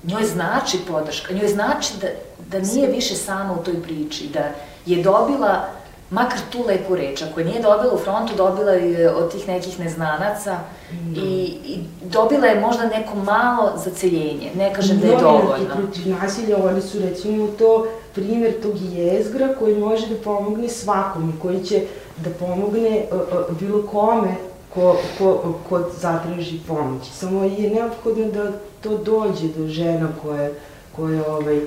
njoj 0.04 0.24
znači 0.24 0.78
podrška, 0.88 1.34
njoj 1.34 1.48
znači 1.48 1.94
da, 2.02 2.08
da 2.48 2.68
nije 2.68 2.88
više 2.88 3.16
sama 3.16 3.54
u 3.54 3.64
toj 3.64 3.84
priči, 3.84 4.30
da 4.34 4.44
je 4.86 5.04
dobila 5.04 5.66
makar 6.10 6.40
tu 6.52 6.64
lepu 6.68 6.96
reč, 6.96 7.22
ako 7.22 7.40
je 7.40 7.46
nije 7.46 7.62
dobila 7.62 7.94
u 7.94 7.98
frontu, 7.98 8.34
dobila 8.38 8.72
je 8.72 9.16
od 9.16 9.32
tih 9.32 9.48
nekih 9.48 9.80
neznanaca 9.80 10.58
mm. 10.92 11.14
i, 11.16 11.58
i 11.66 11.80
dobila 12.04 12.48
je 12.48 12.60
možda 12.60 12.86
neko 12.86 13.16
malo 13.16 13.72
zaceljenje, 13.76 14.52
ne 14.56 14.74
kažem 14.74 15.00
da 15.00 15.08
je 15.08 15.18
dovoljno. 15.18 15.50
Novinarki 15.50 15.78
protiv 15.78 16.08
nasilja, 16.22 16.58
oni 16.64 16.82
su 16.82 17.00
recimo 17.00 17.48
to 17.48 17.88
primjer 18.16 18.62
tog 18.62 18.74
jezgra 18.82 19.56
koji 19.60 19.78
može 19.78 20.08
da 20.08 20.16
pomogne 20.24 20.70
svakom 20.70 21.30
i 21.30 21.42
koji 21.42 21.64
će 21.64 21.82
da 22.18 22.30
pomogne 22.30 23.06
uh, 23.12 23.20
uh, 23.20 23.58
bilo 23.60 23.84
kome 23.92 24.36
ko, 24.74 24.98
ko, 25.18 25.56
ko 25.70 25.82
zatraži 25.98 26.60
pomoć. 26.68 27.04
Samo 27.14 27.44
je 27.44 27.70
neophodno 27.70 28.26
da 28.26 28.52
to 28.82 28.98
dođe 28.98 29.48
do 29.58 29.68
žena 29.68 30.10
koje, 30.22 30.54
koje 30.96 31.30
ovaj, 31.30 31.58
uh, 31.58 31.64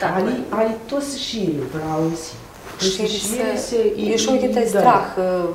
ali, 0.00 0.32
ali 0.50 0.70
to 0.90 1.00
se 1.00 1.18
širi, 1.18 1.60
pravo 1.72 2.10
si. 2.10 2.32
To 2.78 2.84
širi 2.84 3.08
se, 3.08 3.36
širi 3.36 3.58
se 3.58 3.92
i, 3.96 4.10
još 4.10 4.28
uvijek 4.28 4.44
je 4.44 4.52
taj 4.52 4.64
da. 4.64 4.68
strah. 4.68 5.16
Da. 5.16 5.46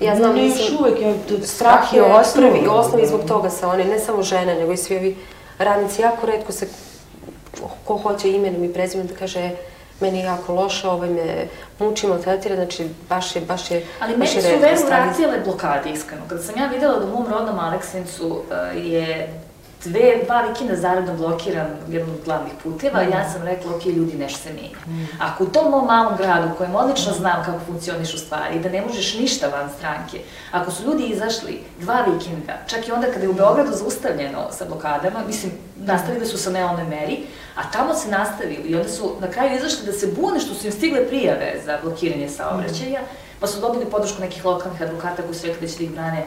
Ja 0.00 0.16
znam, 0.16 0.36
ne, 0.36 0.42
mislim, 0.42 0.66
još 0.66 0.80
uvijek, 0.80 1.00
ja, 1.00 1.14
to, 1.28 1.46
strah 1.46 1.94
je 1.94 2.02
osnovi, 2.02 2.50
prvi, 2.50 2.68
osnovi 2.68 3.06
zbog 3.06 3.20
toga 3.28 3.50
se 3.50 3.66
oni, 3.66 3.84
ne 3.84 3.98
samo 3.98 4.22
žene, 4.22 4.54
nego 4.54 4.72
i 4.72 4.76
svi 4.76 4.96
ovi 4.96 5.16
radnici, 5.58 6.02
jako 6.02 6.26
redko 6.26 6.52
se, 6.52 6.68
ko 7.84 7.96
hoće 7.96 8.30
imenom 8.30 8.64
i 8.64 8.72
prezimenom 8.72 9.12
da 9.12 9.18
kaže, 9.18 9.50
meni 10.00 10.18
je 10.18 10.24
jako 10.24 10.54
loše, 10.54 10.88
ovaj 10.88 11.10
me 11.10 11.46
muči, 11.78 12.06
maltretira, 12.06 12.54
znači 12.54 12.88
baš 13.08 13.36
je, 13.36 13.42
baš 13.42 13.70
je, 13.70 13.86
Ali 14.00 14.16
baš 14.16 14.34
meni 14.34 14.42
su 14.42 14.60
veru 14.60 14.86
vratile 14.86 15.40
blokade, 15.44 15.90
iskreno. 15.90 16.22
Kada 16.28 16.42
sam 16.42 16.58
ja 16.58 16.66
videla 16.66 16.98
da 16.98 17.06
u 17.06 17.08
mom 17.08 17.26
rodnom 17.30 17.58
Aleksincu 17.58 18.28
uh, 18.28 18.86
je 18.86 19.28
dve, 19.84 20.24
dva 20.24 20.42
vikenda 20.42 20.76
zaredno 20.76 21.14
blokiran 21.14 21.66
jedan 21.88 22.10
od 22.10 22.24
glavnih 22.24 22.52
puteva, 22.62 23.02
mm. 23.02 23.10
ja 23.12 23.30
sam 23.30 23.42
rekla, 23.42 23.76
ok, 23.76 23.84
ljudi, 23.86 24.18
nešto 24.18 24.38
se 24.38 24.52
menja. 24.52 24.78
Mm. 24.86 25.08
Ako 25.20 25.44
u 25.44 25.46
tom 25.46 25.70
mom 25.70 25.86
malom 25.86 26.16
gradu, 26.16 26.48
kojem 26.58 26.74
odlično 26.74 27.12
znam 27.12 27.44
kako 27.44 27.58
funkcionišu 27.66 28.18
stvari, 28.18 28.60
da 28.60 28.68
ne 28.68 28.82
možeš 28.82 29.18
ništa 29.18 29.46
van 29.46 29.70
stranke, 29.78 30.20
ako 30.50 30.70
su 30.70 30.84
ljudi 30.84 31.04
izašli 31.06 31.60
dva 31.80 32.04
vikenda, 32.06 32.52
čak 32.66 32.88
i 32.88 32.92
onda 32.92 33.06
kada 33.06 33.22
je 33.22 33.28
u 33.28 33.32
Beogradu 33.34 33.72
zaustavljeno 33.72 34.38
sa 34.50 34.64
blokadama, 34.64 35.18
mislim, 35.26 35.52
nastavili 35.84 36.26
su 36.26 36.38
sa 36.38 36.50
neonoj 36.50 36.84
meri, 36.84 37.26
a 37.54 37.70
tamo 37.70 37.94
se 37.94 38.08
nastavili 38.08 38.62
i 38.68 38.76
onda 38.76 38.88
su 38.88 39.16
na 39.20 39.30
kraju 39.30 39.56
izašli 39.56 39.86
da 39.86 39.92
se 39.92 40.06
bune 40.06 40.40
što 40.40 40.54
su 40.54 40.66
im 40.66 40.72
stigle 40.72 41.06
prijave 41.08 41.60
za 41.64 41.78
blokiranje 41.82 42.28
saobraćaja, 42.28 43.00
pa 43.40 43.46
su 43.46 43.60
dobili 43.60 43.90
podršku 43.90 44.20
nekih 44.20 44.44
lokalnih 44.44 44.82
advokata 44.82 45.22
koji 45.22 45.34
su 45.34 45.46
rekli 45.46 45.66
da 45.66 45.72
će 45.72 45.78
da 45.78 45.84
ih 45.84 45.90
brane 45.90 46.26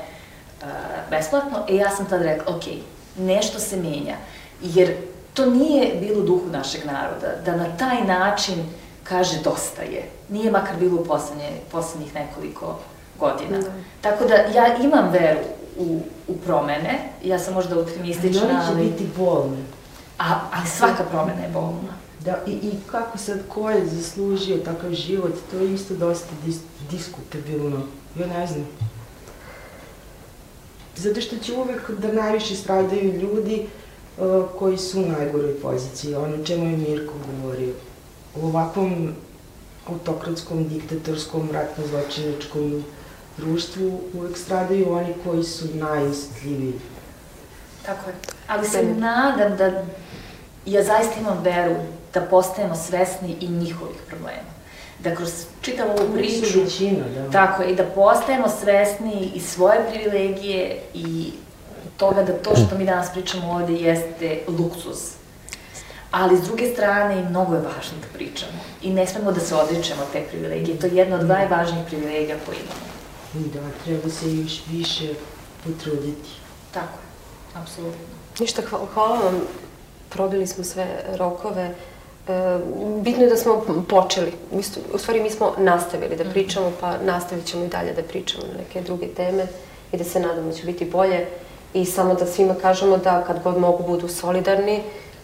uh, 0.62 0.68
besplatno, 1.10 1.66
e 1.70 1.76
ja 1.76 1.90
sam 1.90 2.06
tad 2.06 2.22
rekla, 2.22 2.56
ok, 2.56 2.64
nešto 3.18 3.60
se 3.60 3.78
menja. 3.78 4.16
Jer 4.62 4.96
to 5.34 5.46
nije 5.46 5.96
bilo 6.00 6.22
duhu 6.22 6.48
našeg 6.52 6.86
naroda, 6.86 7.28
da 7.46 7.56
na 7.56 7.78
taj 7.78 8.04
način 8.04 8.56
kaže 9.04 9.42
dosta 9.44 9.82
je. 9.82 10.04
Nije 10.30 10.52
makar 10.52 10.76
bilo 10.80 11.02
u 11.02 11.06
poslednje, 11.06 11.50
poslednjih 11.72 12.16
nekoliko 12.16 12.80
godina. 13.20 13.58
Da. 13.58 13.72
Tako 14.02 14.26
da 14.26 14.36
ja 14.36 14.78
imam 14.78 15.10
veru 15.10 15.40
u, 15.78 16.00
u 16.28 16.38
promene, 16.38 17.10
ja 17.24 17.40
sam 17.40 17.54
možda 17.54 17.80
optimistična, 17.80 18.42
ali... 18.42 18.82
Ali 18.82 18.88
će 18.88 18.92
biti 18.92 19.10
bolne. 19.18 19.58
A, 20.20 20.40
ali 20.54 20.68
svaka 20.68 21.04
promena 21.04 21.42
je 21.42 21.50
bolna. 21.54 21.94
Da, 22.26 22.38
i, 22.48 22.52
i 22.52 22.72
kako 22.92 23.18
sad, 23.18 23.40
ko 23.50 23.70
je 23.70 23.86
zaslužio 23.86 24.58
takav 24.58 24.94
život, 24.94 25.34
to 25.52 25.58
je 25.58 25.74
isto 25.74 25.96
dosta 25.96 26.30
dis, 26.46 26.56
diskutabilno. 26.92 27.82
Ja 28.20 28.28
ne 28.28 28.48
znam. 28.48 28.68
Zato 30.96 31.22
što 31.22 31.38
će 31.38 31.54
uvek 31.54 31.92
da 31.92 32.14
najviše 32.14 32.56
stradaju 32.56 33.14
ljudi 33.14 33.66
uh, 34.18 34.46
koji 34.60 34.78
su 34.78 35.02
u 35.02 35.06
najgoroj 35.06 35.60
poziciji, 35.62 36.16
ono 36.16 36.44
čemu 36.44 36.66
je 36.66 36.78
Mirko 36.78 37.14
govorio. 37.32 37.74
U 38.36 38.48
ovakvom 38.48 39.14
autokratskom, 39.88 40.68
diktatorskom, 40.68 41.50
ratno-zločinačkom 41.52 42.84
društvu 43.38 44.02
uvek 44.14 44.38
stradaju 44.38 44.92
oni 44.92 45.14
koji 45.24 45.44
su 45.44 45.66
najostljiviji. 45.74 46.74
Tako 47.86 48.10
je. 48.10 48.16
Ali 48.48 48.68
se 48.68 48.84
nadam 48.84 49.58
da 49.58 49.84
ja 50.66 50.84
zaista 50.84 51.20
imam 51.20 51.42
veru 51.44 51.76
da 52.14 52.22
postajemo 52.22 52.76
svesni 52.76 53.36
i 53.40 53.48
njihovih 53.48 53.98
problema 54.08 54.56
da 55.00 55.16
kroz 55.16 55.30
čitavu 55.62 55.90
ovu 56.00 56.14
priču, 56.14 56.60
većina, 56.60 57.04
da. 57.16 57.32
tako 57.32 57.64
je, 57.64 57.70
i 57.70 57.76
da 57.76 57.84
postajemo 57.84 58.48
svesni 58.62 59.32
i 59.36 59.40
svoje 59.40 59.80
privilegije 59.92 60.80
i 60.94 61.32
toga 61.98 62.24
da 62.24 62.34
to 62.34 62.56
što 62.56 62.78
mi 62.78 62.86
danas 62.86 63.12
pričamo 63.12 63.52
ovde 63.52 63.74
jeste 63.74 64.40
luksuz. 64.48 64.98
Ali 66.12 66.38
s 66.38 66.42
druge 66.42 66.74
strane 66.74 67.20
i 67.20 67.24
mnogo 67.24 67.54
je 67.54 67.62
važno 67.62 67.98
da 68.02 68.18
pričamo 68.18 68.60
i 68.82 68.90
ne 68.94 69.08
smemo 69.08 69.32
da 69.32 69.40
se 69.40 69.56
odričemo 69.56 70.02
te 70.14 70.22
privilegije. 70.30 70.80
To 70.80 70.88
je 70.88 70.96
jedna 70.96 71.16
od 71.16 71.26
najvažnijih 71.26 71.86
privilegija 71.88 72.38
koje 72.46 72.56
imamo. 72.56 72.95
Da, 73.54 73.60
treba 73.84 74.10
se 74.10 74.36
još 74.36 74.62
više 74.72 75.14
potruditi. 75.64 76.30
Tako 76.72 76.98
je, 77.00 77.62
apsolutno. 77.62 78.06
Ništa, 78.40 78.62
hvala 78.94 79.20
vam. 79.20 79.42
Probili 80.10 80.48
smo 80.48 80.64
sve 80.64 81.04
rokove 81.18 81.76
E, 82.28 82.60
bitno 83.02 83.24
je 83.24 83.30
da 83.30 83.38
smo 83.38 83.66
počeli. 83.90 84.32
Mi 84.52 84.62
U 84.94 84.98
stvari 84.98 85.22
mi 85.22 85.30
smo 85.30 85.54
nastavili 85.58 86.16
da 86.16 86.24
pričamo, 86.24 86.72
pa 86.82 86.98
nastavit 86.98 87.46
ćemo 87.46 87.66
i 87.66 87.68
dalje 87.68 87.94
da 87.94 88.04
pričamo 88.04 88.44
na 88.44 88.58
neke 88.58 88.82
druge 88.82 89.08
teme 89.08 89.48
i 89.92 89.98
da 89.98 90.04
se 90.04 90.20
nadamo 90.20 90.48
da 90.48 90.54
će 90.54 90.66
biti 90.66 90.86
bolje. 90.86 91.26
I 91.74 91.86
samo 91.86 92.14
da 92.14 92.26
svima 92.26 92.56
kažemo 92.62 92.98
da 92.98 93.24
kad 93.28 93.44
god 93.44 93.58
mogu 93.58 93.84
budu 93.84 94.08
solidarni, 94.08 94.82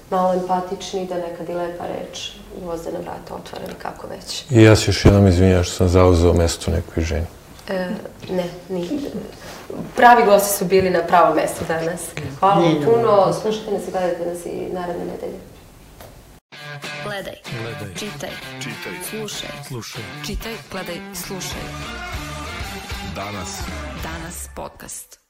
malo 0.10 0.34
empatični, 0.34 1.06
da 1.06 1.16
nekad 1.16 1.50
i 1.50 1.54
lepa 1.54 1.84
reč 1.88 2.32
gvozdena 2.64 3.00
vrata 3.00 3.36
otvorena, 3.36 3.74
kako 3.82 4.08
već. 4.08 4.44
I 4.50 4.64
ja 4.64 4.76
se 4.76 4.84
još 4.88 5.06
jednom 5.06 5.28
izvinjam 5.28 5.64
što 5.64 5.74
sam 5.74 5.90
zauzeo 5.90 6.34
mesto 6.34 6.72
nekoj 6.72 7.04
ženi. 7.04 7.26
E, 7.72 7.90
ne, 8.30 8.50
ni. 8.70 9.02
Pravi 9.96 10.26
gosti 10.26 10.58
su 10.58 10.66
bili 10.66 10.90
na 10.90 11.00
pravom 11.00 11.36
mestu 11.36 11.66
danas. 11.68 12.02
Hvala 12.40 12.56
vam 12.56 12.76
puno, 12.86 13.34
slušajte 13.34 13.72
nas 13.72 13.88
i 13.88 13.92
gledajte 13.92 14.26
nas 14.26 14.46
i 14.46 14.70
naredne 14.74 15.06
nedelje. 15.06 15.40
Gledaj. 17.04 17.36
Gledaj. 17.62 17.96
Čitaj. 17.96 18.30
Čitaj. 18.60 18.94
Slušaj. 19.10 19.50
Slušaj. 19.68 20.04
Čitaj, 20.26 20.54
gledaj, 20.72 20.96
slušaj. 21.16 21.62
Danas. 23.16 23.60
Danas 24.04 24.50
podcast. 24.56 25.21